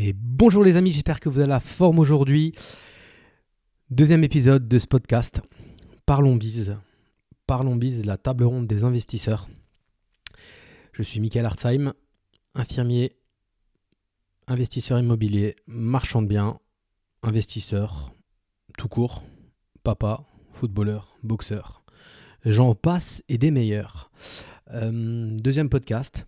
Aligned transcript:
Et 0.00 0.12
bonjour 0.12 0.62
les 0.62 0.76
amis, 0.76 0.92
j'espère 0.92 1.18
que 1.18 1.28
vous 1.28 1.40
avez 1.40 1.48
la 1.48 1.58
forme 1.58 1.98
aujourd'hui. 1.98 2.52
Deuxième 3.90 4.22
épisode 4.22 4.68
de 4.68 4.78
ce 4.78 4.86
podcast. 4.86 5.40
Parlons 6.06 6.36
bise. 6.36 6.76
Parlons 7.48 7.74
bise, 7.74 8.04
la 8.04 8.16
table 8.16 8.44
ronde 8.44 8.68
des 8.68 8.84
investisseurs. 8.84 9.48
Je 10.92 11.02
suis 11.02 11.18
Michael 11.18 11.46
Hartzheim, 11.46 11.94
infirmier, 12.54 13.16
investisseur 14.46 15.00
immobilier, 15.00 15.56
marchand 15.66 16.22
de 16.22 16.28
biens, 16.28 16.60
investisseur, 17.24 18.14
tout 18.78 18.86
court, 18.86 19.24
papa, 19.82 20.24
footballeur, 20.52 21.16
boxeur. 21.24 21.82
J'en 22.44 22.76
passe 22.76 23.24
et 23.28 23.36
des 23.36 23.50
meilleurs. 23.50 24.12
Euh, 24.70 25.36
deuxième 25.38 25.68
podcast. 25.68 26.24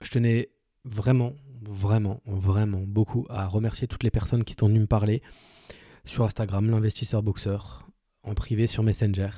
Je 0.00 0.10
tenais 0.10 0.50
vraiment, 0.84 1.34
vraiment, 1.66 2.22
vraiment 2.26 2.82
beaucoup 2.86 3.26
à 3.28 3.46
remercier 3.46 3.86
toutes 3.88 4.02
les 4.02 4.10
personnes 4.10 4.44
qui 4.44 4.54
sont 4.58 4.68
venues 4.68 4.80
me 4.80 4.86
parler 4.86 5.22
sur 6.04 6.24
Instagram, 6.24 6.70
l'investisseur 6.70 7.22
boxeur, 7.22 7.86
en 8.22 8.34
privé 8.34 8.66
sur 8.66 8.82
Messenger, 8.82 9.30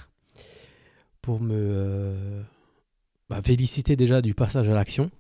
pour 1.23 1.41
me 1.41 1.55
euh, 1.55 2.43
bah, 3.29 3.41
féliciter 3.43 3.97
déjà 3.97 4.23
du 4.23 4.35
passage 4.35 4.69
à 4.69 4.75
l'action 4.75 5.11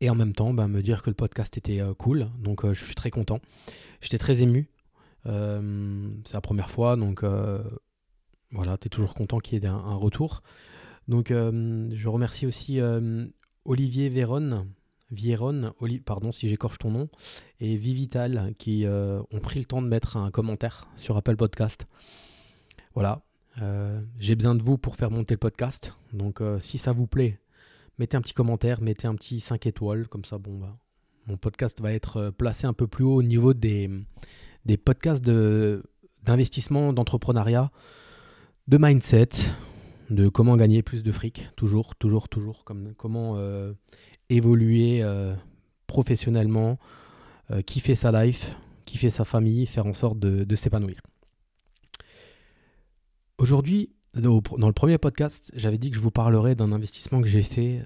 et 0.00 0.10
en 0.10 0.14
même 0.14 0.32
temps 0.32 0.52
bah, 0.52 0.68
me 0.68 0.82
dire 0.82 1.02
que 1.02 1.10
le 1.10 1.14
podcast 1.14 1.56
était 1.56 1.80
euh, 1.80 1.94
cool. 1.94 2.28
Donc 2.38 2.66
je 2.66 2.84
suis 2.84 2.94
très 2.94 3.10
content. 3.10 3.40
J'étais 4.00 4.18
très 4.18 4.42
ému. 4.42 4.68
C'est 5.24 6.34
la 6.34 6.40
première 6.42 6.70
fois, 6.70 6.96
donc 6.96 7.24
voilà, 8.54 8.78
tu 8.78 8.86
es 8.86 8.88
toujours 8.88 9.14
content 9.14 9.38
qu'il 9.40 9.60
y 9.60 9.66
ait 9.66 9.68
un, 9.68 9.96
retour. 9.96 10.42
Donc, 11.08 11.30
euh, 11.30 11.90
je 11.92 12.08
remercie 12.08 12.46
aussi 12.46 12.80
euh, 12.80 13.26
Olivier 13.64 14.08
Véron, 14.08 14.66
Vieron, 15.14 15.72
pardon 16.04 16.32
si 16.32 16.48
j'écorche 16.48 16.78
ton 16.78 16.90
nom, 16.90 17.08
et 17.60 17.76
Vivital 17.76 18.54
qui 18.58 18.84
euh, 18.84 19.20
ont 19.30 19.40
pris 19.40 19.58
le 19.58 19.64
temps 19.64 19.82
de 19.82 19.88
mettre 19.88 20.16
un 20.16 20.30
commentaire 20.30 20.88
sur 20.96 21.16
Apple 21.16 21.36
Podcast. 21.36 21.86
Voilà, 22.94 23.22
j'ai 24.18 24.34
besoin 24.34 24.54
de 24.54 24.62
vous 24.62 24.78
pour 24.78 24.96
faire 24.96 25.10
monter 25.10 25.34
le 25.34 25.38
podcast. 25.38 25.94
Donc, 26.12 26.40
si 26.60 26.78
ça 26.78 26.92
vous 26.92 27.06
plaît, 27.06 27.40
mettez 27.98 28.16
un 28.16 28.20
petit 28.20 28.34
commentaire, 28.34 28.80
mettez 28.80 29.08
un 29.08 29.14
petit 29.16 29.40
5 29.40 29.66
étoiles, 29.66 30.06
comme 30.06 30.24
ça, 30.24 30.38
bon, 30.38 30.58
bah, 30.58 30.76
mon 31.26 31.36
podcast 31.36 31.80
va 31.80 31.92
être 31.92 32.30
placé 32.30 32.66
un 32.66 32.72
peu 32.72 32.86
plus 32.86 33.04
haut 33.04 33.16
au 33.16 33.22
niveau 33.22 33.52
des 33.52 33.88
podcasts 34.84 35.24
d'investissement, 35.24 36.92
d'entrepreneuriat 36.92 37.72
de 38.66 38.78
mindset, 38.78 39.28
de 40.14 40.28
comment 40.28 40.56
gagner 40.56 40.82
plus 40.82 41.02
de 41.02 41.12
fric, 41.12 41.48
toujours, 41.56 41.94
toujours, 41.96 42.28
toujours, 42.28 42.64
comme, 42.64 42.94
comment 42.96 43.34
euh, 43.36 43.72
évoluer 44.30 45.02
euh, 45.02 45.34
professionnellement, 45.86 46.78
euh, 47.50 47.60
kiffer 47.62 47.94
sa 47.94 48.24
life, 48.24 48.56
kiffer 48.84 49.10
sa 49.10 49.24
famille, 49.24 49.66
faire 49.66 49.86
en 49.86 49.94
sorte 49.94 50.18
de, 50.18 50.54
s'épanouir. 50.54 51.00
Aujourd'hui, 53.38 53.90
dans 54.14 54.68
le 54.68 54.72
premier 54.72 54.98
podcast, 54.98 55.50
j'avais 55.54 55.78
dit 55.78 55.90
que 55.90 55.96
je 55.96 56.00
vous 56.00 56.12
parlerais 56.12 56.54
d'un 56.54 56.70
investissement 56.70 57.20
que 57.20 57.26
j'ai 57.26 57.42
fait 57.42 57.82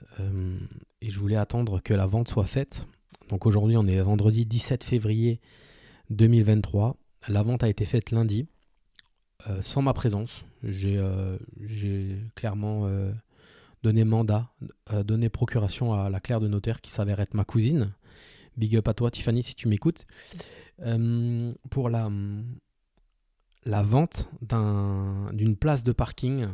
et 1.01 1.11
je 1.11 1.19
voulais 1.19 1.37
attendre 1.37 1.81
que 1.83 1.95
la 1.95 2.07
vente 2.07 2.29
soit 2.29 2.45
faite. 2.45 2.85
Donc 3.31 3.47
aujourd'hui, 3.47 3.79
on 3.79 3.87
est 3.87 3.99
vendredi 4.01 4.45
17 4.45 4.85
février 4.85 5.41
2023. 6.11 6.97
La 7.29 7.43
vente 7.43 7.63
a 7.65 7.69
été 7.69 7.87
faite 7.87 8.11
lundi. 8.11 8.47
Sans 9.61 9.81
ma 9.81 9.95
présence. 9.95 10.45
J'ai 10.63 10.97
euh, 10.99 11.39
clairement 12.35 12.87
euh, 12.87 13.13
donné 13.83 14.05
mandat, 14.05 14.51
donné 15.05 15.29
procuration 15.29 15.95
à 15.95 16.11
la 16.11 16.21
clerc 16.21 16.41
de 16.41 16.49
notaire 16.49 16.81
qui 16.81 16.91
s'avère 16.91 17.21
être 17.21 17.35
ma 17.35 17.45
cousine. 17.45 17.93
Big 18.57 18.77
up 18.77 18.89
à 18.89 18.95
toi 18.95 19.11
Tiffany 19.11 19.43
si 19.43 19.55
tu 19.55 19.69
m'écoutes. 19.69 20.07
pour 21.71 21.89
la, 21.89 22.11
la 23.65 23.83
vente 23.83 24.29
d'une 25.33 25.57
place 25.57 25.85
de 25.85 25.93
parking 25.93 26.49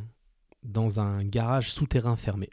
dans 0.63 1.01
un 1.01 1.25
garage 1.25 1.73
souterrain 1.73 2.17
fermé. 2.17 2.51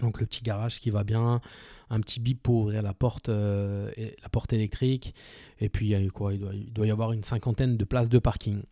Donc 0.00 0.20
le 0.20 0.26
petit 0.26 0.42
garage 0.42 0.78
qui 0.78 0.90
va 0.90 1.02
bien, 1.02 1.40
un 1.88 2.00
petit 2.00 2.20
bip 2.20 2.42
pour 2.42 2.56
ouvrir 2.56 2.82
la 2.82 2.92
porte, 2.92 3.28
la 3.28 4.28
porte 4.30 4.52
électrique, 4.52 5.14
et 5.58 5.70
puis 5.70 5.94
quoi, 6.10 6.34
il, 6.34 6.40
doit, 6.40 6.54
il 6.54 6.72
doit 6.72 6.86
y 6.86 6.90
avoir 6.90 7.12
une 7.12 7.24
cinquantaine 7.24 7.78
de 7.78 7.84
places 7.84 8.10
de 8.10 8.18
parking. 8.18 8.62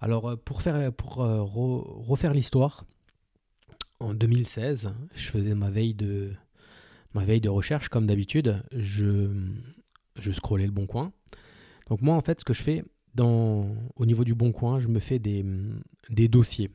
Alors, 0.00 0.30
euh, 0.30 0.36
pour, 0.36 0.66
euh, 0.66 1.42
refaire 1.42 2.32
l'histoire, 2.32 2.84
en 3.98 4.14
2016, 4.14 4.92
je 5.14 5.28
faisais 5.28 5.54
ma 5.54 5.70
veille 5.70 5.94
de, 5.94 6.32
recherche, 7.48 7.88
comme 7.88 8.06
d'habitude. 8.06 8.62
Je, 8.72 9.30
je 10.16 10.32
scrollais 10.32 10.66
le 10.66 10.72
bon 10.72 10.86
coin. 10.86 11.12
Donc, 11.88 12.00
moi, 12.00 12.14
en 12.14 12.22
fait, 12.22 12.40
ce 12.40 12.44
que 12.44 12.54
je 12.54 12.62
fais 12.62 12.84
dans, 13.14 13.74
au 13.96 14.06
niveau 14.06 14.24
du 14.24 14.34
bon 14.34 14.52
coin, 14.52 14.78
je 14.78 14.88
me 14.88 15.00
fais 15.00 15.18
des, 15.18 15.44
des 16.08 16.28
dossiers. 16.28 16.70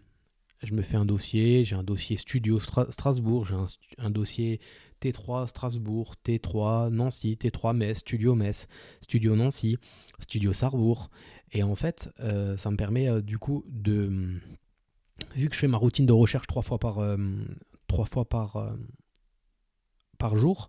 Je 0.64 0.74
me 0.74 0.82
fais 0.82 0.98
un 0.98 1.06
dossier, 1.06 1.64
j'ai 1.64 1.76
un 1.76 1.84
dossier 1.84 2.18
Studio 2.18 2.60
Strasbourg, 2.60 3.46
j'ai 3.46 3.56
un, 3.98 4.10
dossier 4.10 4.60
T3 5.02 5.48
Strasbourg, 5.48 6.16
T3 6.26 6.90
Nancy, 6.90 7.38
T3 7.40 7.76
Metz, 7.76 8.00
Studio 8.00 8.36
Metz, 8.36 8.68
Studio 9.02 9.36
Nancy, 9.36 9.78
Studio 10.20 10.54
Sarrebourg. 10.54 11.10
Et 11.56 11.64
en 11.64 11.76
fait, 11.76 12.14
euh, 12.20 12.58
ça 12.58 12.70
me 12.70 12.76
permet 12.76 13.10
euh, 13.10 13.22
du 13.22 13.40
coup 13.40 13.64
de. 13.68 14.40
Vu 15.36 15.48
que 15.48 15.56
je 15.56 15.60
fais 15.62 15.70
ma 15.70 15.78
routine 15.78 16.06
de 16.06 16.12
recherche 16.12 16.46
trois 16.48 16.62
fois 16.62 16.78
par, 16.78 17.00
euh, 17.00 17.18
trois 17.88 18.04
fois 18.04 18.26
par, 18.26 18.76
par 20.18 20.36
jour, 20.36 20.68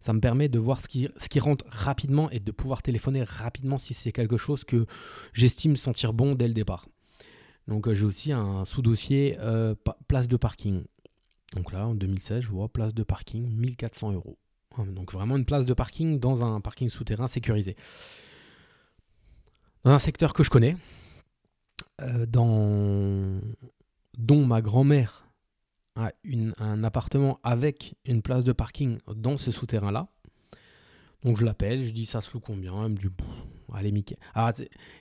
ça 0.00 0.12
me 0.12 0.20
permet 0.20 0.48
de 0.48 0.60
voir 0.60 0.80
ce 0.80 0.86
qui, 0.86 1.08
ce 1.18 1.28
qui 1.28 1.40
rentre 1.40 1.64
rapidement 1.68 2.30
et 2.30 2.38
de 2.38 2.52
pouvoir 2.52 2.82
téléphoner 2.82 3.24
rapidement 3.24 3.76
si 3.76 3.94
c'est 3.94 4.12
quelque 4.12 4.36
chose 4.36 4.62
que 4.62 4.86
j'estime 5.32 5.74
sentir 5.74 6.12
bon 6.12 6.36
dès 6.36 6.46
le 6.46 6.54
départ. 6.54 6.86
Donc 7.66 7.92
j'ai 7.92 8.04
aussi 8.04 8.30
un 8.30 8.64
sous-dossier 8.64 9.36
place 10.06 10.28
de 10.28 10.36
parking. 10.36 10.84
Donc 11.56 11.72
là, 11.72 11.88
en 11.88 11.94
2016, 11.96 12.42
je 12.42 12.48
vois 12.48 12.68
place 12.68 12.94
de 12.94 13.02
parking 13.02 13.52
1400 13.52 14.12
euros. 14.12 14.38
Donc 14.78 15.12
vraiment 15.12 15.36
une 15.36 15.44
place 15.44 15.66
de 15.66 15.74
parking 15.74 16.20
dans 16.20 16.44
un 16.44 16.60
parking 16.60 16.88
souterrain 16.88 17.26
sécurisé 17.26 17.74
dans 19.88 19.94
un 19.94 19.98
secteur 19.98 20.34
que 20.34 20.42
je 20.42 20.50
connais, 20.50 20.76
euh, 22.02 22.26
dans, 22.26 23.40
dont 24.18 24.44
ma 24.44 24.60
grand-mère 24.60 25.26
a 25.96 26.12
un 26.58 26.84
appartement 26.84 27.40
avec 27.42 27.94
une 28.04 28.20
place 28.20 28.44
de 28.44 28.52
parking 28.52 28.98
dans 29.06 29.38
ce 29.38 29.50
souterrain-là. 29.50 30.08
Donc 31.24 31.38
je 31.38 31.44
l'appelle, 31.46 31.84
je 31.84 31.90
dis 31.90 32.04
ça 32.04 32.20
se 32.20 32.30
loue 32.34 32.40
combien? 32.40 32.84
Elle 32.84 32.92
me 32.92 32.96
dit, 32.98 33.08
allez 33.72 33.90
Mickey. 33.90 34.18
Alors, 34.34 34.52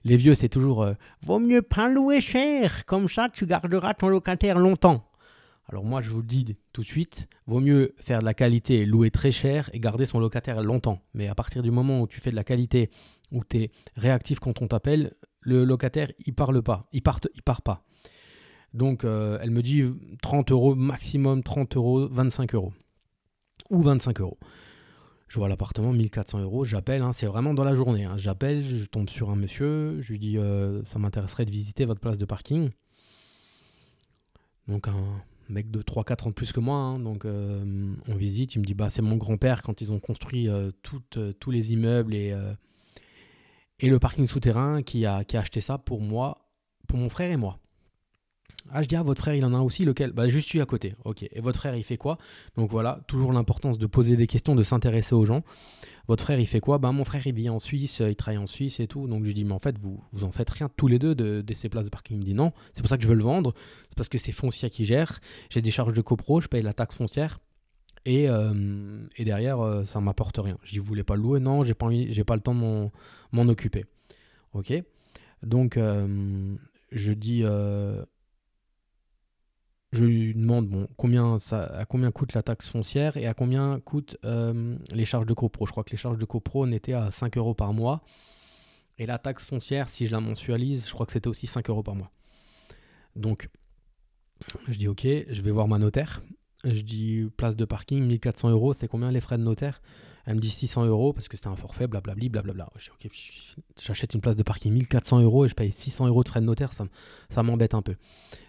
les 0.05 0.15
vieux, 0.15 0.35
c'est 0.35 0.47
toujours, 0.47 0.83
euh, 0.83 0.93
vaut 1.21 1.39
mieux 1.39 1.61
pas 1.61 1.89
louer 1.89 2.21
cher, 2.21 2.85
comme 2.85 3.09
ça 3.09 3.27
tu 3.27 3.45
garderas 3.45 3.93
ton 3.93 4.07
locataire 4.07 4.57
longtemps. 4.57 5.03
Alors 5.69 5.83
moi, 5.83 6.01
je 6.01 6.09
vous 6.09 6.21
le 6.21 6.27
dis 6.27 6.55
tout 6.71 6.81
de 6.81 6.87
suite, 6.87 7.27
vaut 7.45 7.59
mieux 7.59 7.93
faire 7.97 8.19
de 8.19 8.25
la 8.25 8.33
qualité, 8.33 8.85
louer 8.85 9.11
très 9.11 9.33
cher 9.33 9.69
et 9.73 9.81
garder 9.81 10.05
son 10.05 10.21
locataire 10.21 10.63
longtemps. 10.63 11.01
Mais 11.13 11.27
à 11.27 11.35
partir 11.35 11.61
du 11.61 11.71
moment 11.71 11.99
où 11.99 12.07
tu 12.07 12.21
fais 12.21 12.31
de 12.31 12.37
la 12.37 12.45
qualité, 12.45 12.89
où 13.31 13.43
tu 13.43 13.63
es 13.63 13.71
réactif 13.95 14.39
quand 14.39 14.61
on 14.61 14.67
t'appelle, 14.67 15.13
le 15.41 15.63
locataire, 15.63 16.11
il 16.25 16.33
parle 16.33 16.61
pas, 16.61 16.88
il 16.91 17.01
part, 17.01 17.19
il 17.33 17.41
part 17.41 17.61
pas. 17.61 17.83
Donc 18.73 19.03
euh, 19.03 19.39
elle 19.41 19.51
me 19.51 19.61
dit 19.61 19.83
30 20.21 20.51
euros 20.51 20.75
maximum, 20.75 21.43
30 21.43 21.77
euros, 21.77 22.07
25 22.09 22.53
euros. 22.55 22.73
Ou 23.69 23.81
25 23.81 24.21
euros. 24.21 24.38
Je 25.27 25.39
vois 25.39 25.49
l'appartement, 25.49 25.91
1400 25.91 26.39
euros, 26.39 26.63
j'appelle, 26.63 27.01
hein, 27.01 27.11
c'est 27.11 27.25
vraiment 27.25 27.53
dans 27.53 27.65
la 27.65 27.75
journée. 27.75 28.05
Hein. 28.05 28.15
J'appelle, 28.17 28.63
je 28.63 28.85
tombe 28.85 29.09
sur 29.09 29.29
un 29.29 29.35
monsieur, 29.35 29.99
je 30.01 30.13
lui 30.13 30.19
dis 30.19 30.38
euh, 30.38 30.83
ça 30.85 30.99
m'intéresserait 30.99 31.45
de 31.45 31.51
visiter 31.51 31.85
votre 31.85 31.99
place 31.99 32.17
de 32.17 32.25
parking. 32.25 32.69
Donc 34.69 34.88
un 34.88 35.21
mec 35.49 35.71
de 35.71 35.81
3-4 35.81 36.25
ans 36.25 36.29
de 36.29 36.33
plus 36.33 36.51
que 36.51 36.59
moi, 36.59 36.77
hein. 36.77 36.99
donc 36.99 37.25
euh, 37.25 37.94
on 38.07 38.15
visite, 38.15 38.55
il 38.55 38.59
me 38.59 38.65
dit 38.65 38.73
bah 38.73 38.89
c'est 38.89 39.01
mon 39.01 39.17
grand-père 39.17 39.63
quand 39.63 39.81
ils 39.81 39.91
ont 39.91 39.99
construit 39.99 40.49
tous 40.81 41.51
les 41.51 41.73
immeubles 41.73 42.15
et 42.15 42.33
et 43.79 43.89
le 43.89 44.00
parking 44.00 44.25
souterrain 44.25 44.81
qui 44.81 45.06
a, 45.06 45.24
acheté 45.33 45.62
ça 45.62 45.77
pour 45.77 46.01
moi, 46.01 46.38
pour 46.88 46.97
mon 46.97 47.09
frère 47.09 47.31
et 47.31 47.38
moi. 47.38 47.59
Ah, 48.69 48.81
je 48.81 48.88
dis, 48.88 48.97
ah, 48.97 49.03
votre 49.03 49.21
frère, 49.21 49.35
il 49.35 49.45
en 49.45 49.53
a 49.53 49.59
aussi 49.59 49.85
lequel? 49.85 50.12
Bah, 50.12 50.27
je 50.27 50.39
suis 50.39 50.59
à 50.59 50.65
côté. 50.65 50.95
Ok. 51.06 51.24
Et 51.31 51.39
votre 51.39 51.59
frère, 51.59 51.75
il 51.75 51.85
fait 51.85 51.95
quoi? 51.95 52.18
Donc 52.57 52.69
voilà, 52.69 53.00
toujours 53.07 53.31
l'importance 53.31 53.77
de 53.77 53.85
poser 53.85 54.18
des 54.18 54.27
questions, 54.27 54.56
de 54.56 54.63
s'intéresser 54.63 55.15
aux 55.15 55.24
gens. 55.24 55.44
Votre 56.09 56.24
frère, 56.24 56.39
il 56.39 56.47
fait 56.47 56.59
quoi? 56.59 56.77
Bah, 56.77 56.91
mon 56.91 57.06
frère, 57.06 57.25
il 57.25 57.33
vit 57.33 57.50
en 57.50 57.59
Suisse, 57.59 58.01
il 58.06 58.15
travaille 58.18 58.39
en 58.39 58.47
Suisse 58.47 58.81
et 58.81 58.88
tout. 58.88 59.07
Donc 59.07 59.24
je 59.24 59.31
dis, 59.31 59.45
mais 59.45 59.53
en 59.53 59.59
fait, 59.59 59.77
vous, 59.77 60.03
vous 60.12 60.25
en 60.25 60.31
faites 60.31 60.50
rien 60.50 60.69
tous 60.75 60.88
les 60.88 61.00
deux 61.00 61.15
de, 61.15 61.41
de 61.41 61.53
ces 61.53 61.69
places 61.69 61.85
de 61.85 61.89
parking. 61.89 62.18
Il 62.18 62.19
me 62.19 62.25
dit, 62.25 62.33
non, 62.33 62.51
c'est 62.74 62.81
pour 62.81 62.89
ça 62.89 62.97
que 62.97 63.03
je 63.03 63.07
veux 63.07 63.15
le 63.15 63.24
vendre. 63.24 63.53
C'est 63.88 63.95
parce 63.95 64.09
que 64.09 64.18
c'est 64.18 64.33
foncier 64.33 64.69
qui 64.69 64.83
gère. 64.83 65.19
J'ai 65.50 65.62
des 65.62 65.71
charges 65.71 65.94
de 65.94 66.01
copro, 66.01 66.41
je 66.41 66.50
paye 66.50 66.62
la 66.62 66.74
taxe 66.74 66.97
foncière. 66.97 67.39
Et, 68.07 68.30
euh, 68.30 69.06
et 69.18 69.25
derrière, 69.25 69.59
euh, 69.59 69.83
ça 69.83 70.00
m'apporte 70.00 70.38
rien. 70.38 70.57
Je 70.63 70.80
voulez 70.80 71.04
pas 71.04 71.18
le 71.18 71.21
louer? 71.21 71.42
Non, 71.42 71.65
j'ai 71.65 71.74
pas, 71.74 71.89
j'ai 71.92 72.24
pas 72.24 72.36
le 72.36 72.42
temps 72.42 72.56
de 72.56 72.89
m'en 73.33 73.48
occuper. 73.50 73.83
Ok? 74.54 74.71
Donc, 75.44 75.75
euh, 75.75 76.56
je 76.94 77.12
dis. 77.12 77.42
je 79.92 80.06
lui 80.06 80.33
demande 80.33 80.69
bon, 80.69 80.88
combien 80.95 81.38
ça, 81.39 81.63
à 81.65 81.83
combien 81.86 82.09
coûte 82.12 82.33
la 82.33 82.44
taxe 82.44 82.69
foncière 82.69 83.18
et 83.18 83.27
à 83.27 83.33
combien 83.33 83.81
coûtent 83.81 84.15
euh, 84.24 84.77
les 84.94 85.03
charges 85.03 85.25
de 85.25 85.33
copro? 85.33 85.65
Je 85.65 85.71
crois 85.71 85.83
que 85.83 85.92
les 85.92 85.98
charges 85.98 86.18
de 86.18 86.25
copro 86.25 86.65
n'étaient 86.65 86.94
à 86.94 87.12
5 87.12 87.36
euros 87.36 87.56
par 87.56 87.74
mois. 87.74 88.01
Et 89.00 89.06
la 89.06 89.18
taxe 89.19 89.45
foncière, 89.45 89.89
si 89.89 90.07
je 90.07 90.13
la 90.13 90.21
mensualise, 90.21 90.88
je 90.88 90.94
crois 90.94 91.06
que 91.06 91.12
c'était 91.12 91.27
aussi 91.27 91.45
5 91.45 91.69
euros 91.69 91.83
par 91.83 91.95
mois. 91.95 92.10
Donc, 93.18 93.50
je 94.69 94.77
dis 94.77 94.88
ok, 94.88 95.06
je 95.30 95.42
vais 95.42 95.51
voir 95.51 95.68
ma 95.68 95.77
notaire. 95.77 96.21
Je 96.63 96.81
dis 96.81 97.25
place 97.38 97.56
de 97.56 97.65
parking, 97.65 98.04
1400 98.06 98.50
euros, 98.50 98.74
c'est 98.74 98.88
combien 98.88 99.12
les 99.12 99.21
frais 99.21 99.38
de 99.38 99.44
notaire? 99.44 99.81
Elle 100.25 100.36
me 100.36 100.39
dit 100.42 100.50
600 100.50 100.86
euros 100.86 101.13
parce 101.13 101.30
que 101.30 101.38
c'était 101.38 101.48
un 101.48 101.56
forfait, 101.56 101.88
blablabli, 101.88 102.27
blablabla. 102.27 102.69
Je 102.75 102.89
dis 103.00 103.07
ok, 103.07 103.12
j'achète 103.81 104.13
une 104.13 104.19
place 104.19 104.36
de 104.36 104.44
parking 104.44 104.74
1400 104.74 105.21
euros 105.21 105.45
et 105.45 105.48
je 105.48 105.56
paye 105.56 105.71
600 105.71 106.07
euros 106.07 106.24
de 106.24 106.27
frais 106.27 106.42
de 106.42 106.45
notaire, 106.45 106.74
ça, 106.74 107.44
m'embête 107.44 107.74
un 107.74 107.81
peu. 107.81 107.95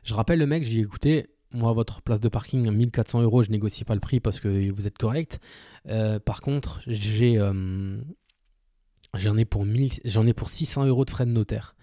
Je 0.03 0.15
rappelle 0.15 0.41
le 0.41 0.47
mec, 0.47 0.65
je 0.65 0.71
dis 0.71 0.81
écoutez, 0.81 1.29
moi, 1.53 1.73
votre 1.73 2.03
place 2.03 2.21
de 2.21 2.29
parking, 2.29 2.69
1400 2.69 3.23
euros, 3.23 3.43
je 3.43 3.51
négocie 3.51 3.85
pas 3.85 3.95
le 3.95 4.01
prix 4.01 4.21
parce 4.21 4.41
que 4.41 4.71
vous 4.71 4.87
êtes 4.87 4.99
correct. 4.99 5.41
Euh, 5.89 6.19
par 6.19 6.41
contre, 6.41 6.81
j'ai, 6.87 7.39
euh, 7.39 7.99
j'en 9.15 9.37
ai 9.37 9.45
pour 9.45 9.65
ai 10.27 10.35
pour 10.35 10.49
600 10.49 10.85
euros 10.87 11.05
de 11.05 11.11
frais 11.11 11.27
de 11.27 11.31
notaire. 11.31 11.75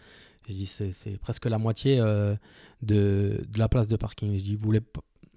Je 0.47 0.53
dis, 0.53 0.65
c'est, 0.65 1.17
presque 1.19 1.45
la 1.45 1.57
moitié 1.57 1.99
euh, 1.99 2.35
de, 2.83 3.43
de, 3.47 3.59
la 3.59 3.67
place 3.67 3.87
de 3.87 3.95
parking. 3.95 4.37
Je 4.37 4.43
dis, 4.43 4.55
vous 4.55 4.65
voulez, 4.65 4.81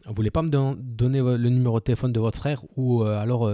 vous 0.08 0.14
voulez 0.14 0.30
pas 0.30 0.42
me 0.42 0.48
donner 0.48 1.20
le 1.20 1.48
numéro 1.48 1.78
de 1.78 1.84
téléphone 1.84 2.12
de 2.12 2.20
votre 2.20 2.38
frère 2.38 2.64
ou 2.76 3.02
alors 3.02 3.50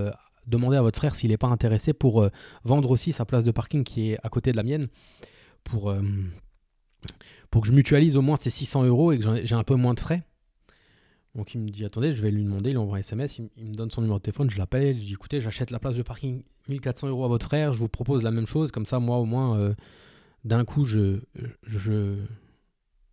demander 0.47 0.77
à 0.77 0.83
votre 0.83 0.99
frère 0.99 1.15
s'il 1.15 1.31
n'est 1.31 1.37
pas 1.37 1.49
intéressé 1.49 1.93
pour 1.93 2.29
vendre 2.65 2.91
aussi 2.91 3.13
sa 3.13 3.25
place 3.25 3.45
de 3.45 3.51
parking 3.51 3.85
qui 3.85 4.11
est 4.11 4.19
à 4.23 4.29
côté 4.29 4.53
de 4.53 4.57
la 4.57 4.63
mienne 4.63 4.89
pour, 5.65 5.95
pour 7.51 7.63
que 7.63 7.69
je 7.69 7.73
mutualise 7.73 8.17
au 8.17 8.23
moins 8.23 8.37
ces 8.41 8.51
600 8.51 8.85
euros 8.85 9.13
et 9.13 9.19
que 9.19 9.45
j'ai 9.45 9.55
un 9.55 9.65
peu 9.65 9.75
moins 9.75 9.95
de 9.95 10.01
frais. 10.01 10.23
Donc 11.35 11.55
il 11.55 11.61
me 11.61 11.69
dit 11.69 11.85
attendez, 11.85 12.13
je 12.13 12.23
vais 12.23 12.31
lui 12.31 12.45
demander, 12.45 12.71
il 12.71 12.79
envoie 12.79 12.97
un 12.97 13.01
SMS, 13.01 13.39
il, 13.39 13.69
me 13.69 13.75
donne 13.75 13.91
son 13.91 14.01
numéro 14.03 14.19
de 14.19 14.23
téléphone, 14.23 14.51
je 14.51 14.59
l'appelle, 14.59 14.97
je 14.99 15.05
dis 15.05 15.13
écoutez, 15.15 15.41
j'achète 15.41 15.73
la 15.73 15.81
place 15.81 15.97
de 15.97 16.03
parking 16.03 16.45
1400 16.69 17.09
euros 17.09 17.25
à 17.25 17.29
votre 17.29 17.47
frère, 17.47 17.73
je 17.73 17.81
vous 17.81 17.89
propose 17.89 18.23
la 18.23 18.31
même 18.31 18.47
chose, 18.47 18.71
comme 18.71 18.87
ça 18.87 19.01
moi 19.01 19.19
au 19.19 19.25
moins 19.25 19.59
euh, 19.59 19.75
d'un 20.45 20.65
coup 20.65 20.85
je, 20.85 21.19
je 21.65 22.17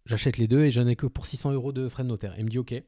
j'achète 0.05 0.37
les 0.37 0.47
deux 0.47 0.63
et 0.65 0.71
j'en 0.71 0.85
ai 0.85 0.95
que 0.95 1.07
pour 1.07 1.25
600 1.25 1.51
euros 1.53 1.71
de 1.71 1.89
frais 1.89 2.03
de 2.03 2.09
notaire. 2.09 2.35
Il 2.37 2.45
me 2.45 2.49
dit 2.49 2.59
ok. 2.59 2.83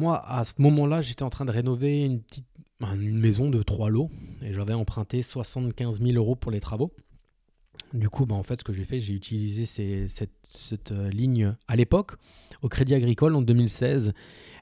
Moi 0.00 0.24
à 0.26 0.44
ce 0.44 0.54
moment-là 0.58 1.02
j'étais 1.02 1.22
en 1.22 1.28
train 1.28 1.44
de 1.44 1.50
rénover 1.50 2.04
une 2.04 2.22
petite 2.22 2.46
une 2.80 3.18
maison 3.18 3.50
de 3.50 3.62
trois 3.62 3.90
lots 3.90 4.10
et 4.40 4.54
j'avais 4.54 4.72
emprunté 4.72 5.20
75 5.20 6.00
000 6.00 6.12
euros 6.14 6.36
pour 6.36 6.50
les 6.50 6.60
travaux. 6.60 6.90
Du 7.92 8.08
coup, 8.08 8.24
bah, 8.24 8.34
en 8.34 8.42
fait, 8.42 8.60
ce 8.60 8.64
que 8.64 8.72
j'ai 8.72 8.86
fait, 8.86 8.98
j'ai 8.98 9.12
utilisé 9.12 9.66
cette, 9.66 10.92
euh, 10.92 11.10
ligne 11.10 11.54
à 11.68 11.76
l'époque, 11.76 12.12
au 12.62 12.70
Crédit 12.70 12.94
Agricole 12.94 13.34
en 13.34 13.42
2016. 13.42 14.14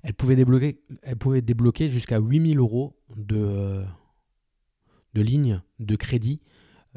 Elle 0.02 0.14
pouvait 0.14 0.34
débloquer, 0.34 0.80
elle 1.02 1.16
pouvait 1.16 1.40
débloquer 1.40 1.88
jusqu'à 1.88 2.18
8000 2.18 2.58
euros 2.58 2.96
de, 3.16 3.36
euh, 3.36 3.84
de 5.14 5.22
ligne 5.22 5.62
de 5.78 5.94
crédit 5.94 6.40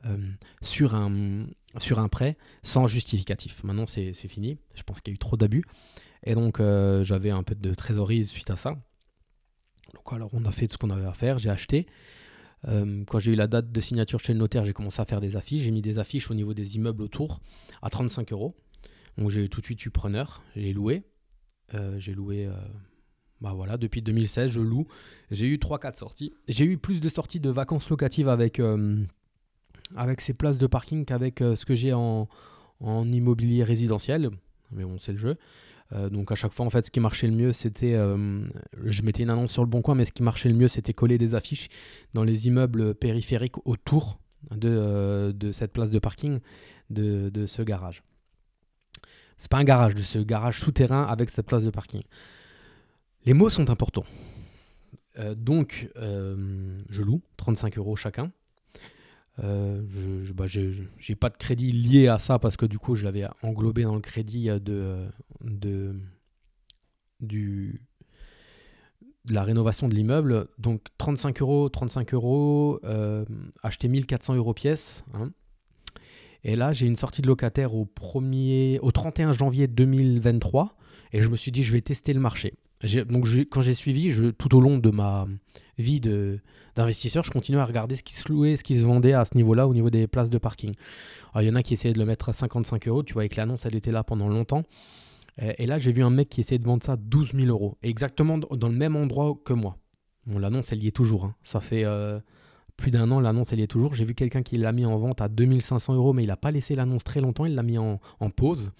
euh, 0.06 0.18
sur, 0.64 0.96
un, 0.96 1.46
sur 1.78 2.00
un 2.00 2.08
prêt 2.08 2.38
sans 2.64 2.88
justificatif. 2.88 3.64
Maintenant, 3.64 3.86
c'est 3.86 4.14
fini. 4.14 4.58
Je 4.74 4.82
pense 4.82 5.02
qu'il 5.02 5.12
y 5.12 5.14
a 5.14 5.16
eu 5.16 5.20
trop 5.20 5.38
d'abus. 5.38 5.64
Et 6.24 6.36
donc, 6.36 6.62
j'avais 7.04 7.32
un 7.32 7.44
peu 7.44 7.56
de 7.56 7.74
trésorerie 7.74 8.26
suite 8.26 8.50
à 8.50 8.58
ça. 8.58 8.76
Donc, 9.94 10.14
alors, 10.14 10.30
on 10.34 10.46
a 10.46 10.52
fait 10.52 10.72
ce 10.72 10.78
qu'on 10.78 10.90
avait 10.90 11.06
à 11.06 11.14
faire. 11.14 11.40
J'ai 11.40 11.50
acheté. 11.50 11.88
Euh, 12.68 13.04
quand 13.06 13.20
j'ai 13.20 13.32
eu 13.32 13.36
la 13.36 13.48
date 13.48 13.72
de 13.72 13.82
signature 13.82 14.20
chez 14.20 14.34
le 14.34 14.40
notaire, 14.40 14.66
j'ai 14.66 14.74
commencé 14.74 15.02
à 15.02 15.06
faire 15.06 15.22
des 15.22 15.36
affiches. 15.36 15.64
J'ai 15.64 15.72
mis 15.72 15.82
des 15.82 16.00
affiches 16.00 16.30
au 16.30 16.34
niveau 16.34 16.54
des 16.54 16.76
immeubles 16.76 17.02
autour 17.02 17.42
à 17.82 17.90
35 17.90 18.32
euros. 18.32 18.56
Donc 19.18 19.30
j'ai 19.30 19.48
tout 19.50 19.62
de 19.62 19.66
suite 19.66 19.86
eu 19.86 19.90
preneur, 19.90 20.44
j'ai 20.56 20.74
loué. 20.74 21.04
Euh, 21.74 22.00
j'ai 22.00 22.14
loué, 22.14 22.46
euh, 22.46 22.54
bah 23.40 23.54
voilà, 23.54 23.78
depuis 23.78 24.02
2016, 24.02 24.52
je 24.52 24.60
loue. 24.60 24.88
J'ai 25.32 25.48
eu 25.48 25.58
3-4 25.58 25.98
sorties. 25.98 26.34
J'ai 26.48 26.66
eu 26.66 26.78
plus 26.78 27.02
de 27.02 27.10
sorties 27.10 27.40
de 27.40 27.50
vacances 27.50 27.90
locatives 27.90 28.30
avec, 28.30 28.62
avec 29.96 30.22
ces 30.22 30.34
places 30.34 30.58
de 30.58 30.68
parking 30.68 31.06
qu'avec 31.06 31.40
ce 31.40 31.66
que 31.66 31.76
j'ai 31.76 31.94
en, 31.94 32.30
en 32.80 33.12
immobilier 33.12 33.64
résidentiel. 33.64 34.30
Mais 34.72 34.84
bon, 34.84 34.98
c'est 34.98 35.14
le 35.14 35.18
jeu. 35.18 35.38
Euh, 35.94 36.10
donc 36.10 36.32
à 36.32 36.36
chaque 36.36 36.54
fois, 36.54 36.66
en 36.66 36.70
fait, 36.70 36.86
ce 36.86 36.92
qui 36.92 37.00
marchait 37.00 37.28
le 37.28 37.34
mieux, 37.36 37.52
c'était, 37.52 37.94
euh, 37.94 38.46
je 38.84 39.02
mettais 39.02 39.24
une 39.24 39.30
annonce 39.30 39.52
sur 39.52 39.64
le 39.64 39.70
bon 39.70 39.82
coin, 39.82 39.96
mais 39.96 40.06
ce 40.06 40.12
qui 40.12 40.24
marchait 40.24 40.50
le 40.50 40.56
mieux, 40.56 40.68
c'était 40.68 40.94
coller 40.94 41.18
des 41.18 41.36
affiches 41.36 41.68
dans 42.14 42.24
les 42.24 42.48
immeubles 42.48 42.96
périphériques 42.96 43.66
autour 43.66 44.20
de, 44.52 44.70
euh, 44.70 45.34
de 45.34 45.52
cette 45.52 45.74
place 45.74 45.92
de 45.92 46.00
parking, 46.00 46.40
de, 46.90 47.30
de 47.30 47.46
ce 47.46 47.62
garage. 47.62 48.04
C'est 49.38 49.50
pas 49.50 49.58
un 49.58 49.64
garage, 49.64 49.96
de 49.96 50.02
ce 50.02 50.20
garage 50.20 50.60
souterrain 50.60 51.04
avec 51.04 51.30
cette 51.30 51.48
place 51.48 51.64
de 51.64 51.72
parking. 51.72 52.04
Les 53.26 53.34
mots 53.34 53.50
sont 53.50 53.70
importants. 53.70 54.06
donc, 55.36 55.90
je 55.96 57.02
loue 57.02 57.22
35 57.38 57.78
euros 57.78 57.96
chacun. 57.96 58.32
Euh, 59.40 59.82
je 60.26 60.34
bah, 60.34 60.46
j'ai 60.46 61.16
pas 61.16 61.30
de 61.30 61.38
crédit 61.38 61.72
lié 61.72 62.08
à 62.08 62.20
ça 62.20 62.38
parce 62.38 62.58
que 62.58 62.66
du 62.66 62.78
coup 62.78 62.96
je 62.96 63.06
l'avais 63.06 63.26
englobé 63.42 63.84
dans 63.84 63.96
le 63.96 64.02
crédit 64.02 64.48
de, 64.48 65.08
de, 65.42 65.96
du, 67.22 67.82
de 69.26 69.34
la 69.34 69.44
rénovation 69.44 69.88
de 69.88 69.96
l'immeuble. 69.96 70.48
Donc 70.60 70.82
35 70.98 71.42
euros, 71.42 71.70
35 71.70 72.14
euros, 72.14 72.80
euh, 72.84 73.26
acheter 73.64 73.88
1400 73.88 74.36
euros 74.36 74.54
pièce. 74.54 75.06
Hein. 75.14 75.32
Et 76.44 76.56
là 76.56 76.74
j'ai 76.74 76.86
une 76.86 76.98
sortie 76.98 77.22
de 77.22 77.28
locataire 77.28 77.74
au, 77.74 77.86
1er, 77.86 78.80
au 78.82 78.92
31 78.92 79.32
janvier 79.32 79.68
2023 79.68 80.76
et 81.14 81.22
je 81.22 81.30
me 81.30 81.36
suis 81.36 81.52
dit 81.52 81.64
je 81.64 81.72
vais 81.72 81.82
tester 81.82 82.14
le 82.14 82.20
marché. 82.20 82.56
Donc 83.08 83.28
quand 83.52 83.62
j'ai 83.62 83.74
suivi, 83.76 84.12
tout 84.38 84.56
au 84.56 84.60
long 84.60 84.78
de 84.78 84.90
ma 84.90 85.28
vie 85.78 86.00
d'investisseur, 86.76 87.24
je 87.24 87.32
continuais 87.32 87.62
à 87.62 87.66
regarder 87.66 87.96
ce 87.96 88.04
qui 88.04 88.16
se 88.16 88.32
louait, 88.32 88.56
ce 88.56 88.64
qui 88.64 88.80
se 88.80 88.86
vendait 88.86 89.14
à 89.14 89.26
ce 89.26 89.36
niveau-là, 89.36 89.68
au 89.68 89.74
niveau 89.74 89.90
des 89.90 90.08
places 90.08 90.30
de 90.30 90.38
parking. 90.38 90.74
il 91.36 91.44
y 91.44 91.52
en 91.52 91.56
a 91.56 91.64
qui 91.64 91.74
essayaient 91.74 91.94
de 91.94 92.00
le 92.00 92.06
mettre 92.06 92.30
à 92.30 92.34
55 92.34 92.88
euros, 92.88 93.04
tu 93.04 93.14
vois, 93.14 93.24
avec 93.24 93.36
l'annonce, 93.36 93.66
elle 93.66 93.76
était 93.76 93.92
là 93.92 94.04
pendant 94.04 94.28
longtemps. 94.28 94.64
Et, 95.58 95.66
là, 95.66 95.80
j'ai 95.80 95.92
vu 95.92 96.04
un 96.04 96.10
mec 96.10 96.30
qui 96.30 96.42
essayait 96.42 96.60
de 96.60 96.66
vendre 96.66 96.84
ça 96.84 96.94
à 96.94 96.98
12 96.98 97.32
000 97.34 97.48
euros, 97.48 97.78
exactement 97.82 98.38
dans 98.38 98.68
le 98.68 98.76
même 98.76 98.96
endroit 98.96 99.36
que 99.44 99.54
moi. 99.54 99.78
Bon, 100.28 100.38
l'annonce, 100.38 100.72
elle 100.72 100.84
y 100.84 100.88
est 100.88 100.96
toujours. 100.96 101.26
Hein. 101.26 101.36
Ça 101.44 101.62
fait 101.62 101.84
euh, 101.84 102.20
plus 102.78 102.92
d'un 102.92 103.10
an, 103.12 103.20
l'annonce, 103.20 103.52
elle 103.54 103.60
y 103.60 103.64
est 103.64 103.68
toujours. 103.68 103.94
J'ai 103.94 104.06
vu 104.06 104.14
quelqu'un 104.14 104.44
qui 104.44 104.58
l'a 104.58 104.72
mis 104.72 104.86
en 104.86 104.98
vente 104.98 105.22
à 105.22 105.30
2500 105.30 105.96
euros, 105.96 106.14
mais 106.14 106.24
il 106.24 106.28
n'a 106.28 106.38
pas 106.38 106.52
laissé 106.52 106.76
l'annonce 106.76 107.04
très 107.04 107.22
longtemps, 107.22 107.46
il 107.46 107.56
l'a 107.56 107.64
mis 107.64 107.78
en 107.78 108.00
pause. 108.36 108.72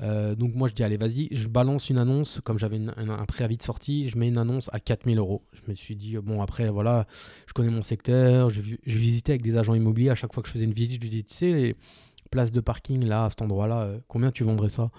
Euh, 0.00 0.34
donc 0.34 0.54
moi 0.54 0.68
je 0.68 0.74
dis 0.74 0.82
allez 0.82 0.96
vas-y, 0.96 1.28
je 1.32 1.48
balance 1.48 1.90
une 1.90 1.98
annonce, 1.98 2.40
comme 2.42 2.58
j'avais 2.58 2.78
un, 2.78 3.26
préavis 3.26 3.56
de 3.56 3.62
sortie, 3.62 4.08
je 4.08 4.16
mets 4.16 4.28
une 4.28 4.38
annonce 4.38 4.70
à 4.72 4.80
4000 4.80 5.18
euros. 5.18 5.42
Je 5.52 5.60
me 5.68 5.74
suis 5.74 5.96
dit, 5.96 6.16
bon 6.16 6.40
après 6.40 6.68
voilà, 6.70 7.06
je 7.46 7.52
connais 7.52 7.70
mon 7.70 7.82
secteur, 7.82 8.50
je, 8.50 8.60
visitais 8.86 9.32
avec 9.32 9.42
des 9.42 9.56
agents 9.56 9.74
immobiliers, 9.74 10.10
à 10.10 10.14
chaque 10.14 10.32
fois 10.32 10.42
que 10.42 10.48
je 10.48 10.54
faisais 10.54 10.64
une 10.64 10.72
visite, 10.72 10.96
je 10.96 11.02
lui 11.02 11.10
disais, 11.10 11.22
tu 11.22 11.34
sais, 11.34 11.52
les 11.52 11.76
places 12.30 12.52
de 12.52 12.60
parking 12.60 13.04
là, 13.04 13.26
à 13.26 13.30
cet 13.30 13.42
endroit-là, 13.42 13.82
euh, 13.82 13.98
combien 14.08 14.32
tu 14.32 14.44
vendrais 14.44 14.70
ça? 14.70 14.90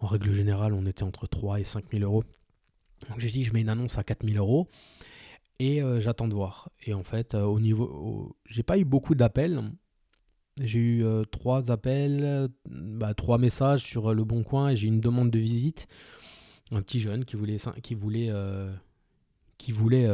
En 0.00 0.06
règle 0.06 0.32
générale, 0.32 0.74
on 0.74 0.86
était 0.86 1.04
entre 1.04 1.26
3 1.26 1.60
et 1.60 1.64
5000 1.64 2.04
euros. 2.04 2.24
Donc 3.08 3.18
j'ai 3.20 3.28
dit, 3.28 3.44
je 3.44 3.52
mets 3.54 3.62
une 3.62 3.68
annonce 3.68 3.98
à 3.98 4.04
4000 4.04 4.38
euros 4.38 4.68
et 5.58 5.82
euh, 5.82 6.00
j'attends 6.00 6.28
de 6.28 6.34
voir. 6.34 6.70
Et 6.86 6.92
en 6.92 7.04
fait, 7.04 7.34
au 7.34 7.60
niveau, 7.60 8.36
j'ai 8.46 8.62
pas 8.62 8.78
eu 8.78 8.84
beaucoup 8.84 9.14
d'appels. 9.14 9.62
J'ai 10.60 10.78
eu 10.78 11.04
euh, 11.04 11.24
trois 11.24 11.72
appels, 11.72 12.48
bah, 12.68 13.12
trois 13.14 13.38
messages 13.38 13.82
sur 13.82 14.10
euh, 14.10 14.14
le 14.14 14.22
bon 14.24 14.44
coin 14.44 14.68
et 14.68 14.76
j'ai 14.76 14.86
une 14.86 15.00
demande 15.00 15.30
de 15.30 15.38
visite. 15.38 15.88
Un 16.70 16.80
petit 16.80 17.00
jeune 17.00 17.24
qui 17.24 17.34
voulait, 17.34 17.56
qui 17.82 17.94
voulait, 17.94 18.28
euh, 18.30 18.72
qui 19.58 19.72
voulait 19.72 20.08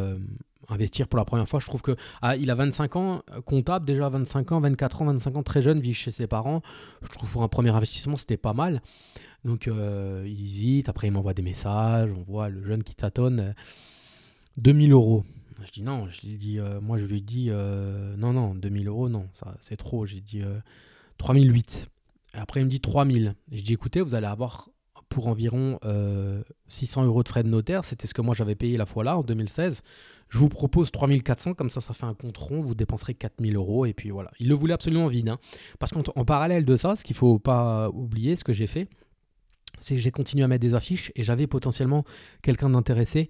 investir 0.68 1.08
pour 1.08 1.18
la 1.18 1.24
première 1.24 1.48
fois. 1.48 1.60
Je 1.60 1.66
trouve 1.66 1.82
que 1.82 1.94
ah, 2.22 2.36
il 2.36 2.50
a 2.50 2.54
25 2.54 2.96
ans, 2.96 3.22
comptable 3.46 3.84
déjà 3.86 4.08
25 4.08 4.52
ans, 4.52 4.60
24 4.60 5.02
ans, 5.02 5.04
25 5.06 5.36
ans, 5.36 5.42
très 5.42 5.62
jeune, 5.62 5.80
vit 5.80 5.94
chez 5.94 6.10
ses 6.10 6.26
parents. 6.26 6.62
Je 7.02 7.08
trouve 7.08 7.30
pour 7.30 7.42
un 7.42 7.48
premier 7.48 7.70
investissement, 7.70 8.16
c'était 8.16 8.36
pas 8.36 8.52
mal. 8.52 8.82
Donc 9.44 9.66
il 9.66 10.42
hésite, 10.42 10.88
après 10.88 11.06
il 11.06 11.12
m'envoie 11.12 11.34
des 11.34 11.42
messages, 11.42 12.10
on 12.10 12.22
voit 12.22 12.48
le 12.48 12.62
jeune 12.64 12.82
qui 12.82 12.94
tâtonne. 12.94 13.54
2000 14.56 14.92
euros. 14.92 15.24
Je 15.66 15.72
dis 15.72 15.82
non, 15.82 16.08
je 16.08 16.26
lui 16.26 16.36
dis, 16.36 16.58
euh, 16.58 16.80
moi 16.80 16.98
je 16.98 17.06
lui 17.06 17.22
dis 17.22 17.48
euh, 17.50 18.16
non, 18.16 18.32
non, 18.32 18.54
2000 18.54 18.88
euros, 18.88 19.08
non, 19.08 19.28
ça 19.32 19.56
c'est 19.60 19.76
trop. 19.76 20.06
J'ai 20.06 20.20
dit 20.20 20.42
3008. 21.18 21.88
Euh, 22.34 22.38
Et 22.38 22.40
après 22.40 22.60
il 22.60 22.64
me 22.64 22.70
dit 22.70 22.80
3000. 22.80 23.34
Et 23.52 23.58
je 23.58 23.64
dis 23.64 23.72
écoutez, 23.72 24.00
vous 24.00 24.14
allez 24.14 24.26
avoir 24.26 24.70
pour 25.08 25.26
environ 25.28 25.78
600 26.68 27.04
euros 27.04 27.22
de 27.22 27.28
frais 27.28 27.42
de 27.42 27.48
notaire. 27.48 27.84
C'était 27.84 28.06
ce 28.06 28.14
que 28.14 28.22
moi 28.22 28.34
j'avais 28.34 28.54
payé 28.54 28.76
la 28.76 28.86
fois 28.86 29.04
là 29.04 29.16
en 29.18 29.22
2016. 29.22 29.82
Je 30.28 30.38
vous 30.38 30.48
propose 30.48 30.92
3400, 30.92 31.54
comme 31.54 31.70
ça 31.70 31.80
ça 31.80 31.92
fait 31.92 32.06
un 32.06 32.14
compte 32.14 32.36
rond, 32.36 32.60
vous 32.60 32.76
dépenserez 32.76 33.14
4000 33.14 33.56
euros. 33.56 33.86
Et 33.86 33.92
puis 33.92 34.10
voilà. 34.10 34.30
Il 34.38 34.48
le 34.48 34.54
voulait 34.54 34.74
absolument 34.74 35.08
vide. 35.08 35.28
Hein. 35.28 35.38
Parce 35.80 35.92
qu'en 35.92 36.24
parallèle 36.24 36.64
de 36.64 36.76
ça, 36.76 36.94
ce 36.94 37.02
qu'il 37.02 37.16
faut 37.16 37.40
pas 37.40 37.90
oublier, 37.90 38.36
ce 38.36 38.44
que 38.44 38.52
j'ai 38.52 38.68
fait, 38.68 38.88
c'est 39.80 39.96
que 39.96 40.00
j'ai 40.00 40.12
continué 40.12 40.44
à 40.44 40.48
mettre 40.48 40.62
des 40.62 40.74
affiches 40.74 41.10
et 41.16 41.24
j'avais 41.24 41.48
potentiellement 41.48 42.04
quelqu'un 42.42 42.70
d'intéressé 42.70 43.28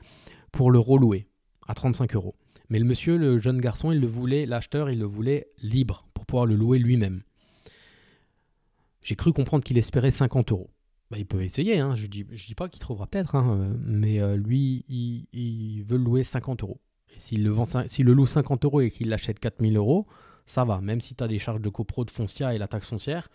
pour 0.52 0.70
le 0.70 0.78
relouer 0.78 1.29
à 1.70 1.74
35 1.74 2.16
euros. 2.16 2.34
Mais 2.68 2.78
le 2.80 2.84
monsieur, 2.84 3.16
le 3.16 3.38
jeune 3.38 3.60
garçon, 3.60 3.92
il 3.92 4.00
le 4.00 4.06
voulait, 4.06 4.44
l'acheteur, 4.44 4.90
il 4.90 4.98
le 4.98 5.06
voulait 5.06 5.48
libre 5.62 6.04
pour 6.14 6.26
pouvoir 6.26 6.46
le 6.46 6.56
louer 6.56 6.78
lui-même. 6.78 7.22
J'ai 9.02 9.14
cru 9.14 9.32
comprendre 9.32 9.62
qu'il 9.62 9.78
espérait 9.78 10.10
50 10.10 10.50
euros. 10.50 10.70
bah, 11.10 11.18
il 11.18 11.26
peut 11.26 11.42
essayer, 11.42 11.78
hein. 11.78 11.94
je 11.94 12.06
dis, 12.06 12.26
je 12.32 12.46
dis 12.46 12.54
pas 12.54 12.68
qu'il 12.68 12.80
trouvera 12.80 13.06
peut-être, 13.06 13.36
hein, 13.36 13.72
mais 13.84 14.20
euh, 14.20 14.36
lui, 14.36 14.84
il, 14.88 15.84
veut 15.84 15.96
louer 15.96 16.24
50 16.24 16.62
euros. 16.64 16.80
S'il 17.16 17.44
le, 17.44 17.50
vend, 17.50 17.66
s'il 17.86 18.06
le 18.06 18.12
loue 18.12 18.26
50 18.26 18.64
euros 18.64 18.80
et 18.80 18.90
qu'il 18.90 19.08
l'achète 19.08 19.38
4000 19.38 19.76
euros, 19.76 20.06
ça 20.46 20.64
va. 20.64 20.80
Même 20.80 21.00
si 21.00 21.14
tu 21.14 21.22
as 21.22 21.28
des 21.28 21.38
charges 21.38 21.60
de 21.60 21.68
copro 21.68 22.04
de 22.04 22.10
foncière 22.10 22.50
et 22.50 22.58
la 22.58 22.66
taxe 22.66 22.88
foncière, 22.88 23.28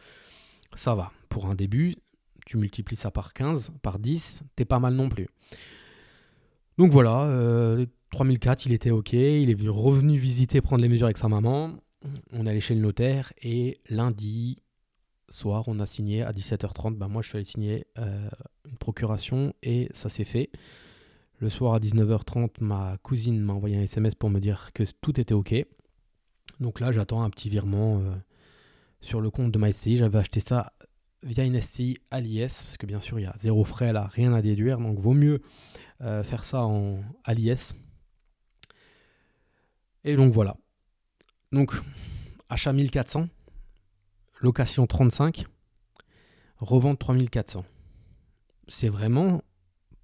ça 0.75 0.93
va. 0.93 1.11
Pour 1.29 1.47
un 1.47 1.55
début, 1.55 1.95
tu 2.45 2.57
multiplies 2.57 2.97
ça 2.97 3.11
par 3.11 3.33
15, 3.33 3.71
par 3.81 3.97
10, 3.99 4.43
t'es 4.55 4.65
pas 4.65 4.79
mal 4.79 4.93
non 4.93 5.07
plus. 5.07 5.27
Donc 6.77 6.91
voilà, 6.91 7.23
euh, 7.23 7.85
3004, 8.15 8.65
il 8.65 8.72
était 8.72 8.91
OK, 8.91 9.12
il 9.12 9.50
est 9.50 9.67
revenu 9.67 10.17
visiter, 10.17 10.62
prendre 10.62 10.81
les 10.81 10.88
mesures 10.88 11.07
avec 11.07 11.17
sa 11.17 11.27
maman. 11.27 11.72
On 12.31 12.45
est 12.45 12.50
allé 12.50 12.62
chez 12.62 12.74
le 12.74 12.79
notaire 12.79 13.34
et 13.41 13.77
lundi 13.89 14.62
soir, 15.27 15.65
on 15.67 15.81
a 15.81 15.86
signé 15.86 16.24
à 16.24 16.31
17h30. 16.31 16.95
Ben 16.95 17.10
moi, 17.10 17.22
je 17.22 17.27
suis 17.27 17.36
allé 17.36 17.43
signer 17.43 17.88
euh, 17.98 18.29
une 18.69 18.77
procuration 18.77 19.53
et 19.63 19.89
ça 19.93 20.07
s'est 20.07 20.24
fait. 20.24 20.50
Le 21.39 21.50
soir 21.50 21.74
à 21.74 21.79
19h30, 21.79 22.51
ma 22.62 22.98
cousine 23.03 23.38
m'a 23.38 23.51
envoyé 23.51 23.75
un 23.75 23.81
SMS 23.81 24.15
pour 24.15 24.29
me 24.29 24.39
dire 24.39 24.69
que 24.74 24.84
tout 25.01 25.19
était 25.19 25.34
OK. 25.34 25.53
Donc 26.62 26.79
là, 26.79 26.93
j'attends 26.93 27.22
un 27.22 27.29
petit 27.29 27.50
virement 27.50 28.00
euh, 28.00 28.15
sur 29.01 29.19
le 29.19 29.29
compte 29.29 29.51
de 29.51 29.60
ma 29.60 29.74
SCI. 29.74 29.98
J'avais 29.98 30.19
acheté 30.19 30.39
ça 30.39 30.72
via 31.22 31.43
une 31.43 31.60
SCI 31.60 31.98
à 32.12 32.22
l'IS, 32.22 32.63
parce 32.63 32.77
que 32.77 32.86
bien 32.86 33.01
sûr, 33.01 33.19
il 33.19 33.24
y 33.24 33.25
a 33.25 33.36
zéro 33.39 33.65
frais 33.65 33.91
là, 33.91 34.07
rien 34.07 34.31
à 34.31 34.41
déduire. 34.41 34.77
Donc 34.77 35.00
vaut 35.00 35.13
mieux 35.13 35.41
euh, 36.00 36.24
faire 36.24 36.45
ça 36.45 36.63
en, 36.63 37.01
à 37.25 37.34
l'IS. 37.34 37.74
Et 40.07 40.15
donc 40.15 40.31
voilà. 40.33 40.55
Donc, 41.51 41.74
achat 42.47 42.71
1400, 42.71 43.27
location 44.39 44.85
35, 44.85 45.47
revente 46.57 47.00
3400. 47.00 47.65
C'est 48.67 48.89
vraiment 48.89 49.41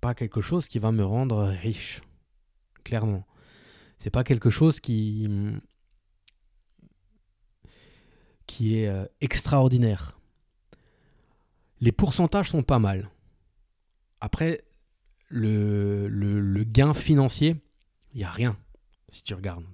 pas 0.01 0.15
quelque 0.15 0.41
chose 0.41 0.67
qui 0.67 0.79
va 0.79 0.91
me 0.91 1.05
rendre 1.05 1.43
riche, 1.43 2.01
clairement. 2.83 3.27
C'est 3.99 4.09
pas 4.09 4.23
quelque 4.23 4.49
chose 4.49 4.79
qui 4.79 5.29
qui 8.47 8.79
est 8.79 8.87
euh, 8.87 9.05
extraordinaire. 9.21 10.19
Les 11.79 11.91
pourcentages 11.91 12.49
sont 12.49 12.63
pas 12.63 12.79
mal. 12.79 13.11
Après, 14.19 14.65
le, 15.29 16.07
le 16.07 16.63
gain 16.63 16.93
financier, 16.93 17.55
il 18.13 18.17
n'y 18.17 18.23
a 18.23 18.31
rien 18.31 18.57
si 19.09 19.23
tu 19.23 19.35
regardes. 19.35 19.65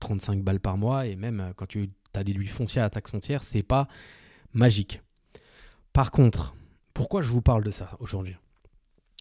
35 0.00 0.42
balles 0.42 0.60
par 0.60 0.76
mois 0.76 1.06
et 1.06 1.16
même 1.16 1.40
euh, 1.40 1.52
quand 1.54 1.66
tu 1.66 1.90
as 2.14 2.24
déduit 2.24 2.48
foncier 2.48 2.80
à 2.80 2.84
la 2.84 2.90
taxe 2.90 3.10
foncière, 3.10 3.42
c'est 3.42 3.62
pas 3.62 3.88
magique. 4.52 5.02
Par 5.92 6.10
contre, 6.10 6.54
pourquoi 6.94 7.22
je 7.22 7.28
vous 7.28 7.42
parle 7.42 7.64
de 7.64 7.70
ça 7.70 7.96
aujourd'hui? 8.00 8.36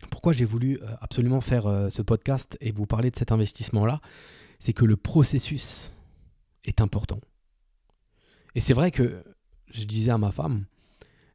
Pourquoi 0.10 0.34
j'ai 0.34 0.46
voulu 0.46 0.80
euh, 0.82 0.96
absolument 1.02 1.42
faire 1.42 1.68
euh, 1.68 1.90
ce 1.90 2.02
podcast 2.02 2.58
et 2.62 2.72
vous 2.72 2.86
parler 2.86 3.12
de 3.12 3.16
cet 3.16 3.32
investissement-là? 3.32 4.02
C'est 4.60 4.74
que 4.74 4.86
le 4.86 4.96
processus 4.96 5.96
est 6.64 6.82
important. 6.82 7.20
Et 8.56 8.60
c'est 8.62 8.74
vrai 8.74 8.92
que 8.92 9.24
je 9.72 9.86
disais 9.86 10.12
à 10.12 10.18
ma 10.18 10.32
femme, 10.32 10.66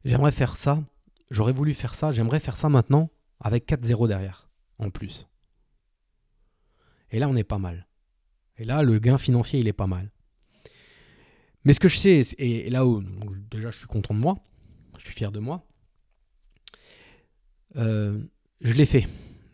j'aimerais 0.03 0.31
faire 0.31 0.57
ça, 0.57 0.83
j'aurais 1.29 1.53
voulu 1.53 1.73
faire 1.73 1.95
ça, 1.95 2.11
j'aimerais 2.11 2.39
faire 2.39 2.57
ça 2.57 2.69
maintenant 2.69 3.09
avec 3.39 3.67
4-0 3.67 4.07
derrière, 4.07 4.49
en 4.79 4.89
plus. 4.89 5.27
Et 7.11 7.19
là, 7.19 7.27
on 7.27 7.35
est 7.35 7.43
pas 7.43 7.57
mal. 7.57 7.87
Et 8.57 8.65
là, 8.65 8.83
le 8.83 8.99
gain 8.99 9.17
financier, 9.17 9.59
il 9.59 9.67
est 9.67 9.73
pas 9.73 9.87
mal. 9.87 10.11
Mais 11.63 11.73
ce 11.73 11.79
que 11.79 11.89
je 11.89 11.97
sais, 11.97 12.21
et 12.37 12.69
là 12.69 12.85
où 12.85 13.03
déjà 13.51 13.69
je 13.71 13.77
suis 13.77 13.87
content 13.87 14.13
de 14.13 14.19
moi, 14.19 14.39
je 14.97 15.03
suis 15.05 15.13
fier 15.13 15.31
de 15.31 15.39
moi, 15.39 15.65
euh, 17.75 18.19
je 18.61 18.73
l'ai 18.73 18.85
fait. 18.85 19.07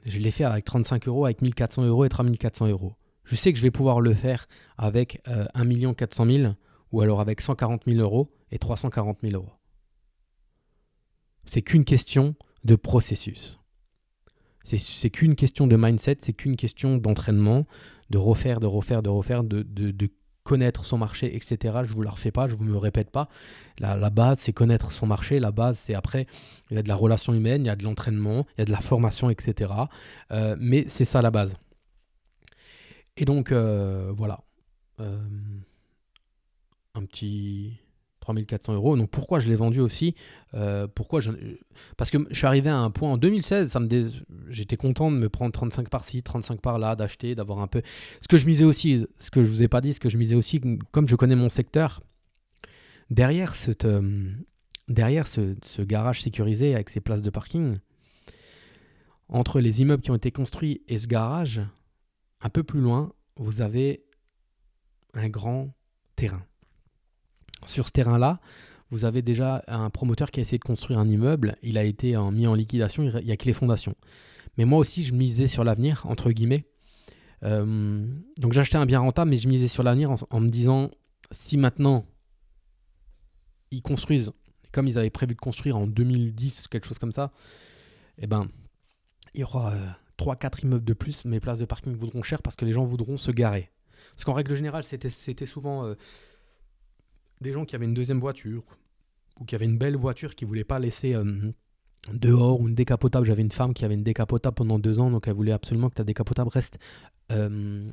Je 0.06 0.20
l'ai 0.20 0.32
fait 0.32 0.46
avec 0.46 0.63
35 0.63 1.08
euros, 1.08 1.25
avec 1.25 1.42
1400 1.42 1.84
euros 1.84 2.06
et 2.06 2.10
3400 2.10 2.68
euros. 2.68 2.96
Je 3.25 3.36
sais 3.36 3.51
que 3.51 3.58
je 3.58 3.63
vais 3.63 3.72
pouvoir 3.72 4.00
le 4.00 4.13
faire 4.13 4.48
avec 4.77 5.22
1 5.25 5.94
400 5.94 6.25
000 6.25 6.54
ou 6.94 7.01
alors 7.01 7.20
avec 7.20 7.42
140 7.42 7.84
000 7.86 8.00
euros 8.00 8.34
et 8.51 8.58
340 8.58 9.20
000 9.22 9.34
euros. 9.34 9.51
C'est 11.46 11.62
qu'une 11.62 11.84
question 11.84 12.36
de 12.63 12.75
processus. 12.75 13.60
C'est 14.63 15.10
qu'une 15.10 15.36
question 15.36 15.66
de 15.66 15.77
mindset, 15.77 16.18
c'est 16.20 16.34
qu'une 16.34 16.58
question 16.58 16.98
d'entraînement, 16.98 17.66
de 18.09 18.17
refaire, 18.17 18.59
de 18.59 18.67
refaire, 18.67 19.01
de 19.01 19.09
refaire, 19.09 19.43
de, 19.43 20.09
connaître 20.43 20.85
son 20.85 20.97
marché, 20.97 21.35
etc. 21.35 21.79
Je 21.83 21.89
ne 21.89 21.95
vous 21.95 22.01
la 22.03 22.11
refais 22.11 22.31
pas, 22.31 22.47
je 22.47 22.53
ne 22.53 22.57
vous 22.57 22.63
me 22.63 22.77
répète 22.77 23.11
pas. 23.11 23.27
La, 23.79 24.09
base, 24.09 24.39
c'est 24.39 24.53
connaître 24.53 24.93
son 24.93 25.05
marché. 25.05 25.41
La 25.41 25.51
base, 25.51 25.77
c'est 25.77 25.93
après, 25.93 26.25
il 26.71 26.77
y 26.77 26.79
a 26.79 26.83
de 26.83 26.87
la 26.87 26.95
relation 26.95 27.33
humaine, 27.33 27.65
il 27.65 27.67
y 27.67 27.69
a 27.69 27.75
de 27.75 27.83
l'entraînement, 27.83 28.47
il 28.55 28.59
y 28.59 28.61
a 28.61 28.65
de 28.65 28.71
la 28.71 28.79
formation, 28.79 29.29
etc. 29.29 29.73
Euh, 30.31 30.55
mais 30.57 30.85
c'est 30.87 31.03
ça 31.03 31.21
la 31.21 31.31
base. 31.31 31.57
Et 33.17 33.25
donc, 33.25 33.51
euh, 33.51 34.13
voilà. 34.15 34.39
Euh, 35.01 35.19
un 36.95 37.05
petit 37.05 37.77
3400 38.34 38.74
euros. 38.74 38.98
Donc 38.98 39.10
pourquoi 39.10 39.39
je 39.39 39.48
l'ai 39.48 39.55
vendu 39.55 39.79
aussi 39.79 40.15
euh, 40.53 40.88
Pourquoi. 40.93 41.22
Parce 41.96 42.12
que 42.12 42.17
je 42.29 42.36
suis 42.36 42.48
arrivé 42.48 42.69
à 42.69 42.77
un 42.77 42.91
point 42.91 43.12
en 43.12 43.17
2016, 43.17 43.72
ça 43.72 43.79
me 43.79 43.88
j'étais 44.50 44.77
content 44.77 45.12
de 45.12 45.17
me 45.17 45.29
prendre 45.29 45.51
35 45.51 45.89
par-ci, 45.89 46.24
35 46.24 46.62
par-là, 46.62 46.96
d'acheter, 46.96 47.36
d'avoir 47.36 47.60
un 47.60 47.67
peu. 47.67 47.81
Ce 48.22 48.27
que 48.27 48.38
je 48.38 48.46
misais 48.46 48.65
aussi, 48.65 49.05
ce 49.19 49.31
que 49.31 49.43
je 49.43 49.50
vous 49.50 49.63
ai 49.63 49.67
pas 49.67 49.81
dit, 49.81 49.93
ce 49.93 50.00
que 50.00 50.10
je 50.10 50.17
misais 50.17 50.36
aussi, 50.36 50.62
comme 50.91 51.07
je 51.07 51.15
connais 51.15 51.36
mon 51.36 51.50
secteur, 51.50 52.01
derrière, 53.10 53.55
cette, 53.55 53.86
euh, 53.86 54.31
derrière 54.88 55.27
ce, 55.27 55.55
garage 55.81 56.22
sécurisé 56.22 56.75
avec 56.75 56.89
ses 56.89 57.00
places 57.00 57.22
de 57.22 57.29
parking, 57.29 57.77
entre 59.29 59.60
les 59.60 59.81
immeubles 59.81 60.01
qui 60.01 60.12
ont 60.12 60.15
été 60.15 60.31
construits 60.31 60.81
et 60.88 60.98
ce 60.98 61.07
garage, 61.07 61.62
un 62.41 62.50
peu 62.50 62.63
plus 62.63 62.79
loin, 62.79 63.13
vous 63.36 63.62
avez 63.62 64.03
un 65.13 65.29
grand 65.29 65.74
terrain. 66.15 66.43
Sur 67.65 67.87
ce 67.87 67.91
terrain-là, 67.91 68.39
vous 68.91 69.05
avez 69.05 69.21
déjà 69.21 69.63
un 69.67 69.89
promoteur 69.89 70.31
qui 70.31 70.39
a 70.39 70.41
essayé 70.41 70.57
de 70.57 70.63
construire 70.63 70.99
un 70.99 71.07
immeuble, 71.07 71.57
il 71.61 71.77
a 71.77 71.83
été 71.83 72.15
mis 72.31 72.47
en 72.47 72.53
liquidation, 72.53 73.03
il 73.03 73.25
n'y 73.25 73.31
a 73.31 73.37
que 73.37 73.45
les 73.45 73.53
fondations. 73.53 73.95
Mais 74.57 74.65
moi 74.65 74.79
aussi, 74.79 75.03
je 75.03 75.13
misais 75.13 75.47
sur 75.47 75.63
l'avenir, 75.63 76.05
entre 76.07 76.31
guillemets. 76.31 76.65
Euh, 77.43 78.07
donc 78.39 78.53
j'achetais 78.53 78.77
un 78.77 78.85
bien 78.85 78.99
rentable, 78.99 79.29
mais 79.29 79.37
je 79.37 79.47
misais 79.47 79.67
sur 79.67 79.83
l'avenir 79.83 80.15
en, 80.29 80.39
me 80.39 80.49
disant, 80.49 80.89
si 81.31 81.57
maintenant 81.57 82.05
ils 83.69 83.81
construisent, 83.81 84.31
comme 84.71 84.87
ils 84.87 84.97
avaient 84.97 85.09
prévu 85.09 85.35
de 85.35 85.39
construire 85.39 85.77
en 85.77 85.85
2010, 85.85 86.67
quelque 86.69 86.87
chose 86.87 86.99
comme 86.99 87.11
ça, 87.11 87.31
eh 88.17 88.25
ben, 88.27 88.47
il 89.33 89.41
y 89.41 89.43
aura 89.43 89.75
3-4 90.17 90.45
euh, 90.45 90.49
immeubles 90.63 90.85
de 90.85 90.93
plus, 90.93 91.25
mes 91.25 91.39
places 91.39 91.59
de 91.59 91.65
parking 91.65 91.95
voudront 91.95 92.23
cher 92.23 92.41
parce 92.41 92.55
que 92.55 92.65
les 92.65 92.71
gens 92.71 92.85
voudront 92.85 93.17
se 93.17 93.31
garer. 93.31 93.69
Parce 94.15 94.23
qu'en 94.23 94.33
règle 94.33 94.55
générale, 94.55 94.83
c'était 94.83 95.45
souvent... 95.45 95.85
Euh, 95.85 95.95
des 97.41 97.51
gens 97.51 97.65
qui 97.65 97.75
avaient 97.75 97.86
une 97.86 97.94
deuxième 97.94 98.20
voiture 98.20 98.63
ou 99.39 99.46
qui 99.46 99.56
avaient 99.56 99.65
une 99.65 99.77
belle 99.77 99.96
voiture 99.96 100.36
qui 100.36 100.46
ne 100.46 100.48
voulaient 100.48 100.63
pas 100.63 100.79
laisser 100.79 101.13
euh, 101.13 101.51
dehors 102.12 102.60
ou 102.60 102.67
une 102.67 102.75
décapotable. 102.75 103.25
J'avais 103.25 103.41
une 103.41 103.51
femme 103.51 103.74
qui 103.74 103.86
avait 103.86 103.94
une 103.94 104.03
décapotable 104.03 104.56
pendant 104.56 104.79
deux 104.79 105.00
ans, 105.00 105.12
donc 105.12 105.27
elle 105.27 105.34
voulait 105.34 105.51
absolument 105.51 105.89
que 105.89 105.96
ta 105.96 106.03
décapotable 106.03 106.50
reste 106.50 106.79
euh, 107.32 107.89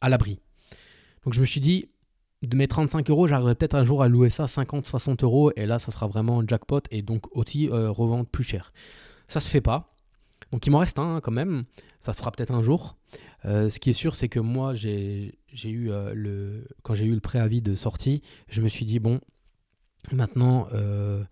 à 0.00 0.08
l'abri. 0.08 0.40
Donc 1.24 1.34
je 1.34 1.40
me 1.40 1.46
suis 1.46 1.60
dit, 1.60 1.88
de 2.42 2.56
mes 2.56 2.66
35 2.66 3.08
euros, 3.10 3.26
j'arriverai 3.26 3.54
peut-être 3.54 3.74
un 3.74 3.84
jour 3.84 4.02
à 4.02 4.08
louer 4.08 4.30
ça 4.30 4.48
50, 4.48 4.84
60 4.86 5.22
euros, 5.22 5.52
et 5.56 5.66
là, 5.66 5.78
ça 5.78 5.92
sera 5.92 6.08
vraiment 6.08 6.40
un 6.40 6.46
jackpot, 6.46 6.80
et 6.90 7.02
donc 7.02 7.34
aussi 7.36 7.68
euh, 7.68 7.90
revendre 7.90 8.26
plus 8.26 8.44
cher. 8.44 8.72
Ça 9.28 9.40
se 9.40 9.48
fait 9.48 9.60
pas. 9.60 9.91
Donc 10.52 10.66
il 10.66 10.70
m'en 10.70 10.78
reste 10.78 10.98
un 10.98 11.20
quand 11.20 11.32
même, 11.32 11.64
ça 11.98 12.12
se 12.12 12.18
fera 12.18 12.30
peut-être 12.30 12.52
un 12.52 12.62
jour. 12.62 12.96
Euh, 13.46 13.70
ce 13.70 13.80
qui 13.80 13.90
est 13.90 13.94
sûr, 13.94 14.14
c'est 14.14 14.28
que 14.28 14.38
moi, 14.38 14.74
j'ai 14.74 15.34
eu 15.64 15.90
euh, 15.90 16.12
le, 16.14 16.68
quand 16.82 16.94
j'ai 16.94 17.06
eu 17.06 17.14
le 17.14 17.20
préavis 17.20 17.62
de 17.62 17.74
sortie, 17.74 18.22
je 18.48 18.60
me 18.60 18.68
suis 18.68 18.84
dit 18.84 18.98
bon, 18.98 19.20
maintenant, 20.12 20.68
euh, 20.74 21.24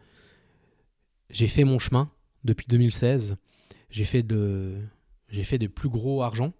j'ai 1.29 1.49
fait 1.49 1.65
mon 1.65 1.79
chemin 1.79 2.11
depuis 2.45 2.67
2016. 2.69 3.37
J'ai 3.91 4.05
fait 4.05 4.23
de, 4.23 4.79
fait 5.43 5.59
de 5.59 5.67
plus 5.67 5.89
gros 5.89 6.23
argent, 6.23 6.53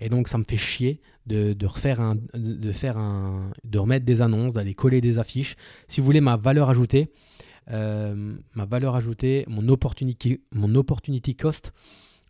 et 0.00 0.08
donc 0.08 0.28
ça 0.28 0.38
me 0.38 0.44
fait 0.44 0.56
chier 0.56 1.00
un, 1.28 2.16
de 2.34 2.72
faire 2.72 2.96
un, 2.96 3.50
de 3.64 3.78
remettre 3.78 4.06
des 4.06 4.22
annonces, 4.22 4.54
d'aller 4.54 4.74
coller 4.74 5.00
des 5.00 5.18
affiches. 5.18 5.56
Si 5.86 6.00
vous 6.00 6.06
voulez 6.06 6.20
ma 6.20 6.36
valeur 6.36 6.70
ajoutée, 6.70 7.12
ma 7.70 8.64
valeur 8.64 8.94
ajoutée, 8.96 9.44
mon 9.48 9.68
opportunity, 9.68 10.40
mon 10.52 10.74
opportunity 10.74 11.34
cost, 11.36 11.72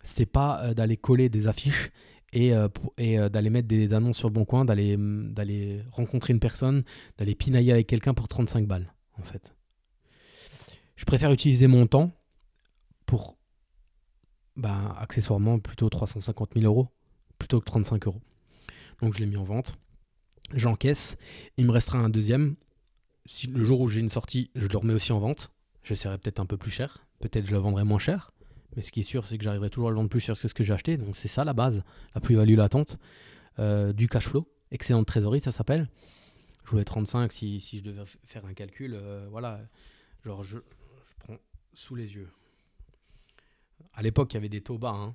c'est 0.03 0.27
pas 0.27 0.75
d'aller 0.75 0.97
coller 0.97 1.29
des 1.29 1.47
affiches, 1.47 1.91
et, 2.33 2.55
euh, 2.55 2.69
euh, 3.01 3.29
d'aller 3.29 3.51
mettre 3.51 3.69
des 3.69 3.93
annonces 3.93 4.19
sur 4.19 4.29
le 4.29 4.35
bon 4.35 4.45
coin, 4.45 4.65
d'aller, 4.65 4.97
mm, 4.97 5.35
rencontrer 5.91 6.33
une 6.33 6.41
personne, 6.41 6.85
d'aller 7.19 7.35
pinailler 7.35 7.73
avec 7.73 7.87
quelqu'un 7.87 8.15
pour 8.15 8.29
35 8.29 8.67
balles, 8.67 8.93
en 9.19 9.23
fait. 9.23 9.55
Je 10.97 11.05
préfère 11.05 11.33
utiliser 11.33 11.67
mon 11.67 11.87
temps 11.87 12.13
pour, 13.07 13.37
bah, 14.57 14.97
accessoirement, 15.01 15.59
plutôt 15.59 15.89
350 15.89 16.51
000 16.55 16.67
euros, 16.67 16.89
plutôt 17.39 17.61
que 17.61 17.65
35 17.65 18.07
euros. 18.07 18.21
Donc 19.01 19.15
je 19.15 19.21
l'ai 19.21 19.27
mis 19.27 19.37
en 19.37 19.45
vente. 19.45 19.79
J'encaisse. 20.53 21.17
Il 21.57 21.65
me 21.67 21.73
restera 21.73 21.99
un 21.99 22.11
deuxième. 22.11 22.57
Si, 23.27 23.47
le 23.47 23.65
jour 23.65 23.81
où 23.81 23.89
j'ai 23.89 24.01
une 24.01 24.09
sortie, 24.09 24.51
je 24.55 24.67
le 24.67 24.79
remets 24.79 24.95
aussi 24.95 25.13
en 25.13 25.19
vente. 25.19 25.51
Je 25.83 25.95
serai 25.95 26.19
peut-être 26.19 26.41
un 26.41 26.47
peu 26.47 26.57
plus 26.57 26.71
cher, 26.71 27.07
peut-être 27.21 27.47
je 27.47 27.53
le 27.53 27.59
vendrai 27.59 27.85
moins 27.85 27.99
cher. 27.99 28.33
Mais 28.77 28.83
ce 28.83 28.93
qui 28.93 29.01
est 29.01 29.05
sûr, 29.05 29.27
c'est 29.27 29.39
que 29.39 29.45
j'arriverai 29.45 29.71
toujours 29.71 29.89
à 29.89 29.91
le 29.91 29.97
vendre 29.97 30.11
plus 30.11 30.21
cher 30.21 30.39
que 30.39 30.47
ce 30.47 30.55
que 30.55 30.63
j'ai 30.63 30.73
acheté. 30.73 30.97
Donc 30.97 31.17
c'est 31.17 31.29
ça 31.29 31.45
la 31.45 31.53
base, 31.53 31.83
la 32.15 32.21
plus-value 32.21 32.57
latente 32.57 32.99
euh, 33.59 33.93
du 33.93 34.09
cash 34.09 34.29
flow. 34.29 34.47
Excellente 34.71 35.07
trésorerie, 35.07 35.41
ça 35.41 35.51
s'appelle. 35.51 35.89
Je 36.65 36.71
voulais 36.71 36.85
35 36.85 37.33
si, 37.33 37.61
si, 37.61 37.79
je 37.79 37.85
devais 37.85 38.05
faire 38.25 38.45
un 38.47 38.55
calcul. 38.55 38.95
Euh, 38.95 39.27
voilà, 39.31 39.61
genre 40.25 40.45
je, 40.45 40.59
prends 41.19 41.39
sous 41.73 41.97
les 41.97 42.15
yeux. 42.15 42.29
À 43.95 44.03
l'époque, 44.03 44.33
il 44.33 44.35
y 44.35 44.39
avait 44.39 44.49
des 44.49 44.61
taux 44.61 44.79
bas. 44.79 44.91
Hein. 44.91 45.15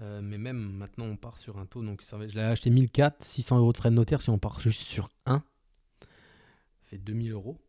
Euh, 0.00 0.20
mais 0.22 0.38
même 0.38 0.58
maintenant, 0.58 1.06
on 1.06 1.16
part 1.16 1.38
sur 1.38 1.58
un 1.58 1.64
taux. 1.64 1.82
Donc 1.82 2.02
ça, 2.02 2.18
je 2.28 2.34
l'ai 2.34 2.42
acheté 2.42 2.68
1004, 2.68 3.22
600 3.22 3.58
euros 3.58 3.72
de 3.72 3.78
frais 3.78 3.90
de 3.90 3.94
notaire. 3.94 4.20
Si 4.20 4.28
on 4.28 4.38
part 4.38 4.60
juste 4.60 4.82
sur 4.82 5.08
1, 5.24 5.36
ça 5.36 5.42
fait 6.90 6.98
2000 6.98 7.32
euros. 7.32 7.60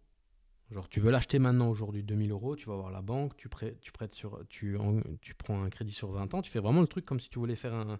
Genre, 0.71 0.87
tu 0.87 1.01
veux 1.01 1.11
l'acheter 1.11 1.37
maintenant 1.37 1.69
aujourd'hui 1.69 2.01
2000 2.01 2.31
euros, 2.31 2.55
tu 2.55 2.67
vas 2.67 2.75
voir 2.75 2.91
la 2.91 3.01
banque, 3.01 3.35
tu, 3.35 3.49
prêtes, 3.49 3.81
tu, 3.81 3.91
prêtes 3.91 4.13
sur, 4.13 4.39
tu, 4.47 4.77
tu 5.19 5.35
prends 5.35 5.61
un 5.61 5.69
crédit 5.69 5.91
sur 5.91 6.09
20 6.11 6.33
ans, 6.33 6.41
tu 6.41 6.49
fais 6.49 6.59
vraiment 6.59 6.79
le 6.79 6.87
truc 6.87 7.05
comme 7.05 7.19
si 7.19 7.29
tu 7.29 7.39
voulais 7.39 7.57
faire 7.57 7.73
un, 7.73 7.99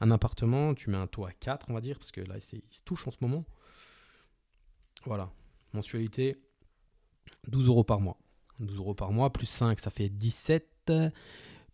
un 0.00 0.10
appartement, 0.12 0.72
tu 0.74 0.88
mets 0.88 0.96
un 0.96 1.08
taux 1.08 1.24
à 1.24 1.32
4, 1.32 1.66
on 1.68 1.74
va 1.74 1.80
dire, 1.80 1.98
parce 1.98 2.12
que 2.12 2.20
là, 2.20 2.36
il 2.36 2.62
se 2.70 2.82
touche 2.84 3.08
en 3.08 3.10
ce 3.10 3.18
moment. 3.22 3.44
Voilà, 5.04 5.32
mensualité 5.72 6.36
12 7.48 7.66
euros 7.66 7.82
par 7.82 8.00
mois. 8.00 8.18
12 8.60 8.78
euros 8.78 8.94
par 8.94 9.10
mois, 9.10 9.32
plus 9.32 9.46
5, 9.46 9.80
ça 9.80 9.90
fait 9.90 10.08
17, 10.08 10.92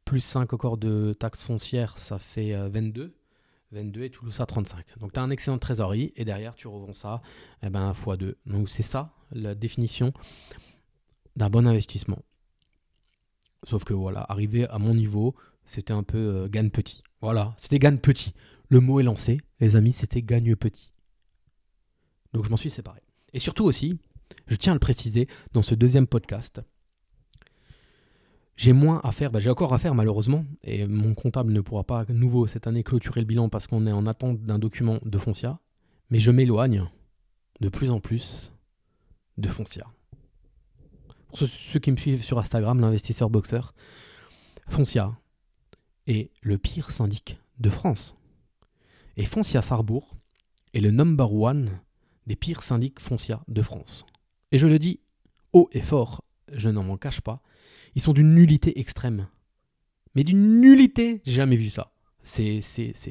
plus 0.06 0.20
5 0.20 0.54
encore 0.54 0.78
de 0.78 1.12
taxes 1.12 1.42
foncières, 1.42 1.98
ça 1.98 2.18
fait 2.18 2.54
22. 2.70 3.17
Euh, 3.74 3.82
22 3.82 4.02
et 4.02 4.10
tout 4.10 4.30
ça 4.30 4.46
35. 4.46 4.98
Donc 4.98 5.12
tu 5.12 5.20
as 5.20 5.22
un 5.22 5.30
excellent 5.30 5.58
trésorerie 5.58 6.12
et 6.16 6.24
derrière 6.24 6.54
tu 6.54 6.68
revends 6.68 6.94
ça 6.94 7.22
eh 7.62 7.70
ben, 7.70 7.92
x2. 7.92 8.34
Donc 8.46 8.68
c'est 8.68 8.82
ça 8.82 9.14
la 9.30 9.54
définition 9.54 10.12
d'un 11.36 11.50
bon 11.50 11.66
investissement. 11.66 12.22
Sauf 13.64 13.84
que 13.84 13.94
voilà, 13.94 14.24
arrivé 14.28 14.66
à 14.68 14.78
mon 14.78 14.94
niveau, 14.94 15.34
c'était 15.64 15.92
un 15.92 16.02
peu 16.02 16.18
euh, 16.18 16.48
gagne 16.48 16.70
petit. 16.70 17.02
Voilà, 17.20 17.54
c'était 17.58 17.78
gagne 17.78 17.98
petit. 17.98 18.32
Le 18.68 18.80
mot 18.80 19.00
est 19.00 19.04
lancé, 19.04 19.40
les 19.60 19.76
amis, 19.76 19.92
c'était 19.92 20.22
gagne 20.22 20.54
petit. 20.56 20.92
Donc 22.32 22.44
je 22.44 22.50
m'en 22.50 22.56
suis 22.56 22.70
séparé. 22.70 23.00
Et 23.32 23.38
surtout 23.38 23.64
aussi, 23.64 23.98
je 24.46 24.56
tiens 24.56 24.72
à 24.72 24.74
le 24.74 24.80
préciser 24.80 25.28
dans 25.52 25.62
ce 25.62 25.74
deuxième 25.74 26.06
podcast, 26.06 26.60
j'ai 28.58 28.72
moins 28.72 29.00
à 29.04 29.12
faire, 29.12 29.30
bah, 29.30 29.38
j'ai 29.38 29.50
encore 29.50 29.72
à 29.72 29.78
faire 29.78 29.94
malheureusement, 29.94 30.44
et 30.64 30.84
mon 30.88 31.14
comptable 31.14 31.52
ne 31.52 31.60
pourra 31.60 31.84
pas 31.84 32.04
nouveau 32.08 32.48
cette 32.48 32.66
année 32.66 32.82
clôturer 32.82 33.20
le 33.20 33.26
bilan 33.26 33.48
parce 33.48 33.68
qu'on 33.68 33.86
est 33.86 33.92
en 33.92 34.04
attente 34.04 34.40
d'un 34.40 34.58
document 34.58 34.98
de 35.04 35.16
Foncia, 35.16 35.60
mais 36.10 36.18
je 36.18 36.32
m'éloigne 36.32 36.84
de 37.60 37.68
plus 37.68 37.90
en 37.90 38.00
plus 38.00 38.52
de 39.36 39.48
Foncia. 39.48 39.86
Pour 41.28 41.38
ceux, 41.38 41.78
qui 41.78 41.92
me 41.92 41.96
suivent 41.96 42.24
sur 42.24 42.40
Instagram, 42.40 42.80
l'investisseur 42.80 43.30
boxeur, 43.30 43.74
Foncia 44.66 45.16
est 46.08 46.32
le 46.42 46.58
pire 46.58 46.90
syndic 46.90 47.38
de 47.60 47.70
France. 47.70 48.16
Et 49.16 49.24
Foncia 49.24 49.62
Sarbourg 49.62 50.16
est 50.74 50.80
le 50.80 50.90
number 50.90 51.32
one 51.32 51.78
des 52.26 52.34
pires 52.34 52.64
syndics 52.64 52.98
Foncia 52.98 53.40
de 53.46 53.62
France. 53.62 54.04
Et 54.50 54.58
je 54.58 54.66
le 54.66 54.80
dis 54.80 54.98
haut 55.52 55.68
et 55.70 55.80
fort, 55.80 56.24
je 56.52 56.68
n'en 56.70 56.82
m'en 56.82 56.96
cache 56.96 57.20
pas, 57.20 57.40
ils 57.98 58.00
sont 58.00 58.12
d'une 58.12 58.32
nullité 58.32 58.78
extrême. 58.78 59.26
Mais 60.14 60.22
d'une 60.22 60.60
nullité, 60.60 61.20
j'ai 61.26 61.32
jamais 61.32 61.56
vu 61.56 61.68
ça. 61.68 61.90
C'est 62.22 62.62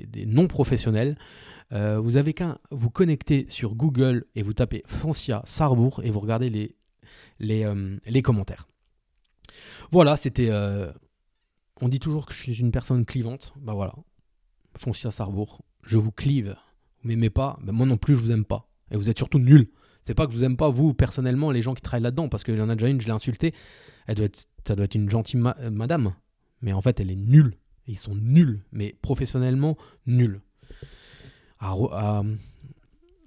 des 0.07 0.25
non-professionnels. 0.25 1.17
Euh, 1.73 1.99
vous 1.99 2.15
avez 2.15 2.33
qu'à 2.33 2.61
vous 2.71 2.89
connecter 2.89 3.47
sur 3.49 3.75
Google 3.75 4.23
et 4.35 4.43
vous 4.43 4.53
tapez 4.53 4.83
Foncia 4.85 5.41
Sarbourg 5.43 5.99
et 6.05 6.09
vous 6.09 6.21
regardez 6.21 6.47
les, 6.47 6.77
les, 7.39 7.65
euh, 7.65 8.21
commentaires. 8.21 8.69
Voilà, 9.91 10.15
c'était. 10.15 10.51
Euh, 10.51 10.89
on 11.81 11.89
dit 11.89 11.99
toujours 11.99 12.25
que 12.25 12.33
je 12.33 12.41
suis 12.41 12.57
une 12.57 12.71
personne 12.71 13.05
clivante. 13.05 13.51
Bah 13.57 13.73
voilà. 13.73 13.93
Foncia 14.77 15.11
Sarbourg, 15.11 15.65
je 15.83 15.97
vous 15.97 16.13
clive. 16.13 16.55
Vous 17.01 17.09
m'aimez 17.09 17.29
pas, 17.29 17.59
ben 17.61 17.73
moi 17.73 17.85
non 17.85 17.97
plus 17.97 18.15
je 18.15 18.21
vous 18.21 18.31
aime 18.31 18.45
pas. 18.45 18.69
Et 18.89 18.95
vous 18.95 19.09
êtes 19.09 19.17
surtout 19.17 19.39
nuls. 19.39 19.69
C'est 20.07 20.15
pas 20.15 20.25
que 20.25 20.31
je 20.31 20.37
vous 20.37 20.43
aime 20.43 20.57
pas, 20.57 20.69
vous, 20.69 20.93
personnellement, 20.93 21.51
les 21.51 21.61
gens 21.61 21.73
qui 21.73 21.81
travaillent 21.81 22.03
là-dedans, 22.03 22.29
parce 22.29 22.43
qu'il 22.43 22.57
y 22.57 22.61
en 22.61 22.69
a 22.69 22.75
déjà 22.75 22.87
une, 22.87 22.99
je 22.99 23.05
l'ai 23.05 23.11
insultée 23.11 23.53
elle 24.07 24.15
doit 24.15 24.25
être, 24.25 24.47
ça 24.65 24.75
doit 24.75 24.85
être 24.85 24.95
une 24.95 25.09
gentille 25.09 25.41
euh, 25.59 25.69
madame. 25.69 26.15
Mais 26.61 26.73
en 26.73 26.81
fait, 26.81 26.99
elle 26.99 27.11
est 27.11 27.15
nulle. 27.15 27.53
ils 27.85 27.99
sont 27.99 28.15
nuls, 28.15 28.63
mais 28.71 28.95
professionnellement 29.01 29.77
nuls. 30.07 30.41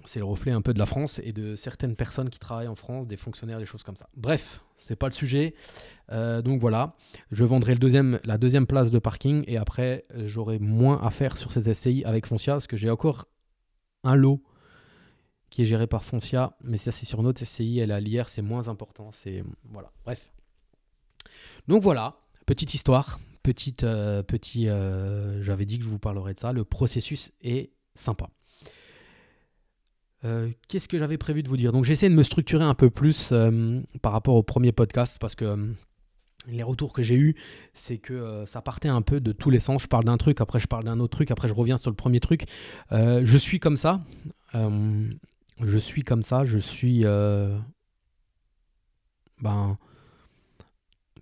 c'est 0.05 0.19
le 0.19 0.25
reflet 0.25 0.51
un 0.51 0.61
peu 0.61 0.73
de 0.73 0.79
la 0.79 0.85
France 0.85 1.21
et 1.23 1.31
de 1.31 1.55
certaines 1.55 1.95
personnes 1.95 2.29
qui 2.29 2.39
travaillent 2.39 2.67
en 2.67 2.75
France, 2.75 3.07
des 3.07 3.17
fonctionnaires, 3.17 3.59
des 3.59 3.65
choses 3.65 3.83
comme 3.83 3.95
ça. 3.95 4.09
Bref, 4.17 4.61
c'est 4.77 4.95
pas 4.95 5.07
le 5.07 5.13
sujet. 5.13 5.53
Euh, 6.11 6.41
donc 6.41 6.59
voilà, 6.59 6.95
je 7.31 7.45
vendrai 7.45 7.73
le 7.73 7.79
deuxième, 7.79 8.19
la 8.25 8.37
deuxième 8.37 8.67
place 8.67 8.91
de 8.91 8.99
parking 8.99 9.43
et 9.47 9.57
après 9.57 10.05
j'aurai 10.25 10.59
moins 10.59 10.99
à 11.01 11.11
faire 11.11 11.37
sur 11.37 11.53
cette 11.53 11.71
SCI 11.73 12.03
avec 12.03 12.25
Foncia 12.25 12.53
parce 12.53 12.67
que 12.67 12.75
j'ai 12.77 12.89
encore 12.89 13.27
un 14.03 14.15
lot 14.15 14.43
qui 15.51 15.61
est 15.61 15.65
géré 15.67 15.85
par 15.85 16.03
Foncia, 16.03 16.57
mais 16.63 16.77
ça 16.77 16.91
c'est 16.91 17.05
sur 17.05 17.21
notre 17.21 17.45
SCI, 17.45 17.79
elle 17.79 17.91
a 17.91 17.99
l'IR, 17.99 18.29
c'est 18.29 18.41
moins 18.41 18.69
important. 18.69 19.11
C'est 19.13 19.43
voilà, 19.69 19.91
bref. 20.05 20.31
Donc 21.67 21.83
voilà, 21.83 22.15
petite 22.47 22.73
histoire, 22.73 23.19
petite, 23.43 23.83
euh, 23.83 24.23
petit, 24.23 24.69
euh, 24.69 25.43
j'avais 25.43 25.65
dit 25.65 25.77
que 25.77 25.83
je 25.83 25.89
vous 25.89 25.99
parlerais 25.99 26.33
de 26.33 26.39
ça. 26.39 26.53
Le 26.53 26.63
processus 26.63 27.31
est 27.43 27.71
sympa. 27.95 28.29
Euh, 30.23 30.49
qu'est-ce 30.67 30.87
que 30.87 30.97
j'avais 30.97 31.17
prévu 31.17 31.43
de 31.43 31.49
vous 31.49 31.57
dire? 31.57 31.73
Donc 31.73 31.83
j'essaie 31.83 32.09
de 32.09 32.15
me 32.15 32.23
structurer 32.23 32.63
un 32.63 32.75
peu 32.75 32.89
plus 32.89 33.33
par 34.01 34.13
rapport 34.13 34.35
au 34.35 34.43
premier 34.43 34.71
podcast 34.71 35.17
parce 35.19 35.35
que 35.35 35.73
les 36.47 36.63
retours 36.63 36.93
que 36.93 37.03
j'ai 37.03 37.15
eus, 37.15 37.35
c'est 37.73 37.97
que 37.97 38.45
ça 38.47 38.61
partait 38.61 38.87
un 38.87 39.01
peu 39.01 39.19
de 39.19 39.31
tous 39.31 39.49
les 39.49 39.59
sens. 39.59 39.83
Je 39.83 39.87
parle 39.87 40.05
d'un 40.05 40.17
truc, 40.17 40.39
après 40.39 40.59
je 40.59 40.67
parle 40.67 40.85
d'un 40.85 40.99
autre 40.99 41.17
truc, 41.17 41.29
après 41.29 41.47
je 41.47 41.53
reviens 41.53 41.77
sur 41.77 41.89
le 41.89 41.95
premier 41.95 42.19
truc. 42.19 42.45
je 42.91 43.37
suis 43.37 43.59
comme 43.59 43.77
ça. 43.77 44.01
Je 45.61 45.77
suis 45.77 46.03
comme 46.03 46.23
ça. 46.23 46.45
Je 46.45 46.57
suis... 46.57 47.03
ben 49.41 49.77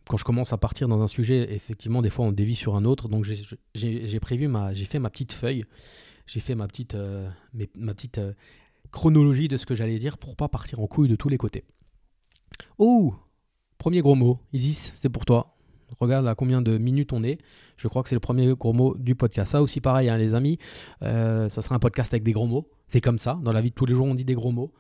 quand 0.10 0.17
je 0.17 0.23
commence 0.23 0.54
à 0.54 0.58
partir 0.58 0.88
dans 0.88 1.02
un 1.02 1.08
sujet, 1.08 1.54
effectivement, 1.54 2.02
des 2.02 2.10
fois 2.10 2.25
on 2.25 2.32
dévie 2.32 2.56
sur 2.56 2.75
un 2.75 2.84
autre. 2.84 3.08
Donc 3.08 3.25
j'ai 3.75 4.19
prévu 4.19 4.47
ma, 4.47 4.73
j'ai 4.73 4.86
fait 4.86 4.97
ma 4.97 5.12
petite 5.12 5.34
feuille, 5.34 5.65
j'ai 6.25 6.39
fait 6.39 6.56
ma 6.56 6.67
petite, 6.67 6.95
euh, 6.95 7.30
euh, 8.17 8.34
chronologie 8.91 9.47
de 9.47 9.56
ce 9.56 9.67
que 9.67 9.75
j'allais 9.75 9.99
dire 9.99 10.17
pour 10.17 10.36
pas 10.36 10.47
partir 10.47 10.80
en 10.80 10.88
couille 10.88 11.10
de 11.10 11.15
tous 11.15 11.30
les 11.30 11.38
côtés. 11.38 11.63
Oh, 12.80 13.13
premier 13.78 14.02
gros 14.02 14.15
mot, 14.15 14.39
Isis, 14.52 14.93
c'est 14.95 15.10
pour 15.10 15.25
toi. 15.25 15.56
Regarde 15.99 16.28
à 16.28 16.34
combien 16.34 16.63
de 16.63 16.80
minutes 16.80 17.13
on 17.13 17.23
est. 17.23 17.38
Je 17.78 17.88
crois 17.88 18.02
que 18.02 18.10
c'est 18.10 18.15
le 18.15 18.19
premier 18.19 18.52
gros 18.56 18.73
mot 18.73 18.95
du 18.97 19.13
podcast. 19.13 19.52
Ça 19.52 19.62
aussi 19.62 19.80
pareil, 19.80 20.10
hein, 20.10 20.17
les 20.17 20.34
amis. 20.34 20.58
Euh, 21.04 21.49
ça 21.49 21.62
sera 21.62 21.75
un 21.75 21.80
podcast 21.80 22.12
avec 22.15 22.23
des 22.23 22.32
gros 22.32 22.47
mots. 22.47 22.67
C'est 22.89 23.02
comme 23.02 23.19
ça. 23.19 23.39
Dans 23.41 23.54
la 23.54 23.62
vie 23.62 23.69
de 23.69 23.75
tous 23.75 23.86
les 23.86 23.93
jours, 23.93 24.08
on 24.08 24.15
dit 24.15 24.25
des 24.25 24.36
gros 24.36 24.52
mots. 24.52 24.73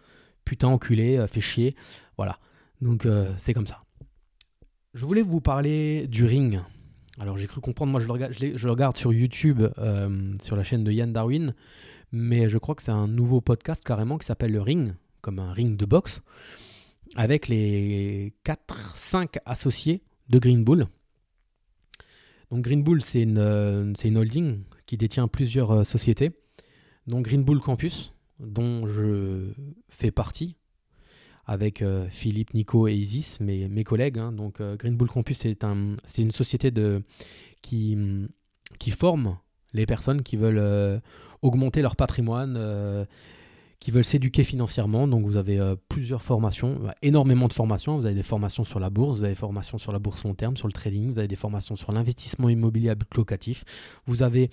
Putain, 0.43 0.67
enculé, 0.67 1.23
fait 1.27 1.41
chier. 1.41 1.75
Voilà. 2.17 2.39
Donc 2.81 3.07
c'est 3.37 3.53
comme 3.53 3.67
ça. 3.67 3.83
Je 4.93 5.05
voulais 5.05 5.21
vous 5.21 5.39
parler 5.39 6.07
du 6.07 6.25
ring. 6.25 6.59
Alors 7.19 7.37
j'ai 7.37 7.47
cru 7.47 7.59
comprendre, 7.59 7.91
moi 7.91 7.99
je 7.99 8.07
le 8.07 8.71
regarde, 8.71 8.95
sur 8.95 9.11
YouTube, 9.11 9.61
euh, 9.77 10.33
sur 10.41 10.55
la 10.55 10.63
chaîne 10.63 10.85
de 10.85 10.91
Yann 10.91 11.11
Darwin, 11.11 11.53
mais 12.13 12.47
je 12.47 12.57
crois 12.57 12.75
que 12.75 12.81
c'est 12.81 12.91
un 12.91 13.07
nouveau 13.07 13.41
podcast 13.41 13.83
carrément 13.83 14.17
qui 14.17 14.25
s'appelle 14.25 14.53
le 14.53 14.61
ring, 14.61 14.93
comme 15.19 15.37
un 15.39 15.51
ring 15.51 15.75
de 15.75 15.85
boxe, 15.85 16.21
avec 17.15 17.49
les 17.49 18.33
4-5 18.45 19.37
associés 19.45 20.01
de 20.29 20.39
Green 20.39 20.63
Bull. 20.63 20.87
Donc 22.51 22.63
Green 22.63 22.83
Bull, 22.83 23.01
c'est 23.01 23.21
une, 23.23 23.37
euh, 23.37 23.93
holding 24.15 24.61
qui 24.85 24.95
détient 24.95 25.27
plusieurs 25.27 25.71
euh, 25.71 25.83
sociétés, 25.83 26.31
dont 27.09 27.21
Green 27.21 27.43
Bull 27.43 27.59
Campus, 27.59 28.13
dont 28.39 28.87
je 28.87 29.51
fais 29.89 30.11
partie 30.11 30.55
avec 31.45 31.81
euh, 31.81 32.07
Philippe, 32.09 32.53
Nico 32.53 32.87
et 32.87 32.93
Isis, 32.93 33.39
mes, 33.39 33.67
mes 33.67 33.83
collègues. 33.83 34.19
Hein. 34.19 34.31
Donc 34.31 34.61
euh, 34.61 34.75
Green 34.77 34.95
Bull 34.95 35.09
Campus, 35.09 35.39
c'est 35.39 35.63
un, 35.63 35.95
une 36.17 36.31
société 36.31 36.69
de, 36.69 37.01
qui, 37.61 37.97
qui 38.77 38.91
forme 38.91 39.37
les 39.73 39.87
personnes 39.87 40.21
qui 40.21 40.37
veulent 40.37 40.59
euh, 40.59 40.99
augmenter 41.41 41.81
leur 41.81 41.95
patrimoine, 41.95 43.07
qui 43.79 43.91
veulent 43.91 44.03
s'éduquer 44.03 44.43
financièrement. 44.43 45.07
Donc 45.07 45.25
vous 45.25 45.37
avez 45.37 45.59
plusieurs 45.87 46.21
formations, 46.21 46.75
bah, 46.75 46.95
énormément 47.01 47.47
de 47.47 47.53
formations. 47.53 47.97
Vous 47.97 48.05
avez 48.05 48.15
des 48.15 48.23
formations 48.23 48.63
sur 48.63 48.79
la 48.79 48.89
bourse, 48.89 49.17
vous 49.17 49.23
avez 49.23 49.33
des 49.33 49.39
formations 49.39 49.77
sur 49.77 49.91
la 49.91 49.99
bourse 49.99 50.23
long 50.25 50.35
terme, 50.35 50.55
sur 50.55 50.67
le 50.67 50.73
trading, 50.73 51.11
vous 51.13 51.19
avez 51.19 51.29
des 51.29 51.35
formations 51.35 51.75
sur 51.75 51.91
l'investissement 51.91 52.49
immobilier 52.49 52.89
à 52.89 52.95
but 52.95 53.15
locatif. 53.15 53.63
Vous 54.05 54.21
avez 54.21 54.51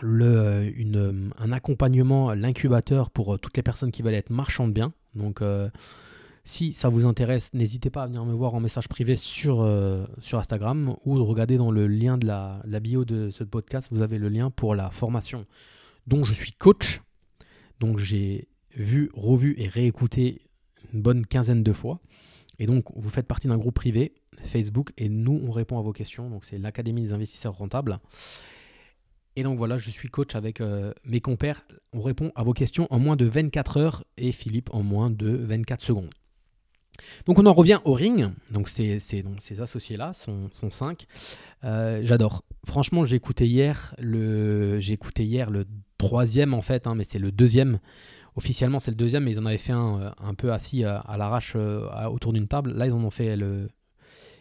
le, 0.00 0.72
une, 0.76 1.32
un 1.38 1.52
accompagnement, 1.52 2.32
l'incubateur 2.34 3.10
pour 3.10 3.38
toutes 3.38 3.56
les 3.56 3.62
personnes 3.62 3.90
qui 3.90 4.02
veulent 4.02 4.14
être 4.14 4.30
marchands 4.30 4.68
de 4.68 4.72
biens. 4.72 4.92
Donc, 5.14 5.42
euh, 5.42 5.68
si 6.44 6.72
ça 6.72 6.88
vous 6.88 7.06
intéresse, 7.06 7.52
n'hésitez 7.54 7.90
pas 7.90 8.02
à 8.02 8.06
venir 8.06 8.24
me 8.24 8.34
voir 8.34 8.54
en 8.54 8.60
message 8.60 8.88
privé 8.88 9.16
sur, 9.16 9.62
euh, 9.62 10.04
sur 10.20 10.38
Instagram 10.38 10.94
ou 11.04 11.16
de 11.16 11.22
regarder 11.22 11.56
dans 11.56 11.70
le 11.70 11.86
lien 11.86 12.18
de 12.18 12.26
la, 12.26 12.60
bio 12.80 13.04
de 13.04 13.30
ce 13.30 13.44
podcast, 13.44 13.88
vous 13.90 14.02
avez 14.02 14.18
le 14.18 14.28
lien 14.28 14.50
pour 14.50 14.74
la 14.74 14.90
formation 14.90 15.46
dont 16.06 16.24
je 16.24 16.34
suis 16.34 16.52
coach. 16.52 17.00
Donc, 17.80 17.98
j'ai 17.98 18.48
vu, 18.76 19.10
revu 19.14 19.54
et 19.58 19.68
réécouté 19.68 20.42
une 20.92 21.00
bonne 21.00 21.24
quinzaine 21.24 21.62
de 21.62 21.72
fois. 21.72 22.00
Et 22.58 22.66
donc, 22.66 22.84
vous 22.94 23.10
faites 23.10 23.26
partie 23.26 23.48
d'un 23.48 23.56
groupe 23.56 23.74
privé, 23.74 24.12
Facebook, 24.42 24.92
et 24.98 25.08
nous, 25.08 25.40
on 25.46 25.50
répond 25.50 25.78
à 25.78 25.82
vos 25.82 25.92
questions. 25.92 26.28
Donc, 26.28 26.44
c'est 26.44 26.58
l'Académie 26.58 27.02
des 27.02 27.12
investisseurs 27.12 27.54
rentables. 27.54 27.98
Et 29.36 29.42
donc 29.42 29.58
voilà, 29.58 29.76
je 29.76 29.90
suis 29.90 30.08
coach 30.08 30.34
avec 30.34 30.60
euh, 30.60 30.92
mes 31.04 31.20
compères. 31.20 31.66
On 31.92 32.02
répond 32.02 32.30
à 32.34 32.42
vos 32.42 32.52
questions 32.52 32.86
en 32.90 32.98
moins 32.98 33.16
de 33.16 33.24
24 33.24 33.76
heures 33.78 34.04
et 34.16 34.32
Philippe 34.32 34.70
en 34.72 34.82
moins 34.82 35.10
de 35.10 35.28
24 35.28 35.80
secondes. 35.80 36.10
Donc 37.26 37.40
on 37.40 37.46
en 37.46 37.52
revient 37.52 37.80
au 37.84 37.94
ring. 37.94 38.30
Donc 38.52 38.68
ces 38.68 39.00
associés-là 39.60 40.12
sont, 40.12 40.48
sont 40.52 40.70
cinq. 40.70 41.06
Euh, 41.64 42.00
j'adore. 42.04 42.44
Franchement, 42.64 43.04
j'ai 43.04 43.16
écouté 43.16 43.46
hier 43.46 43.94
le, 43.98 44.78
hier 45.18 45.50
le 45.50 45.66
troisième 45.98 46.54
en 46.54 46.62
fait, 46.62 46.86
hein, 46.86 46.94
mais 46.94 47.04
c'est 47.04 47.18
le 47.18 47.32
deuxième. 47.32 47.80
Officiellement, 48.36 48.80
c'est 48.80 48.90
le 48.90 48.96
deuxième, 48.96 49.24
mais 49.24 49.32
ils 49.32 49.38
en 49.40 49.46
avaient 49.46 49.58
fait 49.58 49.72
un 49.72 50.00
euh, 50.00 50.10
un 50.18 50.34
peu 50.34 50.52
assis 50.52 50.84
à, 50.84 51.16
l'arrache 51.18 51.56
autour 51.56 52.32
d'une 52.32 52.46
table. 52.46 52.72
Là, 52.72 52.86
ils 52.86 52.92
en 52.92 53.02
ont 53.02 53.10
fait 53.10 53.36
le, 53.36 53.68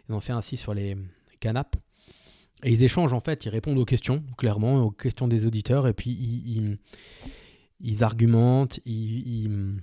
ils 0.08 0.14
en 0.14 0.18
ont 0.18 0.22
fait 0.22 0.34
assis 0.34 0.58
sur 0.58 0.76
les 0.76 0.96
canapes. 1.40 1.76
Et 2.63 2.71
ils 2.71 2.84
échangent 2.84 3.13
en 3.13 3.19
fait, 3.19 3.45
ils 3.45 3.49
répondent 3.49 3.78
aux 3.78 3.86
questions, 3.86 4.23
clairement, 4.38 4.84
aux 4.84 4.91
questions 4.91 5.28
des 5.28 5.45
auditeurs, 5.45 5.88
et 5.88 5.93
puis 5.93 6.12
ils, 7.80 8.04
argumentent, 8.04 8.80
ils, 8.86 9.82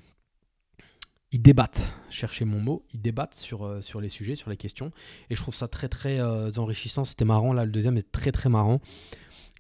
débattent, 1.33 1.87
cherchez 2.09 2.45
mon 2.45 2.61
mot, 2.61 2.85
ils 2.95 3.01
débattent 3.01 3.35
sur, 3.35 3.65
euh, 3.65 3.81
sur 3.83 4.01
les 4.01 4.09
sujets, 4.09 4.37
sur 4.37 4.51
les 4.51 4.57
questions. 4.57 4.93
Et 5.29 5.37
je 5.37 5.43
trouve 5.43 5.55
ça 5.55 5.69
très 5.69 5.89
très 5.89 6.21
euh, 6.21 6.51
enrichissant. 6.57 7.05
C'était 7.05 7.27
marrant, 7.27 7.53
là, 7.53 7.65
le 7.65 7.71
deuxième 7.71 7.97
est 7.99 8.11
très 8.11 8.33
très 8.33 8.49
marrant. 8.49 8.81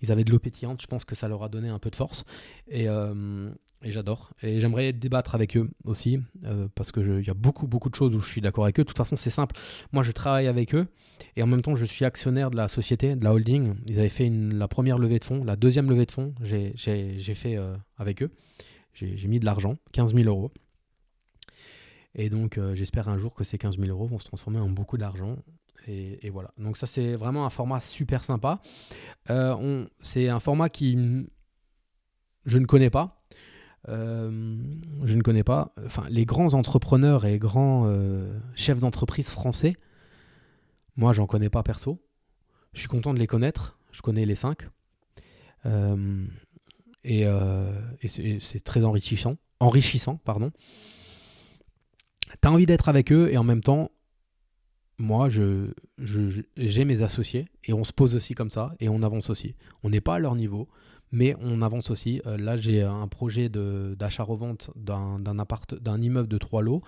Ils 0.02 0.10
avaient 0.10 0.24
de 0.24 0.30
l'eau 0.30 0.38
pétillante, 0.38 0.80
je 0.80 0.86
pense 0.86 1.04
que 1.04 1.14
ça 1.14 1.28
leur 1.28 1.42
a 1.42 1.48
donné 1.48 1.68
un 1.68 1.78
peu 1.78 1.90
de 1.90 1.96
force. 1.96 2.24
Et, 2.68 2.88
euh, 2.88 3.50
j'adore. 3.82 4.30
Et 4.42 4.60
j'aimerais 4.60 4.92
débattre 4.92 5.34
avec 5.34 5.56
eux 5.56 5.70
aussi, 5.84 6.20
euh, 6.44 6.68
parce 6.74 6.92
qu'il 6.92 7.24
y 7.26 7.30
a 7.30 7.34
beaucoup, 7.34 7.66
beaucoup 7.66 7.90
de 7.90 7.94
choses 7.94 8.14
où 8.14 8.20
je 8.20 8.30
suis 8.30 8.40
d'accord 8.40 8.64
avec 8.64 8.78
eux. 8.78 8.84
De 8.84 8.88
toute 8.88 8.96
façon, 8.96 9.16
c'est 9.16 9.30
simple. 9.30 9.56
Moi, 9.92 10.02
je 10.02 10.12
travaille 10.12 10.46
avec 10.46 10.74
eux, 10.74 10.86
et 11.36 11.42
en 11.42 11.46
même 11.46 11.62
temps, 11.62 11.74
je 11.74 11.84
suis 11.84 12.04
actionnaire 12.04 12.50
de 12.50 12.56
la 12.56 12.68
société, 12.68 13.16
de 13.16 13.24
la 13.24 13.32
holding. 13.32 13.74
Ils 13.86 13.98
avaient 13.98 14.08
fait 14.08 14.28
la 14.30 14.68
première 14.68 14.98
levée 14.98 15.18
de 15.18 15.24
fonds, 15.24 15.44
la 15.44 15.56
deuxième 15.56 15.88
levée 15.90 16.06
de 16.06 16.10
fonds, 16.10 16.34
j'ai 16.42 16.74
fait 17.34 17.56
euh, 17.56 17.76
avec 17.98 18.22
eux. 18.22 18.30
J'ai 18.92 19.28
mis 19.28 19.38
de 19.38 19.44
l'argent, 19.44 19.76
15 19.92 20.14
000 20.14 20.28
euros. 20.28 20.50
Et 22.14 22.28
donc, 22.28 22.58
euh, 22.58 22.74
j'espère 22.74 23.08
un 23.08 23.18
jour 23.18 23.34
que 23.34 23.44
ces 23.44 23.56
15 23.56 23.78
000 23.78 23.88
euros 23.88 24.06
vont 24.06 24.18
se 24.18 24.24
transformer 24.24 24.58
en 24.58 24.68
beaucoup 24.68 24.98
d'argent. 24.98 25.36
Et, 25.86 26.28
voilà. 26.30 26.52
Donc, 26.58 26.76
ça, 26.76 26.86
c'est 26.86 27.14
vraiment 27.14 27.46
un 27.46 27.50
format 27.50 27.80
super 27.80 28.24
sympa. 28.24 28.60
c'est 30.00 30.28
un 30.28 30.40
format 30.40 30.68
qui 30.68 30.98
je 32.46 32.58
ne 32.58 32.66
connais 32.66 32.90
pas 32.90 33.20
euh, 33.88 34.30
je 35.04 35.16
ne 35.16 35.22
connais 35.22 35.44
pas. 35.44 35.72
Enfin, 35.84 36.04
les 36.08 36.24
grands 36.24 36.54
entrepreneurs 36.54 37.24
et 37.24 37.38
grands 37.38 37.84
euh, 37.86 38.38
chefs 38.54 38.78
d'entreprise 38.78 39.30
français, 39.30 39.76
moi, 41.00 41.14
j'en 41.14 41.26
connais 41.26 41.48
pas 41.48 41.62
perso. 41.62 41.98
Je 42.74 42.80
suis 42.80 42.88
content 42.88 43.14
de 43.14 43.18
les 43.18 43.26
connaître. 43.26 43.78
Je 43.90 44.02
connais 44.02 44.26
les 44.26 44.34
cinq. 44.34 44.68
Euh, 45.64 46.26
et, 47.04 47.24
c'est 48.38 48.62
très 48.62 48.84
enrichissant. 48.84 49.36
Enrichissant, 49.60 50.16
pardon. 50.26 50.52
T'as 52.42 52.50
envie 52.50 52.66
d'être 52.66 52.90
avec 52.90 53.12
eux 53.12 53.30
et 53.32 53.38
en 53.38 53.44
même 53.44 53.62
temps, 53.62 53.90
moi, 54.98 55.30
je, 55.30 55.72
j'ai 56.58 56.84
mes 56.84 57.02
associés 57.02 57.46
et 57.64 57.72
on 57.72 57.82
se 57.82 57.94
pose 57.94 58.14
aussi 58.14 58.34
comme 58.34 58.50
ça 58.50 58.74
et 58.78 58.90
on 58.90 59.02
avance 59.02 59.30
aussi. 59.30 59.54
On 59.82 59.88
n'est 59.88 60.02
pas 60.02 60.16
à 60.16 60.18
leur 60.18 60.34
niveau 60.36 60.68
mais 61.12 61.34
on 61.40 61.60
avance 61.60 61.90
aussi. 61.90 62.22
Euh, 62.26 62.36
là, 62.36 62.56
j'ai 62.56 62.82
un 62.82 63.08
projet 63.08 63.48
d'achat-revente 63.48 64.70
d'un 64.76 65.38
appart, 65.38 65.74
d'un 65.74 66.00
immeuble 66.00 66.28
de 66.28 66.38
trois 66.38 66.62
lots. 66.62 66.82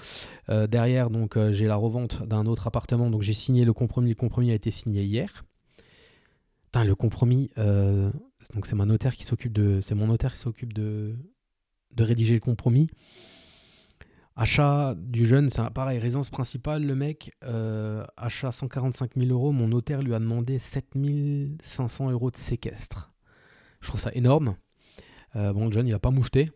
Euh, 0.49 0.67
derrière, 0.67 1.11
donc, 1.11 1.37
euh, 1.37 1.53
j'ai 1.53 1.67
la 1.67 1.77
revente 1.77 2.23
d'un 2.27 2.47
autre 2.47 2.67
appartement. 2.67 3.11
Donc, 3.11 3.23
j'ai 3.23 3.33
signé 3.33 3.65
le 3.65 3.73
compromis. 3.73 4.11
Le 4.11 4.15
compromis 4.15 4.53
a 4.53 4.55
été 4.55 4.71
signé 4.71 5.03
hier. 5.03 5.45
Le 6.75 6.95
compromis. 6.95 7.51
donc, 7.57 8.65
c'est 8.65 8.75
mon 8.75 8.87
notaire 8.87 9.15
qui 9.15 9.25
s'occupe 9.25 9.53
de. 9.53 9.81
C'est 9.83 9.95
mon 9.95 10.07
notaire 10.07 10.33
qui 10.33 10.39
s'occupe 10.39 10.73
de 10.73 11.15
de 11.95 12.03
rédiger 12.03 12.33
le 12.33 12.41
compromis. 12.41 12.89
Achat 14.35 14.95
du 14.97 15.27
jeune, 15.27 15.51
c'est 15.51 15.69
pareil, 15.75 15.99
résidence 15.99 16.31
principale, 16.31 16.83
le 16.87 16.95
mec, 16.95 17.33
achat 18.17 18.51
145 18.51 19.11
000 19.19 19.31
euros, 19.31 19.53
mon 19.53 19.69
notaire 19.69 20.01
lui 20.01 20.15
a 20.15 20.19
demandé 20.19 20.59
7500 20.59 22.11
euros 22.11 22.31
de 22.31 22.39
séquestre. 22.39 23.12
Je 23.83 23.89
trouve 23.89 24.01
ça 24.01 24.11
énorme. 24.15 24.57
Euh, 25.37 25.53
bon, 25.53 25.71
John, 25.71 25.87
il 25.87 25.91
n'a 25.91 25.99
pas 25.99 26.11
moufté. 26.11 26.51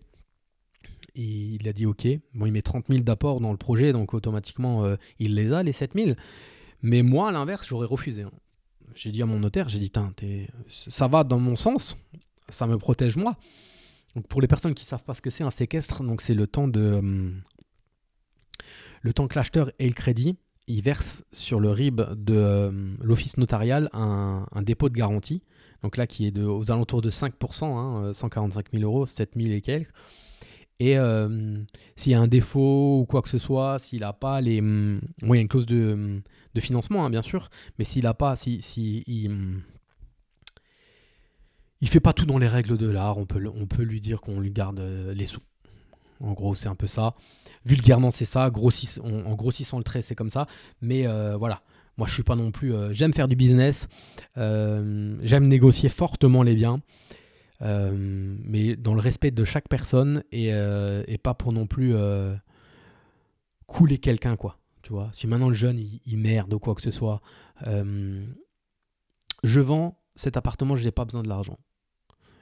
Il, 1.14 1.66
a 1.68 1.72
dit 1.72 1.86
OK. 1.86 2.06
Bon, 2.34 2.46
il 2.46 2.52
met 2.52 2.62
30 2.62 2.86
000 2.88 3.00
d'apport 3.00 3.40
dans 3.40 3.52
le 3.52 3.58
projet, 3.58 3.92
donc 3.92 4.14
automatiquement, 4.14 4.84
euh, 4.84 4.96
il 5.18 5.34
les 5.34 5.52
a, 5.52 5.62
les 5.62 5.72
7 5.72 5.92
000. 5.94 6.12
Mais 6.82 7.02
moi, 7.02 7.28
à 7.28 7.32
l'inverse, 7.32 7.66
j'aurais 7.68 7.86
refusé. 7.86 8.22
Hein. 8.22 8.32
J'ai 8.94 9.10
dit 9.10 9.22
à 9.22 9.26
mon 9.26 9.38
notaire, 9.38 9.68
j'ai 9.68 9.78
dit, 9.78 9.92
ça 10.68 11.08
va 11.08 11.24
dans 11.24 11.38
mon 11.38 11.54
sens, 11.54 11.96
ça 12.48 12.66
me 12.66 12.78
protège 12.78 13.16
moi. 13.16 13.36
Donc 14.14 14.26
pour 14.28 14.40
les 14.40 14.48
personnes 14.48 14.74
qui 14.74 14.84
ne 14.84 14.88
savent 14.88 15.02
pas 15.02 15.12
ce 15.12 15.20
que 15.20 15.28
c'est 15.28 15.44
un 15.44 15.50
séquestre, 15.50 16.02
c'est 16.20 16.34
le 16.34 16.46
temps 16.46 16.68
de 16.68 16.92
hum, 16.92 17.42
le 19.02 19.12
temps 19.12 19.28
que 19.28 19.34
l'acheteur 19.34 19.70
ait 19.78 19.86
le 19.86 19.92
crédit, 19.92 20.36
il 20.66 20.82
verse 20.82 21.24
sur 21.32 21.60
le 21.60 21.70
RIB 21.70 22.00
de 22.14 22.68
hum, 22.68 22.96
l'office 23.02 23.36
notarial 23.36 23.90
un, 23.92 24.46
dépôt 24.62 24.88
de 24.88 24.94
garantie 24.94 25.42
donc 25.82 25.96
là 25.96 26.06
qui 26.06 26.26
est 26.26 26.38
aux 26.38 26.70
alentours 26.70 27.02
de 27.02 27.10
5%, 27.10 28.12
145 28.14 28.66
000 28.72 28.84
euros, 28.84 29.06
7 29.06 29.30
000 29.36 29.52
et 29.52 29.60
quelques. 29.60 29.92
Et 30.78 30.98
euh, 30.98 31.58
s'il 31.96 32.12
y 32.12 32.14
a 32.14 32.20
un 32.20 32.26
défaut 32.26 33.00
ou 33.00 33.06
quoi 33.06 33.22
que 33.22 33.28
ce 33.28 33.38
soit, 33.38 33.78
s'il 33.78 34.00
n'a 34.00 34.12
pas 34.12 34.40
les... 34.40 34.60
Hum, 34.60 35.00
il 35.22 35.28
y 35.28 35.32
a 35.32 35.40
une 35.40 35.48
clause 35.48 35.66
de, 35.66 35.92
hum, 35.92 36.22
financement, 36.58 37.04
hein, 37.04 37.10
bien 37.10 37.22
sûr, 37.22 37.48
mais 37.78 37.84
s'il 37.84 38.04
n'a 38.04 38.14
pas... 38.14 38.36
Si, 38.36 39.04
hum, 39.26 39.62
il 41.80 41.88
fait 41.88 42.00
pas 42.00 42.12
tout 42.12 42.26
dans 42.26 42.38
les 42.38 42.48
règles 42.48 42.76
de 42.76 42.88
l'art, 42.88 43.18
on 43.18 43.26
peut, 43.26 43.42
on 43.54 43.66
peut 43.66 43.82
lui 43.82 44.00
dire 44.00 44.20
qu'on 44.20 44.40
lui 44.40 44.50
garde 44.50 44.80
euh, 44.80 45.14
les 45.14 45.26
sous. 45.26 45.42
En 46.20 46.32
gros, 46.32 46.54
c'est 46.54 46.68
un 46.68 46.74
peu 46.74 46.86
ça. 46.86 47.14
Vulgairement, 47.64 48.10
c'est 48.10 48.24
ça. 48.24 48.46
en, 48.46 49.34
grossissant 49.34 49.78
le 49.78 49.84
trait, 49.84 50.00
c'est 50.00 50.14
comme 50.14 50.30
ça. 50.30 50.46
Mais 50.80 51.06
euh, 51.06 51.36
voilà. 51.36 51.62
Moi, 51.96 52.06
je 52.06 52.12
suis 52.12 52.22
pas 52.22 52.36
non 52.36 52.50
plus. 52.50 52.74
Euh, 52.74 52.92
j'aime 52.92 53.14
faire 53.14 53.28
du 53.28 53.36
business. 53.36 53.88
Euh, 54.36 55.16
j'aime 55.22 55.48
négocier 55.48 55.88
fortement 55.88 56.42
les 56.42 56.54
biens. 56.54 56.80
Euh, 57.62 58.36
mais 58.44 58.76
dans 58.76 58.92
le 58.92 59.00
respect 59.00 59.30
de 59.30 59.44
chaque 59.44 59.68
personne 59.68 60.22
et, 60.30 60.50
pas 61.22 61.34
pour 61.34 61.52
non 61.52 61.66
plus 61.66 61.94
couler 63.66 63.98
quelqu'un, 63.98 64.36
quoi. 64.36 64.58
Tu 64.82 64.92
vois, 64.92 65.10
si 65.12 65.26
maintenant 65.26 65.48
le 65.48 65.54
jeune 65.54 65.80
il, 65.80 66.16
merde 66.16 66.54
ou 66.54 66.60
quoi 66.60 66.74
que 66.74 66.82
ce 66.82 66.92
soit, 66.92 67.20
je 67.64 69.60
vends 69.60 69.98
cet 70.14 70.36
appartement, 70.36 70.76
je 70.76 70.84
n'ai 70.84 70.92
pas 70.92 71.04
besoin 71.04 71.22
de 71.22 71.28
l'argent. 71.28 71.58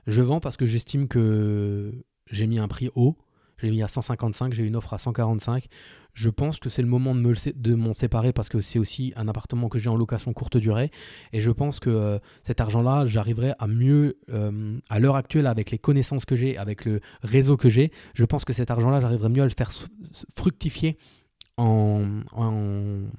Je 0.06 0.20
vends 0.20 0.40
parce 0.40 0.56
que 0.56 0.66
j'estime 0.66 1.08
que 1.08 2.04
j'ai 2.30 2.46
mis 2.46 2.58
un 2.58 2.68
prix 2.68 2.90
haut 2.94 3.16
j'ai 3.58 3.70
mis 3.70 3.82
à 3.82 3.88
155, 3.88 4.52
j'ai 4.52 4.64
une 4.64 4.76
offre 4.76 4.94
à 4.94 4.98
145. 4.98 5.66
Je 6.12 6.30
pense 6.30 6.60
que 6.60 6.68
c'est 6.68 6.82
le 6.82 6.88
moment 6.88 7.14
de 7.14 7.74
m'en 7.74 7.92
séparer 7.92 8.32
parce 8.32 8.48
que 8.48 8.60
c'est 8.60 8.78
aussi 8.78 9.12
un 9.16 9.26
appartement 9.26 9.68
que 9.68 9.78
j'ai 9.78 9.88
en 9.88 9.96
location 9.96 10.32
courte 10.32 10.56
durée. 10.56 10.90
Et 11.32 11.40
je 11.40 11.50
pense 11.50 11.80
que 11.80 11.90
euh, 11.90 12.18
cet 12.44 12.60
argent-là, 12.60 13.04
j'arriverai 13.04 13.52
à 13.58 13.66
mieux, 13.66 14.18
euh, 14.30 14.78
à 14.88 15.00
l'heure 15.00 15.16
actuelle, 15.16 15.46
avec 15.46 15.70
les 15.70 15.78
connaissances 15.78 16.24
que 16.24 16.36
j'ai, 16.36 16.56
avec 16.56 16.84
le 16.84 17.00
réseau 17.22 17.56
que 17.56 17.68
j'ai, 17.68 17.90
je 18.14 18.24
pense 18.24 18.44
que 18.44 18.52
cet 18.52 18.70
argent-là, 18.70 19.00
j'arriverai 19.00 19.28
mieux 19.28 19.42
à 19.42 19.46
le 19.46 19.52
faire 19.56 19.72
fructifier 20.36 20.96
en, 21.56 22.04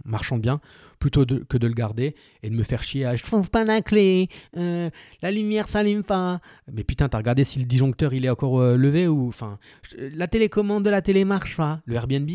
marchant 0.04 0.38
bien 0.38 0.60
plutôt 1.00 1.26
que 1.26 1.58
de 1.58 1.67
le 1.67 1.74
garder 1.74 2.15
et 2.41 2.50
de 2.50 2.56
me 2.56 2.63
faire 2.63 2.84
chier 2.84 3.06
à 3.06 3.15
je 3.15 3.24
trouve 3.24 3.50
pas 3.50 3.63
la 3.63 3.82
clé, 3.82 4.28
euh, 4.58 4.89
la 5.21 5.32
lumière 5.32 5.69
s'allume 5.69 6.04
pas. 6.04 6.39
Mais 6.71 6.84
putain, 6.84 7.10
t'as 7.10 7.17
regardé 7.17 7.43
si 7.43 7.60
le 7.60 7.65
disjoncteur 7.65 8.13
il 8.13 8.26
est 8.26 8.30
encore 8.30 8.60
euh, 8.60 8.76
levé 8.76 9.08
ou 9.08 9.28
enfin 9.28 9.60
la 9.98 10.28
télécommande 10.28 10.84
de 10.84 10.89
la 10.89 11.02
télé 11.02 11.26
marche 11.26 11.58
pas. 11.58 11.82
Le 11.86 11.95
Airbnb, 11.95 12.30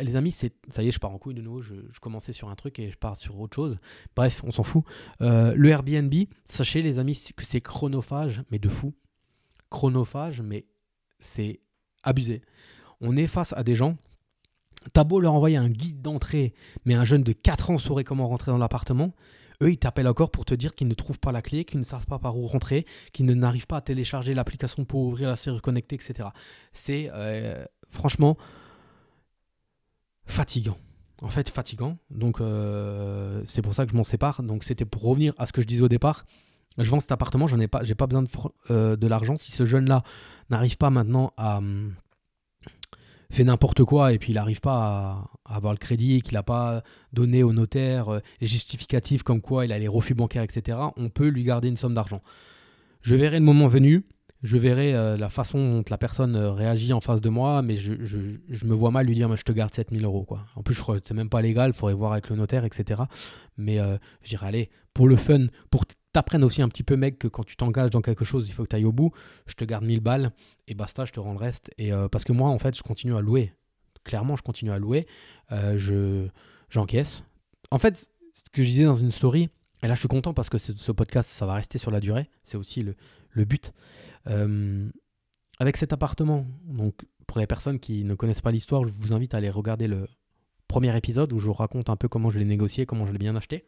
les 0.00 0.16
amis, 0.16 0.32
c'est 0.32 0.52
ça 0.70 0.82
y 0.82 0.88
est, 0.88 0.92
je 0.92 0.98
pars 0.98 1.10
en 1.10 1.18
couille 1.18 1.34
de 1.34 1.42
nouveau. 1.42 1.60
Je, 1.60 1.74
commençais 2.00 2.32
sur 2.32 2.48
un 2.48 2.54
truc 2.54 2.78
et 2.78 2.90
je 2.90 2.96
pars 2.96 3.16
sur 3.16 3.38
autre 3.38 3.54
chose. 3.54 3.78
Bref, 4.16 4.42
on 4.44 4.50
s'en 4.50 4.62
fout. 4.62 4.84
Euh, 5.20 5.54
le 5.56 5.68
Airbnb, 5.68 6.14
sachez 6.44 6.82
les 6.82 6.98
amis 6.98 7.32
que 7.36 7.44
c'est 7.44 7.60
chronophage, 7.60 8.42
mais 8.50 8.58
de 8.58 8.68
fou. 8.68 8.94
Chronophage, 9.70 10.42
mais 10.42 10.66
c'est 11.18 11.60
abusé. 12.02 12.42
On 13.00 13.16
est 13.16 13.26
face 13.26 13.52
à 13.56 13.64
des 13.64 13.74
gens 13.74 13.96
T'as 14.92 15.04
beau 15.04 15.20
leur 15.20 15.34
envoyer 15.34 15.56
un 15.56 15.68
guide 15.68 16.02
d'entrée, 16.02 16.54
mais 16.84 16.94
un 16.94 17.04
jeune 17.04 17.22
de 17.22 17.32
4 17.32 17.70
ans 17.70 17.78
saurait 17.78 18.04
comment 18.04 18.28
rentrer 18.28 18.52
dans 18.52 18.58
l'appartement, 18.58 19.14
eux, 19.62 19.72
ils 19.72 19.78
t'appellent 19.78 20.08
encore 20.08 20.30
pour 20.30 20.44
te 20.44 20.54
dire 20.54 20.74
qu'ils 20.74 20.88
ne 20.88 20.94
trouvent 20.94 21.20
pas 21.20 21.32
la 21.32 21.42
clé, 21.42 21.64
qu'ils 21.64 21.78
ne 21.78 21.84
savent 21.84 22.06
pas 22.06 22.18
par 22.18 22.36
où 22.36 22.46
rentrer, 22.46 22.86
qu'ils 23.12 23.26
n'arrivent 23.26 23.66
pas 23.66 23.78
à 23.78 23.80
télécharger 23.80 24.34
l'application 24.34 24.84
pour 24.84 25.02
ouvrir 25.02 25.28
la 25.28 25.36
série 25.36 25.60
connectée, 25.60 25.96
etc. 25.96 26.28
C'est 26.72 27.10
euh, 27.12 27.64
franchement 27.90 28.36
fatigant. 30.26 30.78
En 31.22 31.28
fait, 31.28 31.48
fatigant. 31.48 31.96
Donc, 32.10 32.40
euh, 32.40 33.42
c'est 33.46 33.62
pour 33.62 33.74
ça 33.74 33.86
que 33.86 33.92
je 33.92 33.96
m'en 33.96 34.04
sépare. 34.04 34.42
Donc, 34.42 34.64
c'était 34.64 34.84
pour 34.84 35.02
revenir 35.02 35.32
à 35.38 35.46
ce 35.46 35.52
que 35.52 35.62
je 35.62 35.66
disais 35.66 35.82
au 35.82 35.88
départ. 35.88 36.26
Je 36.76 36.90
vends 36.90 36.98
cet 36.98 37.12
appartement, 37.12 37.46
j'en 37.46 37.60
ai 37.60 37.68
pas, 37.68 37.84
j'ai 37.84 37.94
pas 37.94 38.08
besoin 38.08 38.22
de, 38.22 38.28
euh, 38.70 38.96
l'argent. 39.00 39.36
Si 39.36 39.52
ce 39.52 39.64
jeune-là 39.64 40.02
n'arrive 40.50 40.76
pas 40.76 40.90
maintenant 40.90 41.32
à, 41.36 41.58
hum, 41.58 41.94
fait 43.34 43.44
n'importe 43.44 43.84
quoi 43.84 44.12
et 44.12 44.18
puis 44.18 44.32
il 44.32 44.36
n'arrive 44.36 44.60
pas 44.60 45.28
à, 45.44 45.56
avoir 45.56 45.72
le 45.72 45.78
crédit, 45.78 46.22
qu'il 46.22 46.34
n'a 46.34 46.42
pas 46.42 46.82
donné 47.12 47.42
au 47.42 47.52
notaire 47.52 48.08
euh, 48.08 48.20
les 48.40 48.46
justificatifs 48.46 49.22
comme 49.22 49.40
quoi 49.40 49.64
il 49.64 49.72
a 49.72 49.78
les 49.78 49.88
refus 49.88 50.14
bancaires, 50.14 50.42
etc., 50.42 50.78
on 50.96 51.08
peut 51.08 51.28
lui 51.28 51.44
garder 51.44 51.68
une 51.68 51.76
somme 51.76 51.94
d'argent. 51.94 52.22
Je 53.02 53.14
verrai 53.14 53.38
le 53.38 53.44
moment 53.44 53.66
venu, 53.66 54.04
je 54.44 54.56
verrai 54.56 54.94
euh, 54.94 55.16
la 55.16 55.28
façon 55.28 55.58
dont 55.58 55.84
la 55.90 55.98
personne 55.98 56.36
euh, 56.36 56.52
réagit 56.52 56.92
en 56.92 57.00
face 57.00 57.20
de 57.20 57.28
moi, 57.28 57.62
mais 57.62 57.76
je, 57.76 57.94
me 58.64 58.74
vois 58.74 58.92
mal 58.92 59.06
lui 59.06 59.16
dire, 59.16 59.34
je 59.36 59.42
te 59.42 59.50
garde 59.50 59.74
7000 59.74 60.04
euros. 60.04 60.24
En 60.54 60.62
plus, 60.62 60.74
je 60.74 60.80
crois 60.80 61.00
que 61.00 61.02
c'est 61.04 61.14
même 61.14 61.28
pas 61.30 61.42
légal, 61.42 61.70
il 61.70 61.76
faudrait 61.76 61.94
voir 61.94 62.12
avec 62.12 62.28
le 62.28 62.36
notaire, 62.36 62.64
etc. 62.64 63.02
Mais 63.56 63.78
je 64.22 64.28
dirais, 64.28 64.46
allez, 64.46 64.70
pour 64.94 65.08
le 65.08 65.16
fun, 65.16 65.46
pour 65.70 65.84
t'apprendre 66.14 66.46
aussi 66.46 66.62
un 66.62 66.68
petit 66.68 66.84
peu, 66.84 66.96
mec, 66.96 67.18
que 67.18 67.28
quand 67.28 67.44
tu 67.44 67.56
t'engages 67.56 67.90
dans 67.90 68.00
quelque 68.00 68.24
chose, 68.24 68.48
il 68.48 68.52
faut 68.52 68.62
que 68.62 68.68
tu 68.68 68.76
ailles 68.76 68.84
au 68.84 68.92
bout. 68.92 69.10
Je 69.46 69.54
te 69.54 69.64
garde 69.64 69.84
1000 69.84 70.00
balles 70.00 70.32
et 70.68 70.74
basta, 70.74 71.04
je 71.04 71.12
te 71.12 71.20
rends 71.20 71.32
le 71.32 71.38
reste. 71.38 71.70
Et 71.76 71.92
euh, 71.92 72.08
parce 72.08 72.24
que 72.24 72.32
moi, 72.32 72.48
en 72.48 72.58
fait, 72.58 72.74
je 72.74 72.82
continue 72.82 73.14
à 73.16 73.20
louer. 73.20 73.52
Clairement, 74.04 74.36
je 74.36 74.42
continue 74.42 74.70
à 74.70 74.78
louer. 74.78 75.06
Euh, 75.52 75.76
je 75.76 76.28
j'encaisse. 76.70 77.24
En 77.70 77.78
fait, 77.78 78.08
ce 78.34 78.42
que 78.52 78.62
je 78.62 78.68
disais 78.68 78.84
dans 78.84 78.94
une 78.94 79.10
story, 79.10 79.50
et 79.82 79.88
là, 79.88 79.94
je 79.94 79.98
suis 79.98 80.08
content 80.08 80.32
parce 80.32 80.48
que 80.48 80.56
ce, 80.56 80.92
podcast, 80.92 81.28
ça 81.28 81.44
va 81.44 81.54
rester 81.54 81.78
sur 81.78 81.90
la 81.90 82.00
durée. 82.00 82.30
C'est 82.44 82.56
aussi 82.56 82.82
le, 82.82 82.94
le 83.34 83.44
but. 83.44 83.72
Euh, 84.26 84.88
avec 85.60 85.76
cet 85.76 85.92
appartement, 85.92 86.46
donc 86.64 86.94
pour 87.26 87.38
les 87.38 87.46
personnes 87.46 87.78
qui 87.78 88.04
ne 88.04 88.14
connaissent 88.14 88.40
pas 88.40 88.50
l'histoire, 88.50 88.84
je 88.84 88.92
vous 88.92 89.12
invite 89.12 89.34
à 89.34 89.36
aller 89.36 89.50
regarder 89.50 89.86
le 89.86 90.08
premier 90.66 90.96
épisode 90.96 91.32
où 91.32 91.38
je 91.38 91.46
vous 91.46 91.52
raconte 91.52 91.90
un 91.90 91.96
peu 91.96 92.08
comment 92.08 92.30
je 92.30 92.38
l'ai 92.38 92.44
négocié, 92.44 92.86
comment 92.86 93.06
je 93.06 93.12
l'ai 93.12 93.18
bien 93.18 93.36
acheté 93.36 93.64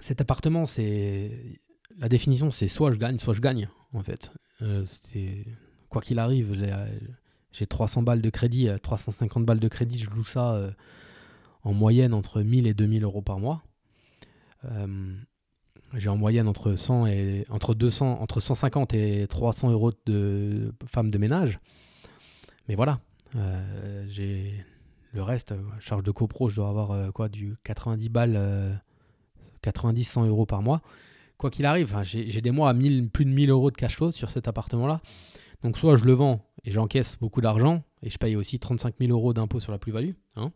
cet 0.00 0.20
appartement, 0.20 0.66
c'est 0.66 1.60
la 1.98 2.08
définition, 2.08 2.50
c'est 2.50 2.68
soit 2.68 2.92
je 2.92 2.98
gagne, 2.98 3.18
soit 3.18 3.34
je 3.34 3.40
gagne, 3.40 3.68
en 3.92 4.02
fait. 4.02 4.32
Euh, 4.62 4.84
quoi 5.88 6.02
qu'il 6.02 6.18
arrive, 6.18 6.56
j'ai 7.52 7.66
300 7.66 8.02
balles 8.02 8.22
de 8.22 8.30
crédit, 8.30 8.68
350 8.82 9.44
balles 9.44 9.60
de 9.60 9.68
crédit, 9.68 9.98
je 9.98 10.10
loue 10.10 10.24
ça 10.24 10.54
euh, 10.54 10.70
en 11.62 11.72
moyenne 11.72 12.14
entre 12.14 12.42
1000 12.42 12.66
et 12.66 12.74
2000 12.74 13.04
euros 13.04 13.22
par 13.22 13.38
mois. 13.38 13.62
Euh, 14.64 15.14
j'ai 15.94 16.08
en 16.08 16.16
moyenne 16.16 16.48
entre 16.48 16.74
100 16.74 17.06
et 17.06 17.46
entre 17.48 17.74
200, 17.74 18.20
entre 18.20 18.40
150 18.40 18.94
et 18.94 19.26
300 19.28 19.70
euros 19.70 19.92
de 20.06 20.74
femmes 20.86 21.10
de 21.10 21.18
ménage. 21.18 21.60
Mais 22.68 22.74
voilà, 22.74 23.00
j'ai 24.06 24.64
le 25.12 25.22
reste, 25.22 25.54
charge 25.80 26.02
de 26.02 26.10
copro, 26.10 26.48
je 26.50 26.56
dois 26.56 26.68
avoir 26.68 27.12
quoi 27.12 27.28
du 27.28 27.56
90 27.64 28.08
balles 28.10 28.80
90-100 29.62 30.26
euros 30.26 30.46
par 30.46 30.62
mois. 30.62 30.82
Quoi 31.36 31.50
qu'il 31.50 31.66
arrive, 31.66 31.96
j'ai 32.02 32.40
des 32.40 32.50
mois 32.50 32.70
à 32.70 32.74
plus 32.74 33.24
de 33.24 33.30
1000 33.30 33.50
euros 33.50 33.70
de 33.70 33.76
cash 33.76 33.96
flow 33.96 34.10
sur 34.10 34.28
cet 34.30 34.48
appartement-là. 34.48 35.00
Donc 35.62 35.78
soit 35.78 35.96
je 35.96 36.04
le 36.04 36.12
vends 36.12 36.44
et 36.64 36.70
j'encaisse 36.70 37.16
beaucoup 37.16 37.40
d'argent 37.40 37.82
et 38.02 38.10
je 38.10 38.18
paye 38.18 38.36
aussi 38.36 38.58
35 38.58 38.94
000 38.98 39.12
euros 39.12 39.32
d'impôt 39.32 39.60
sur 39.60 39.72
la 39.72 39.78
plus-value. 39.78 40.12
Hein. 40.36 40.52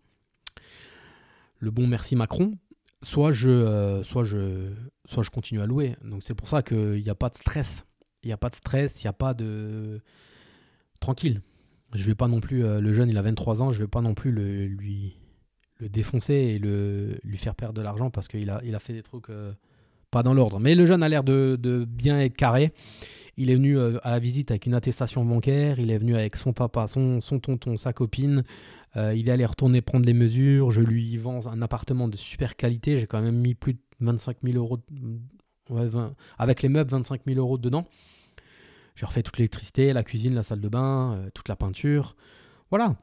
le 1.58 1.70
bon 1.70 1.86
merci 1.86 2.16
Macron. 2.16 2.56
Soit 3.02 3.32
je, 3.32 3.50
euh, 3.50 4.02
soit, 4.04 4.24
je, 4.24 4.70
soit 5.04 5.22
je 5.22 5.30
continue 5.30 5.60
à 5.60 5.66
louer. 5.66 5.96
Donc 6.04 6.22
c'est 6.22 6.34
pour 6.34 6.48
ça 6.48 6.62
qu'il 6.62 7.02
n'y 7.02 7.10
a 7.10 7.14
pas 7.14 7.28
de 7.28 7.36
stress. 7.36 7.84
Il 8.22 8.28
n'y 8.28 8.32
a 8.32 8.36
pas 8.36 8.48
de 8.48 8.54
stress, 8.54 9.02
il 9.02 9.06
n'y 9.06 9.10
a 9.10 9.14
pas 9.14 9.34
de... 9.34 10.00
Tranquille. 11.00 11.42
Je 11.94 12.04
vais 12.04 12.14
pas 12.14 12.28
non 12.28 12.40
plus... 12.40 12.64
Euh, 12.64 12.80
le 12.80 12.92
jeune, 12.92 13.08
il 13.08 13.18
a 13.18 13.22
23 13.22 13.62
ans, 13.62 13.72
je 13.72 13.78
vais 13.78 13.88
pas 13.88 14.00
non 14.00 14.14
plus 14.14 14.30
le, 14.30 14.66
lui, 14.66 15.16
le 15.78 15.88
défoncer 15.88 16.34
et 16.34 16.58
le, 16.60 17.18
lui 17.24 17.38
faire 17.38 17.56
perdre 17.56 17.74
de 17.74 17.82
l'argent 17.82 18.10
parce 18.10 18.28
qu'il 18.28 18.48
a, 18.50 18.60
il 18.64 18.76
a 18.76 18.78
fait 18.78 18.92
des 18.92 19.02
trucs 19.02 19.28
euh, 19.30 19.52
pas 20.12 20.22
dans 20.22 20.34
l'ordre. 20.34 20.60
Mais 20.60 20.76
le 20.76 20.86
jeune 20.86 21.02
a 21.02 21.08
l'air 21.08 21.24
de, 21.24 21.84
bien 21.88 22.20
être 22.20 22.36
carré. 22.36 22.72
Il 23.36 23.50
est 23.50 23.56
venu 23.56 23.78
à 23.80 24.10
la 24.10 24.18
visite 24.18 24.50
avec 24.50 24.66
une 24.66 24.74
attestation 24.74 25.24
bancaire, 25.24 25.80
il 25.80 25.90
est 25.90 25.96
venu 25.96 26.14
avec 26.14 26.36
son 26.36 26.52
papa, 26.52 26.86
son, 26.86 27.20
son 27.22 27.40
tonton, 27.40 27.78
sa 27.78 27.94
copine. 27.94 28.44
Euh, 28.96 29.14
il 29.14 29.28
est 29.28 29.32
allé 29.32 29.46
retourner 29.46 29.80
prendre 29.80 30.06
les 30.06 30.12
mesures. 30.12 30.70
Je 30.70 30.80
lui 30.80 31.16
vends 31.16 31.46
un 31.46 31.62
appartement 31.62 32.08
de 32.08 32.16
super 32.16 32.56
qualité. 32.56 32.98
J'ai 32.98 33.06
quand 33.06 33.22
même 33.22 33.38
mis 33.38 33.54
plus 33.54 33.74
de 33.74 33.80
25 34.00 34.38
000 34.42 34.56
euros, 34.58 34.78
avec 36.38 36.62
les 36.62 36.68
meubles, 36.68 36.90
25 36.90 37.22
000 37.26 37.38
euros 37.38 37.58
dedans. 37.58 37.84
J'ai 38.94 39.06
refait 39.06 39.22
toute 39.22 39.38
l'électricité, 39.38 39.92
la 39.92 40.02
cuisine, 40.02 40.34
la 40.34 40.42
salle 40.42 40.60
de 40.60 40.68
bain, 40.68 41.24
toute 41.34 41.48
la 41.48 41.56
peinture. 41.56 42.14
Voilà, 42.68 42.96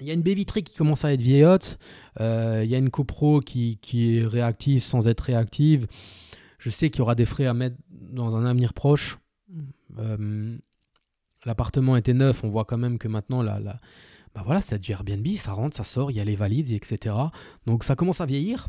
il 0.00 0.06
y 0.06 0.10
a 0.10 0.14
une 0.14 0.22
baie 0.22 0.34
vitrée 0.34 0.62
qui 0.62 0.74
commence 0.74 1.04
à 1.04 1.12
être 1.12 1.20
vieillotte. 1.20 1.78
Euh, 2.20 2.62
il 2.64 2.70
y 2.70 2.74
a 2.74 2.78
une 2.78 2.90
copro 2.90 3.40
qui, 3.40 3.78
qui, 3.78 4.18
est 4.18 4.26
réactive 4.26 4.82
sans 4.82 5.08
être 5.08 5.20
réactive. 5.22 5.86
Je 6.58 6.70
sais 6.70 6.90
qu'il 6.90 7.00
y 7.00 7.02
aura 7.02 7.14
des 7.14 7.24
frais 7.24 7.46
à 7.46 7.54
mettre 7.54 7.76
dans 7.90 8.36
un 8.36 8.44
avenir 8.44 8.74
proche. 8.74 9.18
Euh, 9.98 10.56
l'appartement 11.44 11.96
était 11.96 12.14
neuf. 12.14 12.44
On 12.44 12.48
voit 12.48 12.64
quand 12.64 12.78
même 12.78 12.98
que 12.98 13.08
maintenant, 13.08 13.42
la, 13.42 13.58
la, 13.58 13.80
bah 14.38 14.44
voilà, 14.46 14.60
c'est 14.60 14.78
du 14.78 14.92
Airbnb. 14.92 15.26
Ça 15.36 15.52
rentre, 15.52 15.76
ça 15.76 15.82
sort. 15.82 16.12
Il 16.12 16.16
y 16.16 16.20
a 16.20 16.24
les 16.24 16.36
valides, 16.36 16.70
etc. 16.70 17.12
Donc 17.66 17.82
ça 17.82 17.96
commence 17.96 18.20
à 18.20 18.26
vieillir. 18.26 18.68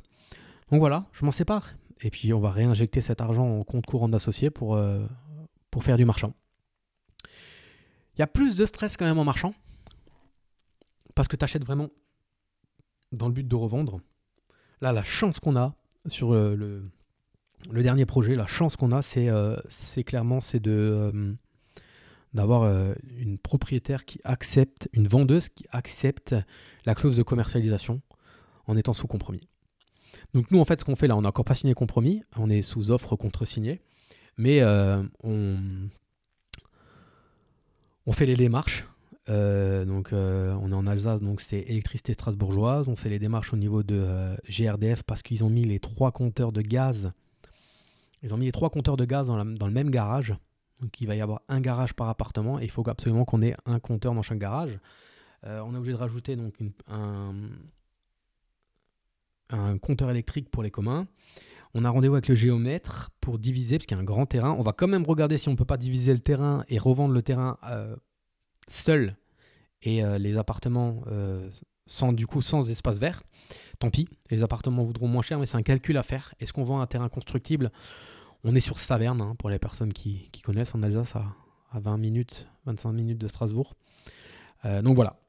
Donc 0.71 0.79
voilà, 0.79 1.05
je 1.13 1.23
m'en 1.23 1.29
sépare. 1.29 1.75
Et 2.01 2.09
puis 2.09 2.33
on 2.33 2.39
va 2.39 2.49
réinjecter 2.49 3.01
cet 3.01 3.21
argent 3.21 3.47
en 3.59 3.63
compte 3.63 3.85
courant 3.85 4.09
d'associés 4.09 4.49
pour, 4.49 4.75
euh, 4.75 5.05
faire 5.79 5.95
du 5.97 6.05
marchand. 6.05 6.33
Il 8.15 8.19
y 8.19 8.21
a 8.23 8.27
plus 8.27 8.55
de 8.55 8.65
stress 8.65 8.97
quand 8.97 9.05
même 9.05 9.19
en 9.19 9.23
marchand 9.23 9.53
parce 11.13 11.27
que 11.27 11.35
tu 11.35 11.43
achètes 11.43 11.63
vraiment 11.63 11.89
dans 13.11 13.27
le 13.27 13.33
but 13.33 13.47
de 13.47 13.55
revendre. 13.55 14.01
Là, 14.81 14.91
la 14.91 15.03
chance 15.03 15.39
qu'on 15.39 15.55
a 15.55 15.75
sur 16.07 16.33
le, 16.33 16.55
le, 17.69 17.83
dernier 17.83 18.07
projet, 18.07 18.35
la 18.35 18.47
chance 18.47 18.75
qu'on 18.75 18.91
a, 18.91 19.03
c'est 19.03 19.29
euh, 19.29 19.55
clairement 20.03 20.41
c'est 20.41 20.59
de 20.59 20.71
euh, 20.71 21.33
d'avoir 22.33 22.63
euh, 22.63 22.93
une 23.17 23.37
propriétaire 23.37 24.05
qui 24.05 24.19
accepte, 24.23 24.89
une 24.93 25.07
vendeuse 25.07 25.49
qui 25.49 25.65
accepte 25.71 26.35
la 26.85 26.95
clause 26.95 27.17
de 27.17 27.23
commercialisation 27.23 28.01
en 28.67 28.77
étant 28.77 28.93
sous 28.93 29.07
compromis. 29.07 29.47
Donc 30.33 30.51
nous, 30.51 30.59
en 30.59 30.65
fait, 30.65 30.79
ce 30.79 30.85
qu'on 30.85 30.95
fait 30.95 31.07
là, 31.07 31.17
on 31.17 31.21
n'a 31.21 31.29
encore 31.29 31.45
pas 31.45 31.55
signé 31.55 31.73
compromis, 31.73 32.23
on 32.37 32.49
est 32.49 32.61
sous 32.61 32.91
offre 32.91 33.15
contre-signé, 33.15 33.81
mais 34.37 34.63
on, 35.23 35.57
on 38.05 38.11
fait 38.11 38.25
les 38.25 38.35
démarches 38.35 38.85
euh, 39.29 39.85
donc, 39.85 40.11
euh, 40.11 40.55
on 40.61 40.71
est 40.71 40.75
en 40.75 40.87
Alsace, 40.87 41.21
donc 41.21 41.41
c'est 41.41 41.59
électricité 41.59 42.13
strasbourgeoise. 42.13 42.87
On 42.87 42.95
fait 42.95 43.09
les 43.09 43.19
démarches 43.19 43.53
au 43.53 43.57
niveau 43.57 43.83
de 43.83 43.95
euh, 43.95 44.35
GRDF 44.49 45.03
parce 45.03 45.21
qu'ils 45.21 45.43
ont 45.43 45.49
mis 45.49 45.63
les 45.63 45.79
trois 45.79 46.11
compteurs 46.11 46.51
de 46.51 46.61
gaz. 46.61 47.11
Ils 48.23 48.33
ont 48.33 48.37
mis 48.37 48.45
les 48.45 48.51
trois 48.51 48.69
compteurs 48.69 48.97
de 48.97 49.05
gaz 49.05 49.27
dans, 49.27 49.37
le 49.37 49.71
même 49.71 49.91
garage. 49.91 50.35
Donc, 50.81 51.01
il 51.01 51.07
va 51.07 51.15
y 51.15 51.21
avoir 51.21 51.41
un 51.49 51.59
garage 51.59 51.93
par 51.93 52.09
appartement 52.09 52.59
et 52.59 52.63
il 52.63 52.71
faut 52.71 52.87
absolument 52.89 53.25
qu'on 53.25 53.41
ait 53.41 53.55
un 53.65 53.79
compteur 53.79 54.13
dans 54.13 54.21
chaque 54.21 54.39
garage. 54.39 54.79
on 55.43 55.73
est 55.73 55.77
obligé 55.77 55.93
de 55.93 55.99
rajouter 55.99 56.35
donc 56.35 56.53
un, 56.87 57.33
compteur 59.79 60.09
électrique 60.09 60.49
pour 60.49 60.63
les 60.63 60.71
communs. 60.71 61.07
On 61.73 61.85
a 61.85 61.89
rendez-vous 61.89 62.15
avec 62.15 62.27
le 62.27 62.35
géomètre 62.35 63.11
pour 63.21 63.39
diviser, 63.39 63.77
parce 63.77 63.85
qu'il 63.85 63.95
y 63.95 63.99
a 63.99 64.01
un 64.01 64.05
grand 64.05 64.25
terrain. 64.25 64.55
On 64.57 64.61
va 64.61 64.73
quand 64.73 64.87
même 64.87 65.05
regarder 65.05 65.37
si 65.37 65.49
on 65.49 65.51
ne 65.51 65.57
peut 65.57 65.65
pas 65.65 65.77
diviser 65.77 66.13
le 66.13 66.19
terrain 66.19 66.63
et 66.67 66.79
revendre 66.79 67.13
le 67.13 67.21
terrain 67.21 67.57
seul 68.67 69.15
et 69.81 70.03
euh, 70.03 70.17
les 70.17 70.37
appartements 70.37 71.03
euh, 71.07 71.49
sans 71.85 72.13
du 72.13 72.27
coup 72.27 72.41
sans 72.41 72.69
espace 72.69 72.99
vert, 72.99 73.23
tant 73.79 73.89
pis, 73.89 74.07
les 74.29 74.43
appartements 74.43 74.83
voudront 74.83 75.07
moins 75.07 75.21
cher, 75.21 75.39
mais 75.39 75.45
c'est 75.45 75.57
un 75.57 75.63
calcul 75.63 75.97
à 75.97 76.03
faire. 76.03 76.33
Est-ce 76.39 76.53
qu'on 76.53 76.63
vend 76.63 76.81
un 76.81 76.87
terrain 76.87 77.09
constructible? 77.09 77.71
On 78.43 78.55
est 78.55 78.61
sur 78.61 78.79
Saverne, 78.79 79.21
hein, 79.21 79.35
pour 79.37 79.49
les 79.49 79.59
personnes 79.59 79.93
qui, 79.93 80.29
connaissent, 80.43 80.73
en 80.75 80.83
Alsace 80.83 81.15
à, 81.15 81.25
à 81.71 81.79
20 81.79 81.97
minutes, 81.97 82.47
25 82.65 82.91
minutes 82.91 83.17
de 83.17 83.27
Strasbourg. 83.27 83.75
Euh, 84.65 84.81
donc 84.81 84.95
voilà. 84.95 85.19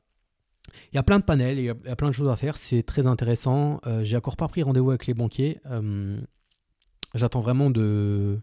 Il 0.93 0.97
y 0.97 0.99
a 0.99 1.03
plein 1.03 1.19
de 1.19 1.25
panels, 1.25 1.59
il 1.59 1.65
y, 1.65 1.69
a, 1.69 1.97
plein 1.97 2.09
de 2.09 2.15
choses 2.15 2.29
à 2.29 2.37
faire, 2.37 2.57
c'est 2.57 2.85
très 2.85 3.09
intéressant. 3.09 3.81
J'ai 4.03 4.17
encore 4.17 4.37
pas 4.37 4.47
pris 4.47 4.63
rendez-vous 4.63 4.91
avec 4.91 5.07
les 5.09 5.15
banquiers. 5.15 5.61
J'attends 7.15 7.41
vraiment 7.41 7.71
de, 7.71 8.41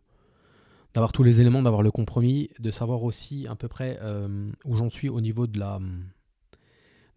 d'avoir 0.93 1.11
tous 1.11 1.23
les 1.23 1.39
éléments, 1.39 1.61
d'avoir 1.61 1.83
le 1.83 1.91
compromis, 1.91 2.49
de 2.59 2.71
savoir 2.71 3.03
aussi 3.03 3.47
à 3.47 3.55
peu 3.55 3.67
près 3.67 3.99
euh, 4.01 4.51
où 4.65 4.77
j'en 4.77 4.89
suis 4.89 5.09
au 5.09 5.21
niveau 5.21 5.47
de, 5.47 5.59
la, 5.59 5.79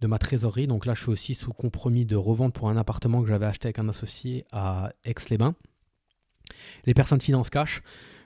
de 0.01 0.07
ma 0.07 0.19
trésorerie. 0.19 0.67
Donc 0.67 0.87
là, 0.87 0.95
je 0.95 1.03
suis 1.03 1.11
aussi 1.11 1.35
sous 1.35 1.53
compromis 1.53 2.05
de 2.05 2.17
revente 2.17 2.55
pour 2.55 2.69
un 2.69 2.77
appartement 2.77 3.23
que 3.23 3.29
j'avais 3.29 3.47
acheté 3.47 3.67
avec 3.67 3.79
un 3.79 3.89
associé 3.89 4.45
à 4.53 4.93
Aix-les-Bains. 5.05 5.55
Les 6.85 6.95
personnes 6.95 7.21
finance 7.21 7.51
cash. 7.51 7.83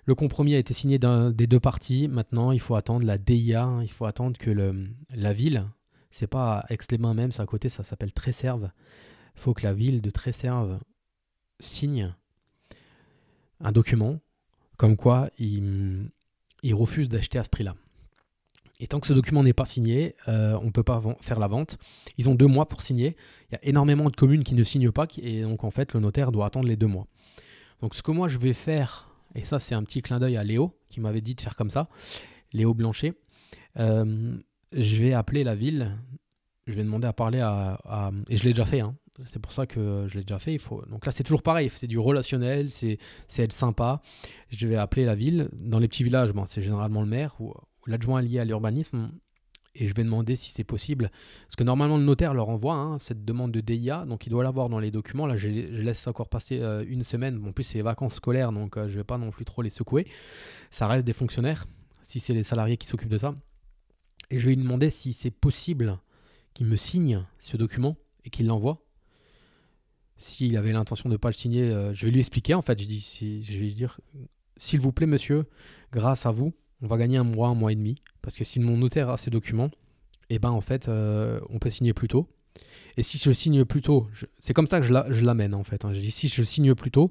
Le 0.07 0.15
compromis 0.15 0.55
a 0.55 0.59
été 0.59 0.75
signé 0.75 0.99
des 0.99 1.47
deux 1.47 1.61
parties. 1.61 2.09
Maintenant, 2.09 2.53
il 2.53 2.61
faut 2.61 2.75
attendre 2.75 3.07
la 3.07 3.19
DIA. 3.19 3.81
Il 3.83 3.91
faut 3.91 4.05
attendre 4.05 4.37
que 4.39 4.51
la 5.15 5.33
ville, 5.33 5.67
c'est 6.11 6.27
pas 6.27 6.65
Aix-les-Bains 6.69 7.15
même, 7.15 7.33
c'est 7.33 7.43
à 7.43 7.47
côté, 7.47 7.69
ça 7.69 7.83
s'appelle 7.83 8.13
Tresserve. 8.13 8.71
Il 9.37 9.41
faut 9.41 9.55
que 9.55 9.63
la 9.63 9.73
ville 9.73 10.03
de 10.03 10.11
Tresserve 10.11 10.79
signe 11.59 12.15
un 13.61 13.73
document 13.73 14.21
comme 14.77 14.97
quoi 14.97 15.31
il, 15.39 16.11
refuse 16.73 17.09
d'acheter 17.09 17.39
à 17.39 17.45
ce 17.45 17.49
prix-là. 17.49 17.75
Et 18.81 18.89
tant 18.89 18.99
que 18.99 19.07
ce 19.07 19.13
document 19.13 19.43
n'est 19.43 19.53
pas 19.53 19.67
signé, 19.67 20.17
euh, 20.29 20.59
on 20.61 20.67
ne 20.67 20.71
peut 20.71 20.83
pas 20.83 21.01
faire 21.21 21.39
la 21.39 21.47
vente. 21.47 21.79
Ils 22.19 22.29
ont 22.29 22.35
deux 22.35 22.47
mois 22.47 22.69
pour 22.69 22.83
signer. 22.83 23.17
Il 23.51 23.55
y 23.55 23.57
a 23.57 23.65
énormément 23.65 24.11
de 24.11 24.17
communes 24.17 24.43
qui 24.43 24.55
ne 24.55 24.65
signent 24.65 24.91
pas, 24.91 25.07
et 25.19 25.43
donc 25.43 25.65
en 25.65 25.71
fait 25.71 25.95
le 25.95 26.01
notaire 26.01 26.33
doit 26.33 26.47
attendre 26.47 26.67
les 26.67 26.77
deux 26.77 26.89
mois. 26.89 27.07
Donc 27.81 27.95
ce 27.95 28.03
que 28.03 28.11
moi 28.11 28.29
je 28.29 28.39
vais 28.39 28.53
faire, 28.53 29.11
et 29.35 29.43
ça 29.43 29.59
c'est 29.59 29.75
un 29.75 29.83
petit 29.83 30.03
clin 30.03 30.19
d'œil 30.19 30.37
à 30.37 30.45
Léo 30.45 30.77
qui 30.89 31.01
m'avait 31.01 31.21
dit 31.21 31.35
de 31.35 31.41
faire 31.41 31.57
comme 31.57 31.71
ça, 31.71 31.89
Léo 32.53 32.75
Blanchet, 32.75 33.15
euh, 33.79 34.37
je 34.73 34.97
vais 34.97 35.13
appeler 35.13 35.45
la 35.45 35.55
ville, 35.55 35.97
je 36.67 36.73
vais 36.75 36.83
demander 36.83 37.07
à 37.07 37.13
parler 37.13 37.41
à... 37.41 38.11
et 38.29 38.37
je 38.37 38.45
l'ai 38.45 38.51
déjà 38.51 38.65
fait, 38.65 38.81
hein. 38.81 38.97
c'est 39.27 39.39
pour 39.39 39.53
ça 39.53 39.67
que 39.67 40.07
je 40.09 40.17
l'ai 40.17 40.25
déjà 40.25 40.39
fait. 40.39 40.55
Il 40.55 40.59
faut... 40.59 40.83
Donc 40.87 41.05
là, 41.05 41.13
c'est 41.13 41.23
toujours 41.23 41.43
pareil, 41.43 41.71
c'est 41.73 41.87
du 41.87 41.99
relationnel, 41.99 42.71
c'est 42.71 42.99
être 43.37 43.53
sympa. 43.53 44.01
Je 44.49 44.67
vais 44.67 44.77
appeler 44.77 45.05
la 45.05 45.15
ville. 45.15 45.49
Dans 45.53 45.79
les 45.79 45.89
petits 45.89 46.05
villages, 46.05 46.33
c'est 46.47 46.63
généralement 46.63 47.03
le 47.03 47.07
maire 47.07 47.37
ou, 47.41 47.53
l'adjoint 47.87 48.23
lié 48.23 48.39
à 48.39 48.45
l'urbanisme. 48.45 49.13
Et 49.77 49.89
je 49.89 49.95
vais 49.95 50.05
demander 50.05 50.37
si 50.37 50.51
c'est 50.51 50.65
possible. 50.65 51.11
Parce 51.47 51.57
que 51.57 51.65
normalement, 51.65 51.97
le 51.97 52.05
notaire 52.05 52.33
leur 52.33 52.49
envoie 52.49 52.75
hein, 52.75 52.99
cette 53.01 53.25
demande 53.25 53.51
de 53.51 53.61
DIA. 53.61 54.05
Donc, 54.07 54.27
il 54.27 54.31
doit 54.31 54.45
l'avoir 54.45 54.69
dans 54.69 54.79
les 54.79 54.93
documents. 54.93 55.27
Là, 55.27 55.37
je, 55.37 55.49
laisse 55.49 56.07
encore 56.07 56.29
passer 56.29 56.61
euh, 56.61 56.85
une 56.87 57.03
semaine. 57.03 57.45
en 57.45 57.53
plus, 57.53 57.65
c'est 57.65 57.79
les 57.79 57.83
vacances 57.83 58.15
scolaires. 58.15 58.53
Donc, 58.53 58.77
euh, 58.77 58.87
je 58.87 58.93
ne 58.93 58.99
vais 58.99 59.05
pas 59.05 59.19
non 59.19 59.31
plus 59.31 59.45
trop 59.45 59.63
les 59.63 59.71
secouer. 59.71 60.07
Ça 60.71 60.87
reste 60.87 61.05
des 61.05 61.13
fonctionnaires. 61.13 61.67
Si 62.07 62.21
c'est 62.21 62.35
les 62.35 62.45
salariés 62.45 62.77
qui 62.77 62.87
s'occupent 62.87 63.09
de 63.09 63.19
ça. 63.19 63.35
Et 64.31 64.39
je 64.39 64.49
vais 64.49 64.55
lui 64.55 64.63
demander 64.63 64.91
si 64.91 65.13
c'est 65.13 65.33
possible 65.33 65.99
qu'il 66.55 66.67
me 66.67 66.77
signe 66.77 67.27
ce 67.41 67.57
document 67.57 67.97
et 68.25 68.31
qu'il 68.31 68.47
l'envoie. 68.47 68.81
S'il 70.17 70.57
avait 70.57 70.73
l'intention 70.73 71.09
de 71.09 71.15
ne 71.15 71.19
pas 71.19 71.29
le 71.29 71.35
signer, 71.35 71.63
euh, 71.63 71.93
je 71.93 72.07
vais 72.07 72.13
lui 72.13 72.21
expliquer 72.21 72.55
en 72.55 72.63
fait. 72.63 72.81
Je, 72.81 72.87
dis, 72.87 73.43
je 73.43 73.53
vais 73.53 73.59
lui 73.59 73.75
dire 73.75 74.01
S'il 74.57 74.81
vous 74.81 74.93
plaît, 74.93 75.07
monsieur, 75.07 75.47
grâce 75.93 76.27
à 76.27 76.31
vous, 76.31 76.55
on 76.83 76.87
va 76.87 76.97
gagner 76.97 77.17
un 77.17 77.25
mois, 77.25 77.49
un 77.49 77.55
mois 77.55 77.73
et 77.73 77.77
demi. 77.77 77.97
Parce 78.23 78.37
que 78.37 78.45
si 78.45 78.61
mon 78.61 78.77
notaire 78.77 79.11
a 79.11 79.17
ces 79.17 79.31
documents, 79.31 79.71
eh 80.31 80.39
ben 80.39 80.51
en 80.51 80.61
fait, 80.61 80.89
euh, 80.89 81.41
on 81.51 81.59
peut 81.59 81.71
signer 81.71 81.93
plus 81.93 82.09
tôt. 82.09 82.29
Et 82.97 83.03
si 83.03 83.19
je 83.19 83.33
signe 83.33 83.65
plus 83.65 83.83
tôt, 83.83 84.09
c'est 84.39 84.55
comme 84.55 84.67
ça 84.67 84.81
que 84.81 84.87
je 84.87 85.25
l'amène 85.25 85.55
en 85.55 85.65
fait. 85.65 85.85
Hein. 85.85 85.93
Si 86.11 86.29
je 86.29 86.43
signe 86.43 86.75
plus 86.75 86.91
tôt, 86.91 87.11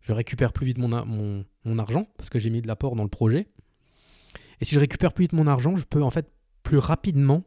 je 0.00 0.12
récupère 0.12 0.52
plus 0.52 0.66
vite 0.66 0.78
mon, 0.78 0.88
mon, 0.88 1.44
mon 1.64 1.78
argent 1.78 2.08
parce 2.16 2.30
que 2.30 2.38
j'ai 2.38 2.50
mis 2.50 2.62
de 2.62 2.66
l'apport 2.66 2.96
dans 2.96 3.02
le 3.02 3.10
projet. 3.10 3.48
Et 4.60 4.64
si 4.64 4.74
je 4.74 4.80
récupère 4.80 5.12
plus 5.12 5.24
vite 5.24 5.34
mon 5.34 5.46
argent, 5.46 5.76
je 5.76 5.84
peux 5.84 6.02
en 6.02 6.10
fait 6.10 6.30
plus 6.62 6.78
rapidement 6.78 7.44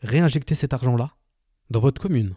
réinjecter 0.00 0.54
cet 0.54 0.72
argent-là 0.72 1.14
dans 1.70 1.80
votre 1.80 2.00
commune. 2.00 2.34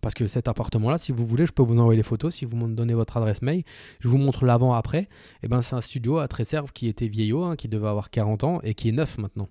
Parce 0.00 0.14
que 0.14 0.26
cet 0.26 0.48
appartement-là, 0.48 0.98
si 0.98 1.12
vous 1.12 1.26
voulez, 1.26 1.46
je 1.46 1.52
peux 1.52 1.62
vous 1.62 1.78
envoyer 1.78 1.96
les 1.96 2.02
photos. 2.02 2.34
Si 2.34 2.44
vous 2.44 2.56
me 2.56 2.74
donnez 2.74 2.94
votre 2.94 3.16
adresse 3.16 3.42
mail, 3.42 3.64
je 4.00 4.08
vous 4.08 4.18
montre 4.18 4.44
l'avant-après. 4.44 5.02
Et 5.02 5.08
eh 5.44 5.48
ben, 5.48 5.62
c'est 5.62 5.74
un 5.74 5.80
studio 5.80 6.18
à 6.18 6.28
Tresserve 6.28 6.72
qui 6.72 6.86
était 6.88 7.08
vieillot, 7.08 7.44
hein, 7.44 7.56
qui 7.56 7.68
devait 7.68 7.88
avoir 7.88 8.10
40 8.10 8.44
ans 8.44 8.60
et 8.62 8.74
qui 8.74 8.88
est 8.88 8.92
neuf 8.92 9.18
maintenant. 9.18 9.48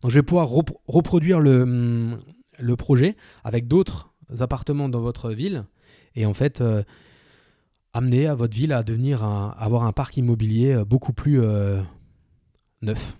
Donc 0.00 0.10
je 0.10 0.16
vais 0.16 0.22
pouvoir 0.22 0.48
reproduire 0.48 1.40
le, 1.40 1.62
hum, 1.62 2.18
le, 2.58 2.76
projet 2.76 3.16
avec 3.44 3.68
d'autres 3.68 4.12
appartements 4.40 4.88
dans 4.88 5.00
votre 5.00 5.30
ville 5.30 5.64
et 6.14 6.26
en 6.26 6.34
fait 6.34 6.60
euh, 6.60 6.82
amener 7.92 8.26
à 8.26 8.34
votre 8.34 8.54
ville 8.54 8.72
à 8.72 8.82
devenir 8.82 9.22
avoir 9.22 9.84
un 9.84 9.92
parc 9.92 10.16
immobilier 10.16 10.72
euh, 10.72 10.84
beaucoup 10.84 11.12
plus 11.12 11.40
euh, 11.40 11.80
neuf, 12.80 13.16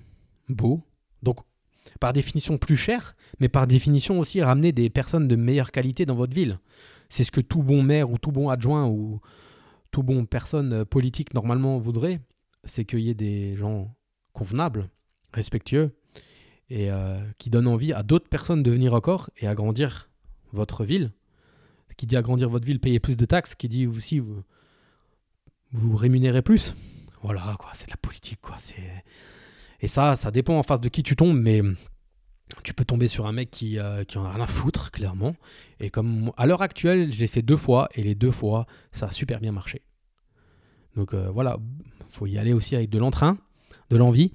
beau. 0.49 0.81
Donc 1.23 1.39
par 2.01 2.13
définition 2.13 2.59
plus 2.59 2.77
cher, 2.77 3.17
mais 3.41 3.49
par 3.49 3.67
définition 3.67 4.19
aussi 4.19 4.43
ramener 4.43 4.73
des 4.73 4.91
personnes 4.91 5.29
de 5.29 5.37
meilleure 5.37 5.73
qualité 5.73 6.07
dans 6.07 6.15
votre 6.15 6.35
ville. 6.35 6.59
C'est 7.09 7.25
ce 7.25 7.31
que 7.31 7.41
tout 7.41 7.63
bon 7.63 7.83
maire 7.83 8.11
ou 8.11 8.19
tout 8.19 8.33
bon 8.33 8.49
adjoint 8.49 8.87
ou 8.87 9.21
tout 9.91 10.03
bon 10.03 10.25
personne 10.25 10.85
politique 10.85 11.35
normalement 11.35 11.79
voudrait, 11.79 12.21
c'est 12.65 12.85
qu'il 12.85 13.01
y 13.01 13.11
ait 13.11 13.15
des 13.15 13.57
gens 13.57 13.95
convenables, 14.33 14.89
respectueux, 15.33 15.95
et 16.71 16.91
euh, 16.91 17.21
qui 17.39 17.51
donnent 17.51 17.69
envie 17.69 17.93
à 17.93 18.03
d'autres 18.03 18.29
personnes 18.29 18.63
de 18.63 18.71
venir 18.71 18.95
encore 18.95 19.31
et 19.37 19.47
agrandir 19.47 20.09
votre 20.53 20.85
ville. 20.85 21.13
Qui 21.99 22.07
dit 22.07 22.17
agrandir 22.17 22.49
votre 22.49 22.65
ville, 22.65 22.81
payer 22.81 22.99
plus 22.99 23.19
de 23.19 23.27
taxes, 23.27 23.55
qui 23.55 23.69
dit 23.69 23.87
aussi 23.87 24.19
vous, 24.19 24.43
vous 25.73 25.97
rémunérez 25.97 26.41
plus. 26.41 26.75
Voilà, 27.23 27.55
quoi, 27.59 27.71
c'est 27.75 27.87
de 27.87 27.91
la 27.93 27.99
politique, 27.99 28.41
quoi. 28.41 28.57
C'est... 28.59 29.05
Et 29.83 29.89
ça, 29.89 30.15
ça 30.15 30.31
dépend 30.31 30.57
en 30.57 30.63
face 30.63 30.81
de 30.81 30.89
qui 30.89 31.03
tu 31.03 31.17
tombes, 31.17 31.37
mais 31.37 31.61
tu 32.63 32.73
peux 32.73 32.85
tomber 32.85 33.09
sur 33.09 33.27
un 33.27 33.33
mec 33.33 33.51
qui, 33.51 33.79
euh, 33.79 34.05
en 34.15 34.25
a 34.25 34.31
rien 34.31 34.45
à 34.45 34.47
foutre, 34.47 34.93
clairement. 34.93 35.35
Et 35.81 35.91
comme 35.91 36.31
à 36.37 36.47
l'heure 36.47 36.63
actuelle, 36.63 37.13
j'ai 37.13 37.27
fait 37.27 37.43
deux 37.43 37.57
fois, 37.57 37.89
et 37.95 38.03
les 38.03 38.15
deux 38.15 38.31
fois, 38.31 38.67
ça 38.93 39.07
a 39.07 39.11
super 39.11 39.41
bien 39.41 39.51
marché. 39.51 39.83
Donc 40.95 41.15
euh, 41.15 41.31
voilà, 41.31 41.59
faut 42.09 42.27
y 42.27 42.39
aller 42.39 42.53
aussi 42.53 42.77
avec 42.77 42.91
de 42.91 42.99
l'entrain, 42.99 43.39
de 43.91 43.97
l'envie. 43.97 44.33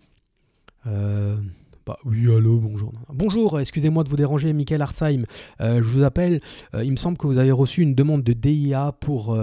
Euh, 0.85 1.37
bah, 1.85 1.97
oui, 2.03 2.25
allô, 2.25 2.59
bonjour. 2.59 2.91
Bonjour, 3.13 3.59
excusez-moi 3.59 4.03
de 4.03 4.09
vous 4.09 4.17
déranger, 4.17 4.51
Michael 4.51 4.81
Arsheim. 4.81 5.23
je 5.59 5.79
vous 5.79 6.03
appelle. 6.03 6.41
il 6.73 6.91
me 6.91 6.97
semble 6.97 7.17
que 7.17 7.27
vous 7.27 7.37
avez 7.37 7.51
reçu 7.51 7.81
une 7.81 7.95
demande 7.95 8.23
de 8.23 8.33
DIA 8.33 8.91
pour 8.99 9.37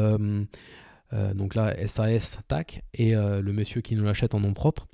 donc 1.34 1.54
là 1.54 1.74
SAS 1.86 2.40
TAC 2.46 2.82
et 2.92 3.12
le 3.12 3.52
monsieur 3.52 3.80
qui 3.80 3.94
nous 3.94 4.04
l'achète 4.04 4.34
en 4.34 4.40
nom 4.40 4.52
propre. 4.52 4.86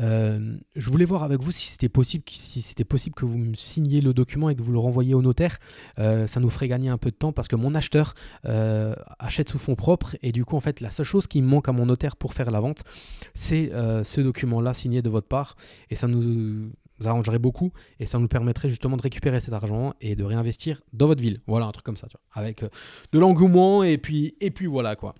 Euh, 0.00 0.56
je 0.74 0.90
voulais 0.90 1.04
voir 1.04 1.22
avec 1.22 1.40
vous 1.40 1.52
si 1.52 1.68
c'était 1.68 1.88
possible, 1.88 2.24
si 2.28 2.62
c'était 2.62 2.84
possible 2.84 3.14
que 3.14 3.24
vous 3.24 3.38
me 3.38 3.54
signiez 3.54 4.00
le 4.00 4.14
document 4.14 4.48
et 4.48 4.56
que 4.56 4.62
vous 4.62 4.72
le 4.72 4.78
renvoyiez 4.78 5.14
au 5.14 5.22
notaire. 5.22 5.58
Euh, 5.98 6.26
ça 6.26 6.40
nous 6.40 6.50
ferait 6.50 6.68
gagner 6.68 6.88
un 6.88 6.98
peu 6.98 7.10
de 7.10 7.16
temps 7.16 7.32
parce 7.32 7.48
que 7.48 7.56
mon 7.56 7.74
acheteur 7.74 8.14
euh, 8.46 8.94
achète 9.18 9.50
sous 9.50 9.58
fonds 9.58 9.74
propres 9.74 10.16
et 10.22 10.32
du 10.32 10.44
coup 10.44 10.56
en 10.56 10.60
fait 10.60 10.80
la 10.80 10.90
seule 10.90 11.06
chose 11.06 11.26
qui 11.26 11.42
me 11.42 11.46
manque 11.46 11.68
à 11.68 11.72
mon 11.72 11.86
notaire 11.86 12.16
pour 12.16 12.34
faire 12.34 12.50
la 12.50 12.60
vente, 12.60 12.82
c'est 13.34 13.70
ce 13.72 14.20
document-là 14.20 14.74
signé 14.74 15.02
de 15.02 15.10
votre 15.10 15.28
part 15.28 15.56
et 15.90 15.94
ça 15.94 16.08
nous 16.08 16.70
arrangerait 17.04 17.38
beaucoup 17.38 17.72
et 17.98 18.06
ça 18.06 18.18
nous 18.18 18.28
permettrait 18.28 18.68
justement 18.68 18.96
de 18.96 19.02
récupérer 19.02 19.40
cet 19.40 19.52
argent 19.54 19.94
et 20.00 20.16
de 20.16 20.24
réinvestir 20.24 20.82
dans 20.92 21.06
votre 21.06 21.22
ville. 21.22 21.40
Voilà 21.46 21.66
un 21.66 21.72
truc 21.72 21.84
comme 21.84 21.96
ça, 21.96 22.06
tu 22.08 22.16
vois, 22.16 22.42
avec 22.42 22.64
de 23.12 23.18
l'engouement 23.18 23.82
et 23.82 23.98
puis 23.98 24.34
et 24.40 24.50
puis 24.50 24.66
voilà 24.66 24.96
quoi. 24.96 25.14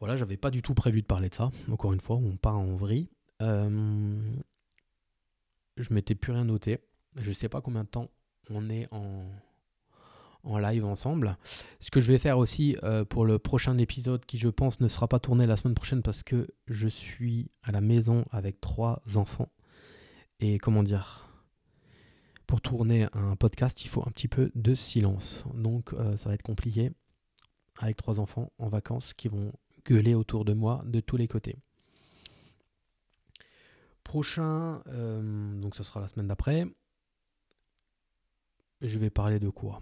Voilà, 0.00 0.16
j'avais 0.16 0.38
pas 0.38 0.50
du 0.50 0.62
tout 0.62 0.72
prévu 0.72 1.02
de 1.02 1.06
parler 1.06 1.28
de 1.28 1.34
ça. 1.34 1.50
Encore 1.70 1.92
une 1.92 2.00
fois, 2.00 2.16
on 2.16 2.34
part 2.36 2.58
en 2.58 2.74
vrille. 2.74 3.08
Euh, 3.40 4.20
je 5.76 5.94
m'étais 5.94 6.14
plus 6.14 6.32
rien 6.32 6.44
noté. 6.44 6.78
Je 7.16 7.32
sais 7.32 7.48
pas 7.48 7.60
combien 7.60 7.84
de 7.84 7.88
temps 7.88 8.10
on 8.50 8.68
est 8.70 8.86
en, 8.92 9.24
en 10.44 10.58
live 10.58 10.84
ensemble. 10.84 11.36
Ce 11.80 11.90
que 11.90 12.00
je 12.00 12.10
vais 12.12 12.18
faire 12.18 12.38
aussi 12.38 12.76
euh, 12.82 13.04
pour 13.04 13.24
le 13.24 13.38
prochain 13.38 13.76
épisode, 13.78 14.24
qui 14.24 14.38
je 14.38 14.48
pense 14.48 14.80
ne 14.80 14.88
sera 14.88 15.08
pas 15.08 15.18
tourné 15.20 15.46
la 15.46 15.56
semaine 15.56 15.74
prochaine 15.74 16.02
parce 16.02 16.22
que 16.22 16.48
je 16.66 16.88
suis 16.88 17.50
à 17.62 17.72
la 17.72 17.80
maison 17.80 18.24
avec 18.30 18.60
trois 18.60 19.02
enfants. 19.14 19.48
Et 20.40 20.58
comment 20.58 20.82
dire 20.82 21.28
Pour 22.46 22.60
tourner 22.60 23.06
un 23.12 23.36
podcast, 23.36 23.84
il 23.84 23.88
faut 23.88 24.02
un 24.06 24.10
petit 24.10 24.28
peu 24.28 24.50
de 24.54 24.74
silence. 24.74 25.44
Donc 25.54 25.92
euh, 25.92 26.16
ça 26.16 26.28
va 26.28 26.34
être 26.34 26.42
compliqué 26.42 26.90
avec 27.78 27.96
trois 27.96 28.20
enfants 28.20 28.52
en 28.58 28.68
vacances 28.68 29.14
qui 29.14 29.28
vont 29.28 29.52
gueuler 29.86 30.14
autour 30.14 30.44
de 30.44 30.52
moi 30.52 30.82
de 30.86 31.00
tous 31.00 31.16
les 31.16 31.28
côtés. 31.28 31.56
Prochain, 34.10 34.82
euh, 34.88 35.54
donc 35.60 35.76
ce 35.76 35.84
sera 35.84 36.00
la 36.00 36.08
semaine 36.08 36.26
d'après. 36.26 36.66
Je 38.80 38.98
vais 38.98 39.08
parler 39.08 39.38
de 39.38 39.48
quoi? 39.48 39.80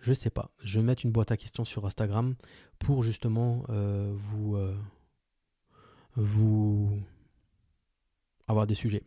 Je 0.00 0.12
sais 0.12 0.30
pas. 0.30 0.50
Je 0.64 0.80
vais 0.80 0.84
mettre 0.84 1.04
une 1.04 1.12
boîte 1.12 1.30
à 1.30 1.36
questions 1.36 1.64
sur 1.64 1.86
Instagram 1.86 2.34
pour 2.80 3.04
justement 3.04 3.62
euh, 3.68 4.12
vous, 4.16 4.56
euh, 4.56 4.74
vous 6.16 6.98
avoir 8.48 8.66
des 8.66 8.74
sujets. 8.74 9.04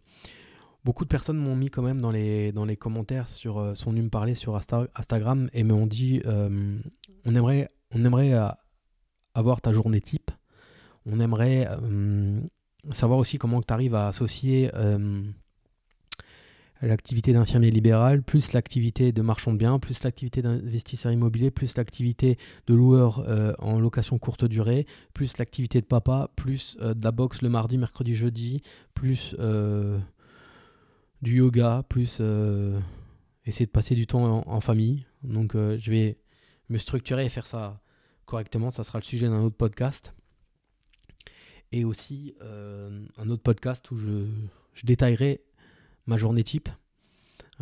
Beaucoup 0.85 1.03
de 1.03 1.09
personnes 1.09 1.37
m'ont 1.37 1.57
mis 1.57 1.69
quand 1.69 1.83
même 1.83 1.99
dans 1.99 2.11
les, 2.11 2.53
dans 2.53 2.63
les 2.63 2.77
commentaires 2.77 3.27
sur 3.27 3.75
sont 3.75 3.91
venus 3.91 4.05
me 4.05 4.09
parler 4.09 4.35
sur 4.35 4.55
Instagram 4.55 5.49
et 5.51 5.63
m'ont 5.63 5.85
dit 5.85 6.21
on 6.25 7.35
aimerait 7.35 7.67
on 7.91 8.05
aimerait 8.05 8.31
avoir 9.33 9.59
ta 9.59 9.73
journée 9.73 9.99
type. 9.99 10.31
On 11.05 11.19
aimerait 11.19 11.67
savoir 12.91 13.19
aussi 13.19 13.37
comment 13.37 13.61
tu 13.61 13.73
arrives 13.73 13.95
à 13.95 14.07
associer 14.07 14.71
euh, 14.73 15.23
l'activité 16.81 17.33
d'infirmier 17.33 17.71
libéral, 17.71 18.23
plus 18.23 18.53
l'activité 18.53 19.11
de 19.11 19.21
marchand 19.21 19.51
de 19.51 19.57
biens, 19.57 19.79
plus 19.79 20.01
l'activité 20.03 20.41
d'investisseur 20.41 21.11
immobilier, 21.11 21.51
plus 21.51 21.75
l'activité 21.75 22.37
de 22.67 22.73
loueur 22.73 23.25
euh, 23.27 23.53
en 23.59 23.79
location 23.79 24.17
courte 24.17 24.45
durée, 24.45 24.87
plus 25.13 25.37
l'activité 25.37 25.81
de 25.81 25.85
papa, 25.85 26.31
plus 26.35 26.77
euh, 26.81 26.93
de 26.93 27.03
la 27.03 27.11
boxe 27.11 27.41
le 27.41 27.49
mardi, 27.49 27.77
mercredi, 27.77 28.15
jeudi, 28.15 28.61
plus 28.93 29.35
du 31.21 31.35
yoga, 31.35 31.83
plus 31.89 32.21
essayer 33.45 33.65
de 33.65 33.71
passer 33.71 33.95
du 33.95 34.07
temps 34.07 34.43
en, 34.47 34.59
famille. 34.61 35.05
Donc 35.23 35.53
je 35.53 35.91
vais 35.91 36.17
me 36.69 36.77
structurer 36.77 37.25
et 37.25 37.29
faire 37.29 37.47
ça 37.47 37.81
correctement. 38.25 38.71
Ça 38.71 38.83
sera 38.83 38.99
le 38.99 39.03
sujet 39.03 39.27
d'un 39.27 39.41
autre 39.41 39.57
podcast 39.57 40.13
et 41.71 41.85
aussi 41.85 42.35
euh, 42.41 43.05
un 43.17 43.29
autre 43.29 43.43
podcast 43.43 43.89
où 43.91 43.97
je, 43.97 44.25
détaillerai 44.83 45.41
ma 46.07 46.17
journée 46.17 46.43
type. 46.43 46.69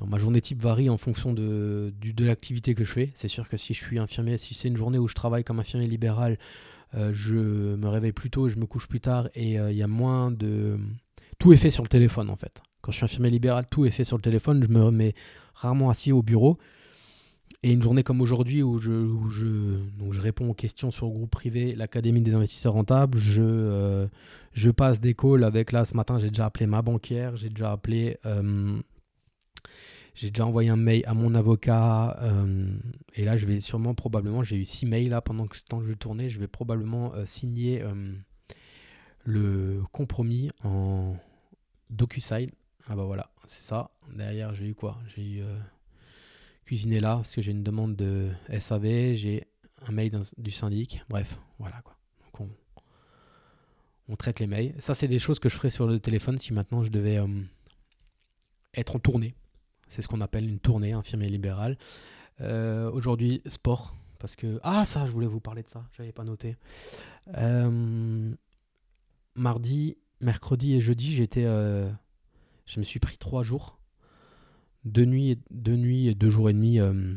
ma 0.05 0.17
journée 0.17 0.41
type 0.41 0.61
varie 0.61 0.89
en 0.89 0.97
fonction 0.97 1.33
de, 1.33 1.91
l'activité 2.19 2.75
que 2.75 2.83
je 2.83 2.91
fais. 2.91 3.11
C'est 3.15 3.27
sûr 3.27 3.49
que 3.49 3.57
si 3.57 3.73
je 3.73 3.83
suis 3.83 3.99
infirmier, 3.99 4.37
si 4.37 4.53
c'est 4.53 4.67
une 4.67 4.77
journée 4.77 4.99
où 4.99 5.07
je 5.07 5.15
travaille 5.15 5.43
comme 5.43 5.59
infirmier 5.59 5.87
libéral, 5.87 6.37
euh, 6.95 7.11
je 7.13 7.35
me 7.35 7.87
réveille 7.87 8.13
plus 8.13 8.29
tôt, 8.29 8.47
je 8.47 8.55
me 8.57 8.65
couche 8.65 8.87
plus 8.87 9.01
tard 9.01 9.29
et 9.35 9.59
euh, 9.59 9.71
il 9.71 9.77
y 9.77 9.83
a 9.83 9.87
moins 9.87 10.31
de... 10.31 10.79
Tout 11.39 11.53
est 11.53 11.57
fait 11.57 11.69
sur 11.69 11.83
le 11.83 11.89
téléphone 11.89 12.29
en 12.29 12.35
fait. 12.35 12.61
Quand 12.81 12.91
je 12.91 12.97
suis 12.97 13.05
infirmier 13.05 13.29
libéral, 13.29 13.65
tout 13.69 13.85
est 13.85 13.91
fait 13.91 14.05
sur 14.05 14.17
le 14.17 14.21
téléphone. 14.21 14.63
Je 14.63 14.69
me 14.69 14.81
remets 14.83 15.13
rarement 15.53 15.89
assis 15.89 16.11
au 16.11 16.21
bureau. 16.21 16.57
Et 17.63 17.71
une 17.71 17.81
journée 17.81 18.03
comme 18.03 18.21
aujourd'hui 18.21 18.61
où 18.61 18.77
je, 18.77 18.91
où 18.91 19.29
je, 19.29 19.77
donc 19.97 20.13
je 20.13 20.21
réponds 20.21 20.49
aux 20.49 20.53
questions 20.53 20.91
sur 20.91 21.07
le 21.07 21.13
groupe 21.13 21.31
privé, 21.31 21.73
l'Académie 21.73 22.21
des 22.21 22.35
investisseurs 22.35 22.73
rentables, 22.73 23.17
je, 23.17 23.41
euh, 23.41 24.07
je 24.53 24.69
passe 24.69 24.99
des 24.99 25.15
calls 25.15 25.43
avec 25.43 25.71
là 25.71 25.83
ce 25.83 25.95
matin, 25.95 26.19
j'ai 26.19 26.29
déjà 26.29 26.45
appelé 26.45 26.67
ma 26.67 26.83
banquière, 26.83 27.35
j'ai 27.35 27.49
déjà 27.49 27.71
appelé, 27.71 28.19
euh, 28.27 28.79
j'ai 30.13 30.29
déjà 30.29 30.45
envoyé 30.45 30.69
un 30.69 30.75
mail 30.75 31.03
à 31.07 31.15
mon 31.15 31.33
avocat, 31.33 32.19
euh, 32.21 32.69
et 33.15 33.25
là 33.25 33.37
je 33.37 33.47
vais 33.47 33.59
sûrement 33.59 33.95
probablement, 33.95 34.43
j'ai 34.43 34.57
eu 34.57 34.65
six 34.65 34.85
mails 34.85 35.09
là 35.09 35.21
pendant 35.21 35.47
que 35.47 35.57
temps 35.67 35.79
que 35.79 35.85
je 35.85 35.93
tournais, 35.93 36.29
je 36.29 36.39
vais 36.39 36.47
probablement 36.47 37.13
signer 37.25 37.83
le 39.23 39.81
compromis 39.91 40.51
en 40.63 41.15
DocuSign. 41.89 42.51
Ah 42.87 42.95
bah 42.95 43.03
voilà, 43.03 43.31
c'est 43.45 43.63
ça. 43.63 43.89
Derrière 44.15 44.53
j'ai 44.53 44.67
eu 44.67 44.73
quoi? 44.75 44.99
J'ai 45.07 45.23
eu 45.23 45.43
cuisiner 46.67 46.99
là 46.99 47.15
parce 47.15 47.33
que 47.33 47.41
j'ai 47.41 47.51
une 47.51 47.63
demande 47.63 47.95
de 47.95 48.29
SAV, 48.59 49.13
j'ai 49.13 49.47
un 49.87 49.91
mail 49.93 50.21
du 50.37 50.51
syndic. 50.51 51.01
Bref, 51.07 51.39
voilà 51.59 51.81
quoi. 51.81 51.97
Donc 52.37 52.49
on, 54.09 54.15
traite 54.17 54.41
les 54.41 54.47
mails. 54.47 54.75
Ça, 54.79 54.93
c'est 54.93 55.07
des 55.07 55.17
choses 55.17 55.39
que 55.39 55.47
je 55.47 55.55
ferais 55.55 55.69
sur 55.69 55.87
le 55.87 55.97
téléphone 55.99 56.37
si 56.37 56.53
maintenant 56.53 56.83
je 56.83 56.89
devais 56.89 57.19
euh, 57.19 57.27
être 58.75 58.97
en 58.97 58.99
tournée. 58.99 59.33
C'est 59.87 60.01
ce 60.01 60.09
qu'on 60.09 60.19
appelle 60.19 60.45
une 60.45 60.59
tournée 60.59 60.91
infirmier 60.91 61.29
libéral. 61.29 61.77
Euh, 62.41 62.91
aujourd'hui, 62.91 63.41
sport. 63.45 63.95
Parce 64.19 64.35
que. 64.35 64.59
Ah, 64.61 64.83
ça, 64.83 65.05
je 65.05 65.11
voulais 65.11 65.27
vous 65.27 65.39
parler 65.39 65.63
de 65.63 65.69
ça. 65.69 65.85
J'avais 65.95 66.11
pas 66.11 66.25
noté. 66.25 66.57
Euh, 67.37 68.33
mardi, 69.35 69.97
mercredi 70.19 70.75
et 70.75 70.81
jeudi, 70.81 71.13
j'étais. 71.13 71.43
je 71.43 72.79
me 72.79 72.83
suis 72.83 72.99
pris 72.99 73.17
trois 73.17 73.41
jours 73.41 73.77
deux 74.87 75.05
nuits, 75.05 76.07
et 76.07 76.15
deux 76.15 76.29
jours 76.29 76.49
et 76.49 76.53
demi 76.53 76.79
euh, 76.79 77.13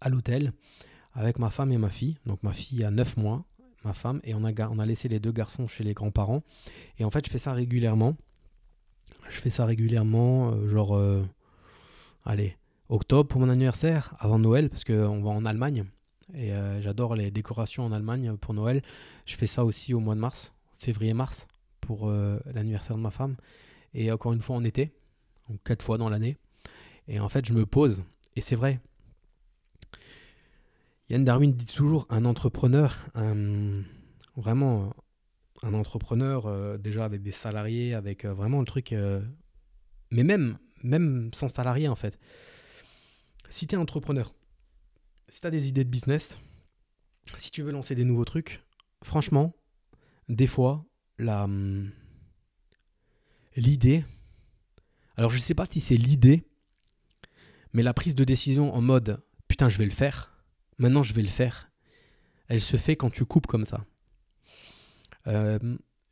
à 0.00 0.08
l'hôtel 0.08 0.52
avec 1.14 1.38
ma 1.38 1.50
femme 1.50 1.72
et 1.72 1.78
ma 1.78 1.90
fille. 1.90 2.18
Donc 2.26 2.42
ma 2.42 2.52
fille 2.52 2.84
a 2.84 2.90
9 2.90 3.16
mois, 3.16 3.44
ma 3.84 3.92
femme, 3.92 4.20
et 4.24 4.34
on 4.34 4.44
a, 4.44 4.52
on 4.68 4.78
a 4.78 4.86
laissé 4.86 5.08
les 5.08 5.20
deux 5.20 5.32
garçons 5.32 5.66
chez 5.66 5.84
les 5.84 5.94
grands-parents. 5.94 6.42
Et 6.98 7.04
en 7.04 7.10
fait, 7.10 7.24
je 7.26 7.30
fais 7.30 7.38
ça 7.38 7.52
régulièrement. 7.52 8.16
Je 9.28 9.40
fais 9.40 9.50
ça 9.50 9.64
régulièrement, 9.64 10.52
euh, 10.52 10.68
genre, 10.68 10.96
euh, 10.96 11.24
allez, 12.24 12.56
octobre 12.88 13.28
pour 13.28 13.40
mon 13.40 13.48
anniversaire, 13.48 14.14
avant 14.18 14.38
Noël, 14.38 14.70
parce 14.70 14.84
qu'on 14.84 15.22
va 15.22 15.30
en 15.30 15.44
Allemagne. 15.44 15.84
Et 16.34 16.50
j'adore 16.80 17.14
les 17.14 17.30
décorations 17.30 17.86
en 17.86 17.92
Allemagne 17.92 18.36
pour 18.36 18.52
Noël. 18.52 18.82
Je 19.24 19.34
fais 19.34 19.46
ça 19.46 19.64
aussi 19.64 19.94
au 19.94 20.00
mois 20.00 20.14
de 20.14 20.20
mars, 20.20 20.52
février-mars, 20.76 21.46
pour 21.80 22.10
l'anniversaire 22.52 22.96
de 22.96 23.00
ma 23.00 23.10
femme. 23.10 23.36
Et 23.94 24.12
encore 24.12 24.34
une 24.34 24.42
fois 24.42 24.56
en 24.56 24.62
été, 24.62 24.92
donc 25.48 25.62
quatre 25.64 25.82
fois 25.82 25.96
dans 25.96 26.10
l'année. 26.10 26.36
Et 27.08 27.20
en 27.20 27.28
fait, 27.28 27.46
je 27.46 27.54
me 27.54 27.64
pose, 27.64 28.04
et 28.36 28.40
c'est 28.40 28.56
vrai. 28.56 28.80
Yann 31.08 31.24
Darwin 31.24 31.52
dit 31.52 31.64
toujours 31.64 32.06
un 32.10 32.26
entrepreneur, 32.26 32.98
vraiment 34.36 34.94
un 35.62 35.74
entrepreneur 35.74 36.46
euh, 36.46 36.78
déjà 36.78 37.04
avec 37.04 37.22
des 37.22 37.32
salariés, 37.32 37.94
avec 37.94 38.24
euh, 38.24 38.32
vraiment 38.32 38.60
le 38.60 38.66
truc, 38.66 38.92
euh, 38.92 39.20
mais 40.10 40.22
même, 40.22 40.58
même 40.82 41.30
sans 41.34 41.48
salarié 41.48 41.88
en 41.88 41.96
fait. 41.96 42.18
Si 43.50 43.66
tu 43.66 43.74
es 43.74 43.78
entrepreneur, 43.78 44.34
si 45.28 45.40
tu 45.40 45.46
as 45.46 45.50
des 45.50 45.68
idées 45.68 45.84
de 45.84 45.90
business, 45.90 46.38
si 47.36 47.50
tu 47.50 47.62
veux 47.62 47.72
lancer 47.72 47.94
des 47.94 48.04
nouveaux 48.04 48.24
trucs, 48.24 48.62
franchement, 49.02 49.54
des 50.28 50.46
fois, 50.46 50.84
la 51.18 51.48
l'idée, 53.56 54.04
alors 55.16 55.30
je 55.30 55.38
sais 55.38 55.54
pas 55.54 55.66
si 55.68 55.80
c'est 55.80 55.96
l'idée 55.96 56.44
mais 57.72 57.82
la 57.82 57.94
prise 57.94 58.14
de 58.14 58.24
décision 58.24 58.74
en 58.74 58.80
mode 58.80 59.20
putain, 59.48 59.68
je 59.68 59.78
vais 59.78 59.84
le 59.84 59.90
faire, 59.90 60.30
maintenant 60.76 61.02
je 61.02 61.14
vais 61.14 61.22
le 61.22 61.28
faire, 61.28 61.70
elle 62.46 62.60
se 62.60 62.76
fait 62.76 62.94
quand 62.96 63.10
tu 63.10 63.24
coupes 63.24 63.46
comme 63.46 63.64
ça. 63.64 63.84
Euh, 65.26 65.58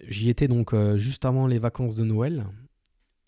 j'y 0.00 0.30
étais 0.30 0.48
donc 0.48 0.74
euh, 0.74 0.98
juste 0.98 1.24
avant 1.24 1.46
les 1.46 1.58
vacances 1.58 1.94
de 1.94 2.04
Noël, 2.04 2.46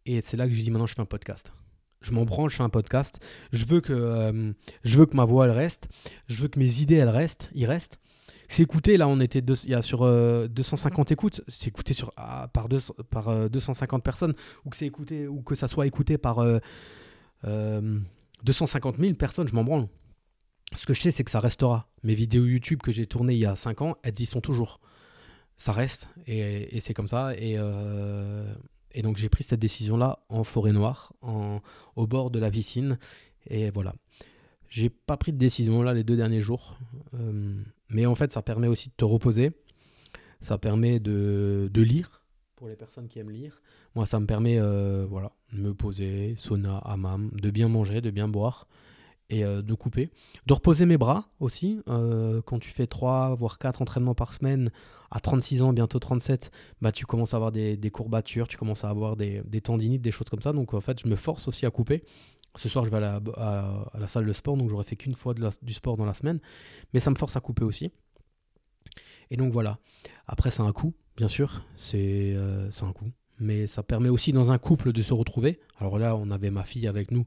et 0.07 0.21
c'est 0.23 0.37
là 0.37 0.49
que 0.49 0.53
j'ai 0.53 0.63
dit 0.63 0.71
maintenant 0.71 0.87
je 0.87 0.95
fais 0.95 1.03
un 1.03 1.07
podcast. 1.07 1.53
Je 2.01 2.13
m'en 2.13 2.25
branche, 2.25 2.53
je 2.53 2.57
fais 2.59 2.63
un 2.63 2.69
podcast. 2.69 3.19
Je 3.53 3.65
veux 3.65 3.81
que, 3.81 3.93
euh, 3.93 4.53
je 4.85 4.99
veux 4.99 5.07
que 5.07 5.17
ma 5.17 5.25
voix 5.25 5.47
elle 5.47 5.51
reste. 5.51 5.89
Je 6.29 6.41
veux 6.41 6.47
que 6.47 6.57
mes 6.57 6.81
idées 6.81 6.95
elles 6.95 7.09
restent. 7.09 7.51
Ils 7.57 7.67
restent. 7.67 7.99
C'est 8.47 8.63
écouté, 8.63 8.97
là 8.97 9.09
on 9.09 9.19
était 9.19 9.41
il 9.41 9.71
y 9.71 9.75
a 9.75 9.83
sur 9.83 10.07
250 10.49 11.11
écoutes. 11.11 11.43
C'est 11.49 11.67
écouté 11.67 11.95
sur, 11.95 12.13
ah, 12.17 12.49
par, 12.53 12.69
par 13.11 13.51
250 13.51 14.05
personnes. 14.05 14.35
Ou 14.65 14.71
que, 14.71 14.85
écouté, 14.85 15.27
ou 15.27 15.43
que 15.43 15.57
ça 15.57 15.67
soit 15.67 15.89
écouté 15.89 16.19
par 16.19 16.41
250 18.45 18.97
000 18.99 19.15
personnes, 19.15 19.49
je 19.49 19.55
m'en 19.55 19.65
branle. 19.65 19.89
Ce 20.75 20.87
que 20.87 20.95
je 20.95 21.01
sais, 21.01 21.11
c'est 21.11 21.25
que 21.25 21.31
ça 21.31 21.41
restera. 21.41 21.89
Mes 22.03 22.15
vidéos 22.15 22.45
YouTube 22.45 22.81
que 22.83 22.93
j'ai 22.93 23.07
tournées 23.07 23.35
il 23.35 23.41
y 23.41 23.47
a 23.47 23.57
5 23.57 23.83
ans, 23.83 23.97
elles 24.03 24.19
y 24.21 24.27
sont 24.27 24.41
toujours. 24.41 24.81
Ça 25.57 25.73
reste, 25.73 26.09
et, 26.27 26.81
c'est 26.81 26.95
comme 26.95 27.09
ça. 27.09 27.31
Euh, 27.31 28.55
et, 28.93 29.03
donc 29.03 29.17
j'ai 29.17 29.29
pris 29.29 29.43
cette 29.43 29.59
décision-là 29.59 30.21
en 30.29 30.45
forêt 30.45 30.73
noire, 30.73 31.13
au 31.97 32.07
bord 32.07 32.31
de 32.31 32.39
la 32.39 32.51
piscine. 32.51 32.99
Et 33.49 33.71
voilà. 33.71 33.95
J'ai 34.69 34.91
pas 34.91 35.17
pris 35.17 35.33
de 35.33 35.39
décision 35.39 35.83
là 35.83 35.95
les 35.95 36.05
deux 36.05 36.17
derniers 36.17 36.43
jours. 36.43 36.79
Euh, 37.15 37.63
mais 37.89 38.07
en 38.07 38.15
fait, 38.15 38.31
ça 38.31 38.43
permet 38.43 38.69
aussi 38.69 38.91
de 38.91 38.95
te 38.95 39.05
reposer. 39.05 39.53
Ça 40.41 40.59
permet 40.59 41.01
de, 41.01 41.69
de 41.73 41.83
lire, 41.83 42.23
pour 42.55 42.69
les 42.69 42.77
personnes 42.77 43.09
qui 43.09 43.19
aiment 43.19 43.31
lire. 43.31 43.61
Moi, 43.99 44.07
ça 44.07 44.21
me 44.21 44.27
permet 44.27 44.61
euh, 44.61 45.07
voilà, 45.11 45.33
de 45.53 45.59
me 45.59 45.75
poser, 45.75 46.37
sauna, 46.39 46.79
hammam, 46.85 47.33
de 47.33 47.51
bien 47.51 47.67
manger, 47.67 48.01
de 48.01 48.13
bien 48.13 48.29
boire 48.29 48.69
et 49.29 49.45
euh, 49.45 49.61
de 49.61 49.75
couper. 49.75 50.09
De 50.47 50.55
reposer 50.55 50.87
mes 50.87 50.97
bras 50.97 51.31
aussi. 51.41 51.81
Euh, 51.89 52.41
quand 52.43 52.61
tu 52.61 52.71
fais 52.71 52.87
3 52.87 53.35
voire 53.35 53.59
4 53.59 53.83
entraînements 53.83 54.15
par 54.15 54.35
semaine, 54.35 54.71
à 55.11 55.19
36 55.19 55.63
ans, 55.63 55.73
bientôt 55.73 55.99
37, 55.99 56.53
bah, 56.81 56.93
tu 56.93 57.07
commences 57.07 57.35
à 57.35 57.39
avoir 57.39 57.51
des, 57.51 57.91
courbatures, 57.93 58.47
tu 58.47 58.57
commences 58.57 58.85
à 58.85 58.89
avoir 58.89 59.17
des, 59.17 59.43
tendinites, 59.65 60.01
des 60.01 60.13
choses 60.13 60.29
comme 60.29 60.43
ça. 60.43 60.53
Donc 60.53 60.75
en 60.75 60.81
fait, 60.81 61.01
je 61.03 61.09
me 61.09 61.17
force 61.17 61.49
aussi 61.49 61.67
à 61.67 61.71
couper. 61.73 62.05
Ce 62.55 62.69
soir, 62.69 62.85
je 62.85 62.93
vais 62.93 62.99
à 62.99 63.21
la, 63.99 64.07
salle 64.07 64.27
de 64.27 64.33
sport, 64.33 64.57
donc 64.57 64.71
j'aurais 64.71 64.85
fait 64.85 64.95
qu'une 64.95 65.17
fois 65.17 65.35
du 65.61 65.75
sport 65.75 65.97
dans 65.97 66.07
la 66.07 66.15
semaine. 66.15 66.39
Mais 66.95 67.01
ça 67.01 67.11
me 67.11 67.17
force 67.17 67.35
à 67.37 67.41
couper 67.41 67.65
aussi. 67.65 67.91
Et 69.33 69.37
donc 69.37 69.53
voilà. 69.53 69.81
Après, 70.29 70.53
c'est 70.53 70.63
un 70.63 70.73
coup, 70.73 70.95
bien 71.17 71.27
sûr. 71.27 71.65
C'est 71.77 72.37
un 72.37 72.93
coup 72.93 73.11
mais 73.41 73.67
ça 73.67 73.83
permet 73.83 74.09
aussi 74.09 74.33
dans 74.33 74.53
un 74.53 74.59
couple 74.59 74.93
de 74.93 75.03
se 75.03 75.13
retrouver. 75.13 75.61
Alors 75.79 75.99
là, 75.99 76.17
on 76.17 76.31
avait 76.31 76.51
ma 76.51 76.65
fille 76.65 76.87
avec 76.87 77.11
nous, 77.11 77.27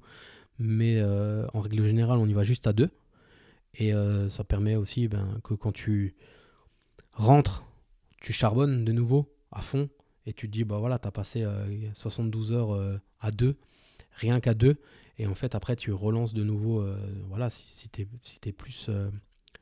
mais 0.60 0.98
euh, 0.98 1.46
en 1.54 1.62
règle 1.62 1.86
générale, 1.86 2.20
on 2.20 2.28
y 2.28 2.34
va 2.34 2.44
juste 2.44 2.68
à 2.68 2.74
deux. 2.74 2.90
Et 3.76 3.94
euh, 3.94 4.30
ça 4.30 4.44
permet 4.44 4.76
aussi 4.76 5.08
ben, 5.08 5.40
que 5.44 5.54
quand 5.54 5.72
tu 5.72 6.16
rentres, 7.14 7.66
tu 8.20 8.34
charbonnes 8.34 8.84
de 8.84 8.92
nouveau 8.92 9.34
à 9.52 9.62
fond 9.62 9.90
et 10.26 10.34
tu 10.34 10.48
te 10.48 10.52
dis, 10.52 10.64
bah 10.64 10.78
voilà, 10.78 11.00
tu 11.00 11.08
as 11.08 11.12
passé 11.12 11.46
72 11.94 12.52
euh, 12.52 12.56
heures 12.56 13.00
à 13.20 13.32
deux, 13.32 13.58
rien 14.12 14.40
qu'à 14.40 14.54
deux. 14.54 14.78
Et 15.18 15.28
en 15.28 15.36
fait, 15.36 15.56
après, 15.56 15.76
tu 15.76 15.92
relances 15.94 16.34
de 16.34 16.44
nouveau. 16.44 16.84
voilà, 17.28 17.50
si, 17.50 17.64
si 17.74 17.90
tu 17.90 18.02
es, 18.02 18.08
si 18.22 18.40
plus 18.52 18.90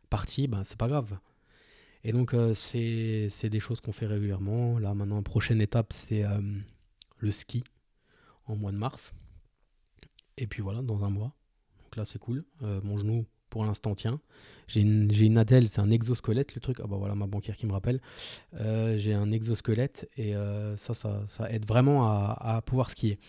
parti, 0.10 0.47
ben, 0.47 0.64
c'est 0.64 0.78
pas 0.78 0.88
grave. 0.88 1.18
Et 2.04 2.12
donc, 2.14 2.34
euh, 2.34 2.54
c'est 2.54 3.50
des 3.50 3.60
choses 3.60 3.82
qu'on 3.82 3.91
fait 3.91 4.06
régulièrement. 4.06 4.80
Là, 4.80 4.93
maintenant, 4.93 5.22
prochaine 5.22 5.62
étape, 5.62 5.91
c'est 5.91 6.24
euh, 6.24 6.39
le 7.18 7.32
ski 7.32 7.64
en 8.45 8.56
mois 8.56 8.72
de 8.72 8.78
mars. 8.78 9.14
Et 10.38 10.47
puis 10.47 10.62
voilà, 10.62 10.82
dans 10.82 11.04
un 11.04 11.10
mois. 11.10 11.34
Donc 11.84 11.97
là, 11.97 12.06
c'est 12.06 12.20
cool. 12.20 12.45
Euh, 12.64 12.80
mon 12.84 12.97
genou, 12.97 13.26
pour 13.50 13.66
l'instant, 13.66 13.95
tient. 13.95 14.22
J'ai 14.68 14.82
une, 14.82 15.12
une 15.12 15.38
attelle, 15.38 15.68
c'est 15.68 15.82
un 15.82 15.89
exosquelette, 15.89 16.56
le 16.56 16.62
truc. 16.62 16.78
Ah 16.82 16.88
bah 16.88 16.95
voilà, 16.97 17.16
ma 17.16 17.28
banquière 17.28 17.58
qui 17.58 17.66
me 17.66 17.74
rappelle. 17.74 18.00
J'ai 18.54 19.14
un 19.14 19.32
exosquelette 19.32 20.08
et 20.16 20.34
ça, 20.78 20.93
ça, 20.93 21.26
ça, 21.28 21.52
aide 21.52 21.66
vraiment 21.66 22.08
à, 22.08 22.38
à, 22.39 22.62
pouvoir 22.62 22.91
skier. 22.91 23.20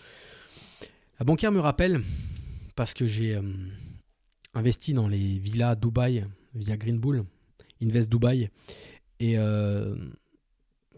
La 1.19 1.25
banquière 1.25 1.51
me 1.51 1.61
rappelle 1.61 2.03
parce 2.77 2.93
que 2.93 3.07
j'ai 3.07 3.41
investi 4.53 4.93
dans 4.93 5.09
les 5.09 5.39
villas 5.39 5.75
Dubaï 5.77 6.27
via 6.55 6.77
Green 6.77 6.99
Bull 6.99 7.25
Invest 7.83 8.11
Dubaï. 8.11 8.51
Et 9.21 9.39
euh, 9.39 9.95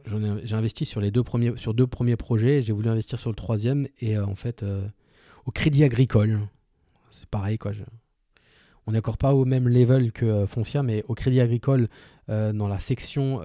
j'ai 0.07 0.55
investi 0.55 0.87
sur 0.87 1.01
les 1.01 1.11
deux 1.11 1.25
premiers, 1.25 1.57
sur 1.57 1.75
deux 1.75 1.87
premiers 1.87 2.17
projets. 2.17 2.63
J'ai 2.63 2.73
voulu 2.73 2.89
investir 2.89 3.19
sur 3.19 3.31
le 3.31 3.37
troisième. 3.37 3.89
Et 4.01 4.17
euh, 4.17 4.25
en 4.25 4.37
fait, 4.37 4.63
euh, 4.63 4.87
au 5.45 5.51
Crédit 5.51 5.85
Agricole, 5.85 6.41
c'est 7.11 7.29
pareil. 7.29 7.59
quoi. 7.59 7.73
on 8.87 8.93
n'est 8.93 8.99
encore 8.99 9.19
pas 9.19 9.35
au 9.35 9.45
même 9.45 9.69
level 9.69 10.13
que 10.13 10.47
Foncia, 10.47 10.83
mais 10.83 11.05
au 11.09 11.15
Crédit 11.15 11.41
Agricole, 11.41 11.89
dans 12.29 12.69
la 12.69 12.79
section 12.79 13.43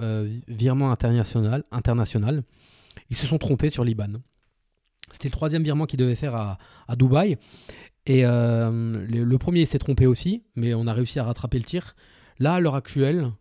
virement 0.47 0.91
international, 0.91 1.65
international, 1.71 2.43
ils 3.09 3.17
se 3.17 3.25
sont 3.25 3.37
trompés 3.37 3.69
sur 3.69 3.83
l'IBAN. 3.83 4.21
C'était 5.11 5.27
le 5.27 5.33
troisième 5.33 5.63
virement 5.63 5.85
qu'ils 5.85 5.99
devaient 5.99 6.15
faire 6.15 6.35
à, 6.35 6.57
à 6.87 6.95
Dubaï. 6.95 7.37
Et 8.05 8.21
le, 8.21 9.35
premier 9.37 9.65
s'est 9.65 9.79
trompé 9.79 10.05
aussi, 10.05 10.43
mais 10.55 10.73
on 10.73 10.87
a 10.87 10.93
réussi 10.93 11.19
à 11.19 11.23
rattraper 11.23 11.57
le 11.57 11.65
tir. 11.65 11.95
Là, 12.39 12.55
à 12.55 12.59
l'heure 12.59 12.75
actuelle, 12.75 13.31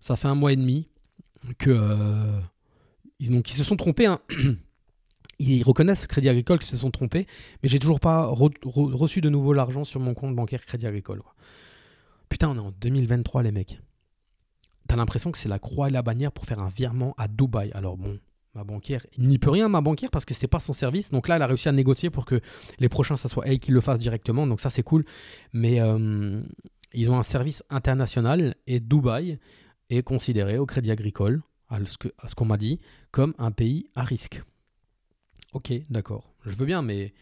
ça 0.00 0.16
fait 0.16 0.28
un 0.28 0.34
mois 0.34 0.52
et 0.52 0.56
demi 0.56 0.88
que 1.58 1.70
euh, 1.70 2.40
ils, 3.18 3.46
se 3.46 3.64
sont 3.64 3.76
trompés. 3.76 4.06
Hein. 4.06 4.20
Ils 5.40 5.62
reconnaissent 5.62 6.08
Crédit 6.08 6.28
Agricole 6.28 6.58
qu'ils 6.58 6.66
se 6.66 6.76
sont 6.76 6.90
trompés, 6.90 7.28
mais 7.62 7.68
j'ai 7.68 7.78
toujours 7.78 8.00
pas 8.00 8.26
reçu 8.26 9.20
de 9.20 9.28
nouveau 9.28 9.52
l'argent 9.52 9.84
sur 9.84 10.00
mon 10.00 10.12
compte 10.12 10.34
bancaire 10.34 10.64
Crédit 10.66 10.88
Agricole. 10.88 11.22
Putain, 12.28 12.48
on 12.48 12.56
est 12.56 12.58
en 12.58 12.72
2023, 12.72 13.44
les 13.44 13.52
mecs. 13.52 13.80
T'as 14.88 14.96
l'impression 14.96 15.30
que 15.30 15.38
c'est 15.38 15.48
la 15.48 15.60
croix 15.60 15.88
et 15.88 15.92
la 15.92 16.02
bannière 16.02 16.32
pour 16.32 16.44
faire 16.44 16.58
un 16.58 16.68
virement 16.68 17.14
à 17.18 17.28
Dubaï. 17.28 17.70
Alors 17.72 17.96
bon, 17.96 18.18
ma 18.54 18.64
banquière, 18.64 19.06
n'y 19.16 19.38
peut 19.38 19.50
rien, 19.50 19.68
ma 19.68 19.80
banquière, 19.80 20.10
parce 20.10 20.24
que 20.24 20.34
c'est 20.34 20.48
pas 20.48 20.58
son 20.58 20.72
service. 20.72 21.10
Donc 21.10 21.28
là, 21.28 21.36
elle 21.36 21.42
a 21.42 21.46
réussi 21.46 21.68
à 21.68 21.72
négocier 21.72 22.10
pour 22.10 22.24
que 22.24 22.40
les 22.80 22.88
prochains, 22.88 23.16
ça 23.16 23.28
soit 23.28 23.46
elle 23.46 23.60
qui 23.60 23.70
le 23.70 23.80
fasse 23.80 24.00
directement. 24.00 24.44
Donc 24.44 24.60
ça, 24.60 24.70
c'est 24.70 24.82
cool. 24.82 25.04
Mais 25.52 25.80
euh, 25.80 26.42
ils 26.92 27.10
ont 27.10 27.18
un 27.18 27.22
service 27.22 27.62
international 27.70 28.54
et 28.66 28.80
Dubaï 28.80 29.38
est 29.90 30.02
considéré 30.02 30.58
au 30.58 30.66
Crédit 30.66 30.90
Agricole, 30.90 31.42
à 31.68 31.78
ce 31.86 32.34
qu'on 32.34 32.44
m'a 32.44 32.56
dit, 32.56 32.80
comme 33.10 33.34
un 33.38 33.50
pays 33.50 33.90
à 33.94 34.02
risque. 34.02 34.42
Ok, 35.52 35.72
d'accord. 35.90 36.34
Je 36.44 36.50
veux 36.50 36.66
bien, 36.66 36.82
mais 36.82 37.12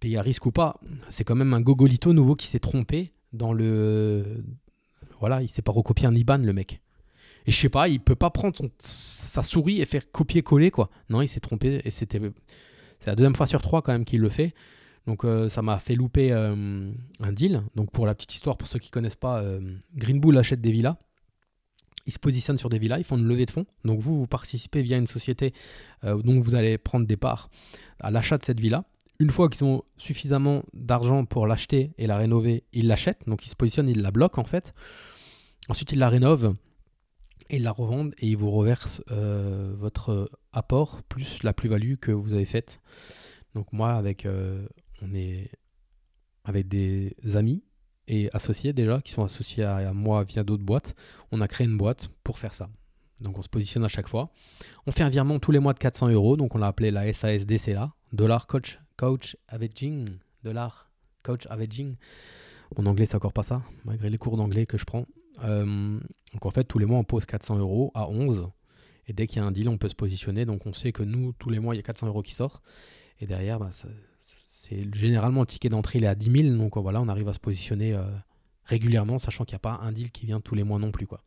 pays 0.00 0.16
à 0.16 0.22
risque 0.22 0.46
ou 0.46 0.52
pas, 0.52 0.80
c'est 1.08 1.24
quand 1.24 1.34
même 1.34 1.54
un 1.54 1.60
gogolito 1.60 2.12
nouveau 2.12 2.36
qui 2.36 2.46
s'est 2.46 2.60
trompé 2.60 3.12
dans 3.32 3.52
le. 3.52 4.44
Voilà, 5.20 5.42
il 5.42 5.48
s'est 5.48 5.62
pas 5.62 5.72
recopié 5.72 6.06
un 6.06 6.14
IBAN, 6.14 6.38
le 6.38 6.52
mec. 6.52 6.80
Et 7.46 7.50
je 7.50 7.58
sais 7.58 7.68
pas, 7.68 7.88
il 7.88 8.00
peut 8.00 8.14
pas 8.14 8.30
prendre 8.30 8.56
sa 8.78 9.42
souris 9.42 9.80
et 9.80 9.86
faire 9.86 10.10
copier-coller, 10.10 10.70
quoi. 10.70 10.90
Non, 11.08 11.22
il 11.22 11.28
s'est 11.28 11.40
trompé 11.40 11.80
et 11.84 11.90
c'était. 11.90 12.20
C'est 13.00 13.10
la 13.10 13.16
deuxième 13.16 13.34
fois 13.34 13.46
sur 13.46 13.62
trois 13.62 13.82
quand 13.82 13.92
même 13.92 14.04
qu'il 14.04 14.20
le 14.20 14.28
fait. 14.28 14.54
Donc 15.08 15.24
euh, 15.24 15.48
ça 15.48 15.62
m'a 15.62 15.78
fait 15.78 15.94
louper 15.94 16.32
euh, 16.32 16.92
un 17.20 17.32
deal. 17.32 17.62
Donc 17.74 17.90
pour 17.90 18.04
la 18.04 18.14
petite 18.14 18.34
histoire, 18.34 18.58
pour 18.58 18.68
ceux 18.68 18.78
qui 18.78 18.90
connaissent 18.90 19.16
pas, 19.16 19.40
euh, 19.40 19.58
Green 19.96 20.20
Bull 20.20 20.36
achète 20.36 20.60
des 20.60 20.70
villas. 20.70 20.96
Ils 22.04 22.12
se 22.12 22.18
positionnent 22.18 22.58
sur 22.58 22.68
des 22.68 22.78
villas, 22.78 22.98
ils 22.98 23.04
font 23.04 23.16
une 23.16 23.24
levée 23.24 23.46
de 23.46 23.50
fonds. 23.50 23.64
Donc 23.86 24.00
vous, 24.00 24.18
vous 24.18 24.26
participez 24.26 24.82
via 24.82 24.98
une 24.98 25.06
société 25.06 25.52
dont 26.02 26.40
vous 26.40 26.54
allez 26.54 26.78
prendre 26.78 27.06
des 27.06 27.18
parts 27.18 27.50
à 28.00 28.10
l'achat 28.10 28.38
de 28.38 28.44
cette 28.44 28.60
villa. 28.60 28.84
Une 29.18 29.28
fois 29.28 29.50
qu'ils 29.50 29.64
ont 29.64 29.82
suffisamment 29.98 30.62
d'argent 30.72 31.26
pour 31.26 31.46
l'acheter 31.46 31.92
et 31.98 32.06
la 32.06 32.16
rénover, 32.16 32.64
ils 32.72 32.86
l'achètent. 32.86 33.20
Donc 33.26 33.44
ils 33.44 33.50
se 33.50 33.56
positionnent, 33.56 33.90
ils 33.90 34.00
la 34.00 34.10
bloquent 34.10 34.40
en 34.40 34.46
fait. 34.46 34.72
Ensuite, 35.68 35.92
ils 35.92 35.98
la 35.98 36.08
rénovent 36.08 36.54
et 37.50 37.56
ils 37.56 37.62
la 37.62 37.72
revendent 37.72 38.14
et 38.20 38.28
ils 38.28 38.38
vous 38.38 38.50
reversent 38.50 39.02
votre 39.08 40.30
apport 40.54 41.02
plus 41.02 41.42
la 41.42 41.52
plus-value 41.52 41.96
que 42.00 42.10
vous 42.10 42.32
avez 42.32 42.46
faite. 42.46 42.80
Donc 43.54 43.70
moi, 43.74 43.92
avec, 43.92 44.26
on 45.02 45.14
est 45.14 45.50
avec 46.44 46.68
des 46.68 47.14
amis 47.34 47.62
et 48.06 48.30
associés 48.32 48.72
déjà, 48.72 49.00
qui 49.02 49.12
sont 49.12 49.24
associés 49.24 49.64
à, 49.64 49.92
moi 49.92 50.24
via 50.24 50.42
d'autres 50.42 50.64
boîtes, 50.64 50.94
on 51.30 51.40
a 51.40 51.48
créé 51.48 51.66
une 51.66 51.76
boîte 51.76 52.08
pour 52.24 52.38
faire 52.38 52.54
ça. 52.54 52.68
Donc 53.20 53.38
on 53.38 53.42
se 53.42 53.48
positionne 53.48 53.84
à 53.84 53.88
chaque 53.88 54.08
fois. 54.08 54.30
On 54.86 54.92
fait 54.92 55.02
un 55.02 55.08
virement 55.08 55.38
tous 55.38 55.52
les 55.52 55.58
mois 55.58 55.74
de 55.74 55.78
400 55.78 56.08
euros, 56.08 56.36
donc 56.36 56.54
on 56.54 56.58
l'a 56.58 56.68
appelé 56.68 56.90
la 56.90 57.12
SASD, 57.12 57.58
là, 57.68 57.92
Dollar 58.12 58.46
Coach 58.46 58.78
coach 58.98 59.36
averaging, 59.48 60.18
dollar 60.42 60.90
coach 61.22 61.46
averaging. 61.46 61.96
Mon 62.76 62.84
anglais, 62.84 63.06
c'est 63.06 63.14
encore 63.14 63.32
pas 63.32 63.42
ça, 63.42 63.62
malgré 63.84 64.10
les 64.10 64.18
cours 64.18 64.36
d'anglais 64.36 64.66
que 64.66 64.76
je 64.76 64.84
prends. 64.84 65.06
Euh, 65.44 65.98
donc 66.32 66.44
en 66.44 66.50
fait, 66.50 66.64
tous 66.64 66.78
les 66.78 66.84
mois, 66.84 66.98
on 66.98 67.04
pose 67.04 67.24
400 67.24 67.58
euros 67.58 67.90
à 67.94 68.08
11. 68.10 68.50
Et 69.06 69.14
dès 69.14 69.26
qu'il 69.26 69.40
y 69.40 69.44
a 69.44 69.46
un 69.46 69.52
deal, 69.52 69.70
on 69.70 69.78
peut 69.78 69.88
se 69.88 69.94
positionner. 69.94 70.44
Donc 70.44 70.66
on 70.66 70.74
sait 70.74 70.92
que 70.92 71.02
nous, 71.02 71.32
tous 71.32 71.48
les 71.48 71.60
mois, 71.60 71.74
il 71.74 71.78
y 71.78 71.80
a 71.80 71.84
400 71.84 72.08
euros 72.08 72.20
qui 72.20 72.34
sortent. 72.34 72.62
Et 73.20 73.26
derrière, 73.26 73.58
bah, 73.58 73.70
c'est 74.60 74.94
généralement 74.94 75.40
le 75.40 75.46
ticket 75.46 75.68
d'entrée, 75.68 75.98
il 75.98 76.04
est 76.04 76.08
à 76.08 76.14
10 76.14 76.42
000. 76.42 76.56
Donc 76.56 76.76
voilà, 76.76 77.00
on 77.00 77.08
arrive 77.08 77.28
à 77.28 77.32
se 77.32 77.38
positionner 77.38 77.94
euh, 77.94 78.02
régulièrement, 78.64 79.18
sachant 79.18 79.44
qu'il 79.44 79.54
n'y 79.54 79.58
a 79.58 79.60
pas 79.60 79.80
un 79.82 79.92
deal 79.92 80.10
qui 80.10 80.26
vient 80.26 80.40
tous 80.40 80.54
les 80.54 80.64
mois 80.64 80.78
non 80.78 80.90
plus. 80.90 81.06
quoi. 81.06 81.22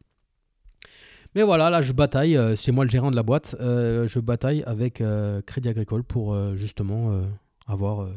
Mais 1.33 1.43
voilà, 1.43 1.69
là 1.69 1.81
je 1.81 1.93
bataille, 1.93 2.35
euh, 2.35 2.55
c'est 2.57 2.73
moi 2.73 2.83
le 2.83 2.91
gérant 2.91 3.09
de 3.09 3.15
la 3.15 3.23
boîte, 3.23 3.55
je 3.59 4.19
bataille 4.19 4.63
avec 4.65 5.01
Crédit 5.45 5.69
Agricole 5.69 6.03
pour 6.03 6.35
justement 6.57 7.23
avoir, 7.67 8.03
euh, 8.03 8.13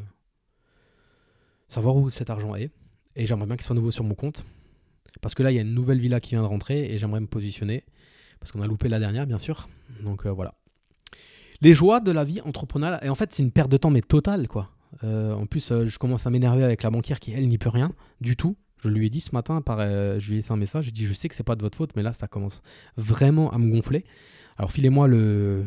savoir 1.68 1.96
où 1.96 2.10
cet 2.10 2.30
argent 2.30 2.54
est. 2.54 2.70
Et 3.16 3.26
j'aimerais 3.26 3.46
bien 3.46 3.56
qu'il 3.56 3.64
soit 3.64 3.76
nouveau 3.76 3.90
sur 3.90 4.04
mon 4.04 4.14
compte. 4.14 4.44
Parce 5.20 5.34
que 5.34 5.42
là, 5.42 5.52
il 5.52 5.54
y 5.54 5.58
a 5.58 5.62
une 5.62 5.74
nouvelle 5.74 6.00
villa 6.00 6.20
qui 6.20 6.30
vient 6.30 6.42
de 6.42 6.48
rentrer 6.48 6.92
et 6.92 6.98
j'aimerais 6.98 7.20
me 7.20 7.26
positionner. 7.26 7.84
Parce 8.40 8.50
qu'on 8.52 8.62
a 8.62 8.66
loupé 8.66 8.88
la 8.88 8.98
dernière, 8.98 9.26
bien 9.26 9.38
sûr. 9.38 9.68
Donc 10.02 10.26
euh, 10.26 10.30
voilà. 10.30 10.54
Les 11.60 11.74
joies 11.74 12.00
de 12.00 12.10
la 12.10 12.24
vie 12.24 12.40
entrepreneuriale. 12.40 13.00
Et 13.02 13.08
en 13.08 13.14
fait, 13.14 13.32
c'est 13.32 13.42
une 13.42 13.52
perte 13.52 13.70
de 13.70 13.76
temps, 13.76 13.90
mais 13.90 14.02
totale, 14.02 14.48
quoi. 14.48 14.70
Euh, 15.04 15.34
en 15.34 15.46
plus, 15.46 15.72
je 15.84 15.98
commence 15.98 16.26
à 16.26 16.30
m'énerver 16.30 16.64
avec 16.64 16.82
la 16.82 16.90
banquière 16.90 17.20
qui, 17.20 17.32
elle, 17.32 17.46
n'y 17.46 17.58
peut 17.58 17.68
rien 17.68 17.92
du 18.20 18.36
tout. 18.36 18.56
Je 18.82 18.88
lui 18.88 19.06
ai 19.06 19.10
dit 19.10 19.20
ce 19.20 19.32
matin, 19.32 19.62
par, 19.62 19.78
je 19.80 20.26
lui 20.26 20.34
ai 20.34 20.36
laissé 20.36 20.52
un 20.52 20.56
message. 20.56 20.86
J'ai 20.86 20.90
dit, 20.90 21.06
je 21.06 21.14
sais 21.14 21.28
que 21.28 21.34
c'est 21.34 21.44
pas 21.44 21.56
de 21.56 21.62
votre 21.62 21.76
faute, 21.76 21.94
mais 21.96 22.02
là, 22.02 22.12
ça 22.12 22.26
commence 22.26 22.60
vraiment 22.96 23.50
à 23.50 23.58
me 23.58 23.70
gonfler. 23.70 24.04
Alors, 24.56 24.72
filez-moi 24.72 25.06
le, 25.06 25.64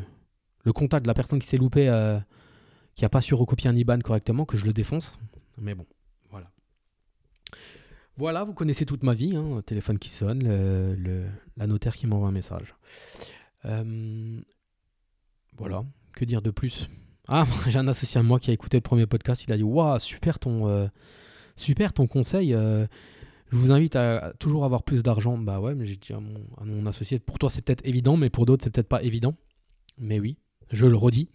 contact 0.75 1.05
de 1.05 1.07
la 1.07 1.13
personne 1.13 1.39
qui 1.39 1.47
s'est 1.47 1.57
loupée 1.57 1.87
qui 2.95 3.03
n'a 3.03 3.09
pas 3.09 3.21
su 3.21 3.35
recopier 3.35 3.69
un 3.69 3.75
IBAN 3.75 3.99
correctement, 3.99 4.45
que 4.45 4.57
je 4.57 4.65
le 4.65 4.73
défonce. 4.73 5.17
Mais 5.57 5.75
bon, 5.75 5.85
voilà. 6.31 6.51
Voilà, 8.17 8.43
vous 8.43 8.53
connaissez 8.53 8.85
toute 8.85 9.03
ma 9.03 9.13
vie, 9.13 9.35
hein, 9.35 9.61
téléphone 9.65 9.99
qui 9.99 10.09
sonne, 10.09 10.43
la 11.57 11.67
notaire 11.67 11.95
qui 11.95 12.07
m'envoie 12.07 12.27
un 12.27 12.31
message. 12.31 12.75
Euh, 13.65 14.39
voilà, 15.57 15.83
que 16.13 16.25
dire 16.25 16.41
de 16.41 16.51
plus? 16.51 16.89
Ah, 17.29 17.45
j'ai 17.67 17.77
un 17.77 17.87
associé 17.87 18.19
à 18.19 18.23
moi 18.23 18.39
qui 18.39 18.51
a 18.51 18.53
écouté 18.53 18.77
le 18.77 18.81
premier 18.81 19.05
podcast, 19.05 19.43
il 19.43 19.51
a 19.51 19.57
dit 19.57 19.63
Waouh, 19.63 19.99
super 19.99 20.39
ton, 20.39 20.67
euh, 20.69 20.87
conseil. 22.09 22.53
Euh, 22.53 22.87
je 23.51 23.57
vous 23.57 23.71
invite 23.71 23.97
à, 23.97 24.33
toujours 24.39 24.63
avoir 24.63 24.83
plus 24.83 25.03
d'argent. 25.03 25.37
Bah 25.37 25.59
ouais, 25.59 25.75
mais 25.75 25.85
j'ai 25.85 25.97
dit 25.97 26.13
à 26.13 26.19
mon, 26.19 26.85
associé, 26.85 27.19
pour 27.19 27.37
toi 27.37 27.49
c'est 27.49 27.61
peut-être 27.61 27.85
évident, 27.85 28.15
mais 28.15 28.29
pour 28.29 28.45
d'autres 28.45 28.63
c'est 28.63 28.69
peut-être 28.69 28.87
pas 28.87 29.03
évident. 29.03 29.35
Mais 29.97 30.19
oui, 30.19 30.37
je 30.71 30.85
le 30.85 30.95
redis, 30.95 31.29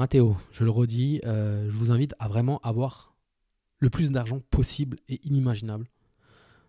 Hein, 0.00 0.06
Théo, 0.06 0.36
je 0.52 0.62
le 0.62 0.70
redis, 0.70 1.20
euh, 1.24 1.68
je 1.68 1.76
vous 1.76 1.90
invite 1.90 2.14
à 2.20 2.28
vraiment 2.28 2.60
avoir 2.60 3.16
le 3.80 3.90
plus 3.90 4.12
d'argent 4.12 4.38
possible 4.50 4.98
et 5.08 5.18
inimaginable. 5.26 5.88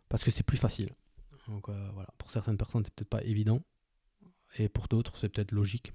Parce 0.07 0.23
que 0.23 0.31
c'est 0.31 0.41
plus 0.41 0.57
facile. 0.57 0.89
Donc 1.47 1.69
voilà, 1.69 2.09
pour 2.17 2.31
certaines 2.31 2.57
personnes, 2.57 2.83
c'est 2.83 2.93
peut-être 2.93 3.09
pas 3.09 3.23
évident. 3.23 3.61
Et 4.57 4.67
pour 4.67 4.87
d'autres, 4.87 5.15
c'est 5.17 5.29
peut-être 5.29 5.51
logique. 5.51 5.93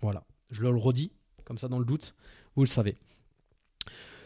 Voilà, 0.00 0.24
je 0.50 0.62
le 0.62 0.70
redis, 0.70 1.12
comme 1.44 1.58
ça 1.58 1.68
dans 1.68 1.78
le 1.78 1.84
doute, 1.84 2.14
vous 2.56 2.62
le 2.62 2.68
savez. 2.68 2.96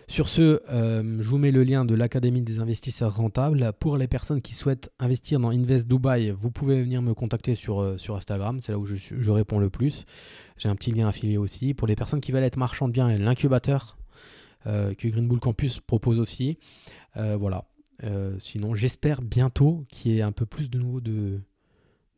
Sur 0.09 0.29
ce, 0.29 0.61
euh, 0.71 1.21
je 1.21 1.29
vous 1.29 1.37
mets 1.37 1.51
le 1.51 1.64
lien 1.64 1.85
de 1.85 1.95
l'Académie 1.95 2.41
des 2.41 2.61
investisseurs 2.61 3.17
rentables. 3.17 3.73
Pour 3.81 3.97
les 3.97 4.07
personnes 4.07 4.41
qui 4.41 4.55
souhaitent 4.55 4.91
investir 5.01 5.41
dans 5.41 5.51
Invest 5.51 5.89
Dubai, 5.89 6.31
vous 6.31 6.53
pouvez 6.53 6.81
venir 6.81 7.03
me 7.03 7.12
contacter 7.12 7.57
sur, 7.57 7.81
euh, 7.81 7.99
sur 7.99 8.14
Instagram, 8.14 8.61
c'est 8.62 8.71
là 8.71 8.79
où 8.79 8.87
je, 8.87 9.31
réponds 9.33 9.59
le 9.59 9.69
plus. 9.69 10.05
J'ai 10.59 10.69
un 10.69 10.77
petit 10.77 10.93
lien 10.93 11.09
affilié 11.09 11.39
aussi. 11.39 11.75
Pour 11.75 11.89
les 11.89 11.97
personnes 11.97 12.21
qui 12.21 12.31
veulent 12.31 12.45
être 12.45 12.57
marchands 12.57 12.87
de 12.87 12.93
biens, 12.93 13.19
l'incubateur 13.19 13.99
euh, 14.67 14.95
que 14.95 15.09
Green 15.09 15.27
Bull 15.27 15.41
Campus 15.41 15.81
propose 15.81 16.21
aussi. 16.21 16.59
voilà. 17.17 17.64
sinon, 18.39 18.77
j'espère 18.77 19.23
bientôt 19.23 19.87
qu'il 19.89 20.12
y 20.12 20.19
ait 20.19 20.23
un 20.23 20.33
peu 20.33 20.47
plus 20.47 20.71
de 20.71 20.79
nouveau 20.79 21.01
de, 21.01 21.41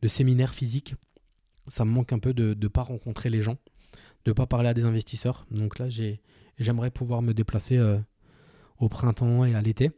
de 0.03 0.07
séminaires 0.07 0.53
physiques. 0.53 0.93
Ça 1.67 1.85
me 1.85 1.91
manque 1.91 2.13
un 2.13 2.19
peu 2.19 2.33
de 2.33 2.55
ne 2.59 2.67
pas 2.67 2.83
rencontrer 2.83 3.29
les 3.29 3.41
gens, 3.41 3.57
de 4.25 4.31
ne 4.31 4.33
pas 4.33 4.47
parler 4.47 4.69
à 4.69 4.73
des 4.73 4.85
investisseurs. 4.85 5.45
Donc 5.51 5.79
là, 5.79 5.89
j'ai 5.89 6.21
J'aimerais 6.59 6.91
pouvoir 6.91 7.21
me 7.21 7.33
déplacer 7.33 7.77
euh, 7.77 7.97
au 8.79 8.89
printemps 8.89 9.45
et 9.45 9.55
à 9.55 9.61
l'été 9.61 9.91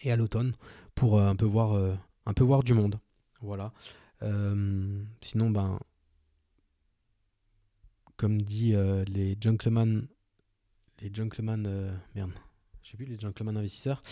et 0.00 0.10
à 0.10 0.16
l'automne 0.16 0.54
pour 0.94 1.18
euh, 1.18 1.28
un, 1.28 1.36
peu 1.36 1.44
voir, 1.44 1.72
euh, 1.72 1.94
un 2.24 2.32
peu 2.32 2.44
voir 2.44 2.62
du 2.62 2.72
monde. 2.72 2.98
Voilà. 3.42 3.72
sinon, 5.22 5.50
ben, 5.50 5.78
comme 8.16 8.42
dit 8.42 8.74
les 9.06 9.34
gentlemen, 9.40 10.08
les 11.00 11.10
gentlemen, 11.12 11.98
merde, 12.14 12.32
j'ai 12.82 12.98
vu 12.98 13.06
les 13.06 13.18
gentlemen 13.18 13.56
investisseurs, 13.56 14.02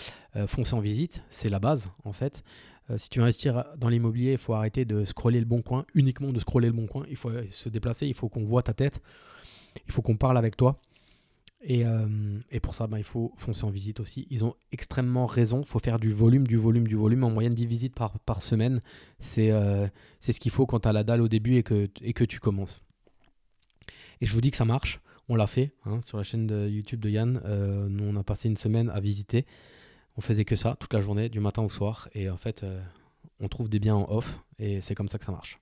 foncez 0.47 0.73
en 0.73 0.81
visite, 0.81 1.23
c'est 1.29 1.51
la 1.51 1.59
base 1.59 1.93
en 2.05 2.13
fait. 2.13 2.43
Si 2.97 3.11
tu 3.11 3.19
veux 3.19 3.25
investir 3.25 3.65
dans 3.77 3.89
l'immobilier, 3.89 4.33
il 4.33 4.39
faut 4.39 4.55
arrêter 4.55 4.85
de 4.85 5.05
scroller 5.05 5.41
le 5.41 5.47
bon 5.47 5.63
coin, 5.63 5.85
uniquement 5.95 6.33
de 6.33 6.39
scroller 6.39 6.69
le 6.69 6.73
bon 6.73 6.87
coin. 6.87 7.05
Il 7.11 7.17
faut 7.17 7.31
se 7.51 7.69
déplacer, 7.69 8.07
il 8.07 8.15
faut 8.15 8.29
qu'on 8.29 8.45
voit 8.45 8.63
ta 8.63 8.75
tête, 8.75 9.01
il 9.87 9.93
faut 9.93 10.03
qu'on 10.03 10.17
parle 10.17 10.39
avec 10.39 10.57
toi. 10.57 10.81
Euh, 11.69 12.39
et, 12.51 12.61
pour 12.61 12.75
ça, 12.75 12.87
ben, 12.87 12.99
il 12.99 13.05
faut 13.05 13.33
foncer 13.37 13.65
en 13.65 13.71
visite 13.71 14.01
aussi. 14.01 14.27
Ils 14.31 14.45
ont 14.45 14.55
extrêmement 14.73 15.27
raison. 15.27 15.61
Il 15.61 15.67
faut 15.67 15.79
faire 15.79 15.99
du 15.99 16.13
volume, 16.13 16.47
du 16.47 16.57
volume, 16.57 16.87
du 16.87 16.95
volume. 16.95 17.25
En 17.25 17.31
moyenne 17.31 17.55
10 17.55 17.67
visites 17.67 17.95
par, 17.95 18.43
semaine. 18.43 18.81
C'est 19.19 19.51
euh, 19.51 19.87
ce 20.21 20.33
qu'il 20.33 20.53
faut 20.53 20.67
quand 20.67 20.81
tu 20.81 20.89
as 20.89 20.93
la 20.93 21.05
dalle 21.05 21.21
au 21.21 21.29
début 21.29 21.57
et 21.57 21.63
que, 21.63 21.89
et 22.01 22.13
que 22.13 22.25
tu 22.25 22.39
commences. 22.39 22.83
Et 24.21 24.27
je 24.27 24.33
vous 24.33 24.41
dis 24.41 24.51
que 24.51 24.57
ça 24.57 24.65
marche. 24.65 25.01
On 25.29 25.37
l'a 25.37 25.47
fait 25.47 25.73
hein, 25.85 26.01
sur 26.03 26.17
la 26.17 26.25
chaîne 26.25 26.49
YouTube 26.71 27.01
de 27.01 27.11
Yann. 27.11 27.41
Euh, 27.45 27.89
nous, 27.89 28.05
on 28.05 28.17
a 28.17 28.23
passé 28.23 28.49
une 28.49 28.57
semaine 28.57 28.91
à 28.91 29.01
visiter. 29.01 29.45
On 30.19 30.21
faisait 30.21 30.45
que 30.45 30.57
ça 30.57 30.77
toute 30.79 30.93
la 30.93 31.01
journée, 31.01 31.31
du 31.31 31.41
matin 31.41 31.63
au 31.63 31.71
soir. 31.71 32.09
Et 32.13 32.29
en 32.29 32.37
fait, 32.37 32.67
on 33.41 33.49
trouve 33.49 33.71
des 33.71 33.79
biens 33.79 33.95
en 33.95 34.11
off. 34.11 34.41
Et 34.59 34.83
c'est 34.83 34.95
comme 34.95 35.09
ça 35.09 35.19
que 35.19 35.25
ça 35.25 35.33
marche. 35.33 35.61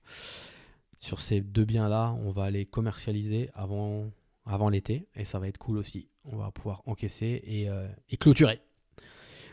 Sur 0.97 1.21
ces 1.21 1.41
deux 1.41 1.63
biens-là, 1.63 2.17
on 2.23 2.31
va 2.31 2.49
les 2.49 2.65
commercialiser 2.65 3.49
avant 3.53 4.11
avant 4.47 4.69
l'été 4.69 5.07
et 5.15 5.25
ça 5.25 5.39
va 5.39 5.47
être 5.47 5.57
cool 5.57 5.77
aussi. 5.77 6.09
On 6.23 6.37
va 6.37 6.51
pouvoir 6.51 6.81
encaisser 6.85 7.41
et, 7.45 7.69
euh, 7.69 7.87
et 8.09 8.17
clôturer. 8.17 8.61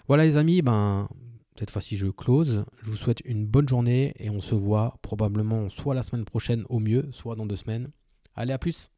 Voilà 0.06 0.24
les 0.24 0.36
amis, 0.36 0.62
ben, 0.62 1.08
cette 1.58 1.70
fois-ci 1.70 1.96
je 1.96 2.06
close. 2.06 2.64
Je 2.82 2.90
vous 2.90 2.96
souhaite 2.96 3.20
une 3.24 3.46
bonne 3.46 3.68
journée 3.68 4.14
et 4.18 4.30
on 4.30 4.40
se 4.40 4.54
voit 4.54 4.98
probablement 5.02 5.68
soit 5.68 5.94
la 5.94 6.02
semaine 6.02 6.24
prochaine 6.24 6.64
au 6.68 6.78
mieux, 6.78 7.08
soit 7.10 7.36
dans 7.36 7.46
deux 7.46 7.56
semaines. 7.56 7.90
Allez, 8.34 8.52
à 8.52 8.58
plus 8.58 8.90